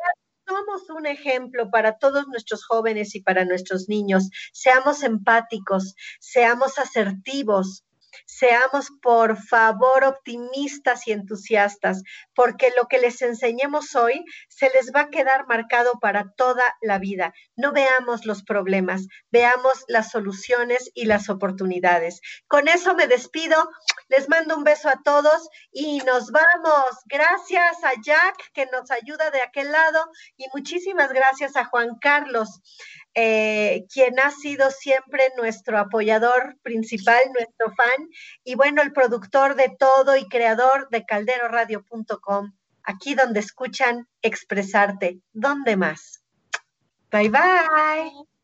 somos 0.47 0.89
un 0.89 1.05
ejemplo 1.05 1.69
para 1.69 1.99
todos 1.99 2.27
nuestros 2.27 2.65
jóvenes 2.65 3.13
y 3.13 3.21
para 3.21 3.45
nuestros 3.45 3.87
niños. 3.87 4.29
Seamos 4.51 5.03
empáticos, 5.03 5.93
seamos 6.19 6.79
asertivos, 6.79 7.84
Seamos, 8.25 8.89
por 9.01 9.37
favor, 9.37 10.03
optimistas 10.03 11.07
y 11.07 11.11
entusiastas, 11.11 12.03
porque 12.33 12.71
lo 12.77 12.87
que 12.87 12.99
les 12.99 13.21
enseñemos 13.21 13.95
hoy 13.95 14.23
se 14.49 14.69
les 14.69 14.91
va 14.93 15.01
a 15.01 15.09
quedar 15.09 15.47
marcado 15.47 15.93
para 15.99 16.31
toda 16.35 16.63
la 16.81 16.99
vida. 16.99 17.33
No 17.55 17.71
veamos 17.71 18.25
los 18.25 18.43
problemas, 18.43 19.07
veamos 19.31 19.83
las 19.87 20.11
soluciones 20.11 20.89
y 20.93 21.05
las 21.05 21.29
oportunidades. 21.29 22.21
Con 22.47 22.67
eso 22.67 22.95
me 22.95 23.07
despido, 23.07 23.69
les 24.09 24.29
mando 24.29 24.55
un 24.55 24.63
beso 24.63 24.89
a 24.89 25.01
todos 25.03 25.49
y 25.71 25.99
nos 25.99 26.31
vamos. 26.31 26.95
Gracias 27.05 27.83
a 27.83 27.93
Jack 28.01 28.51
que 28.53 28.65
nos 28.67 28.91
ayuda 28.91 29.31
de 29.31 29.41
aquel 29.41 29.71
lado 29.71 30.05
y 30.37 30.45
muchísimas 30.53 31.11
gracias 31.11 31.55
a 31.55 31.65
Juan 31.65 31.97
Carlos. 31.99 32.61
Eh, 33.17 33.85
quien 33.91 34.19
ha 34.19 34.29
sido 34.29 34.69
siempre 34.71 35.31
nuestro 35.37 35.79
apoyador 35.79 36.57
principal, 36.61 37.21
nuestro 37.33 37.73
fan, 37.73 38.09
y 38.43 38.55
bueno, 38.55 38.81
el 38.81 38.91
productor 38.91 39.55
de 39.55 39.73
todo 39.79 40.17
y 40.17 40.27
creador 40.27 40.89
de 40.89 41.05
calderoradio.com, 41.05 42.51
aquí 42.83 43.15
donde 43.15 43.39
escuchan 43.39 44.09
expresarte. 44.21 45.21
¿Dónde 45.31 45.77
más? 45.77 46.23
Bye 47.09 47.29
bye. 47.29 48.34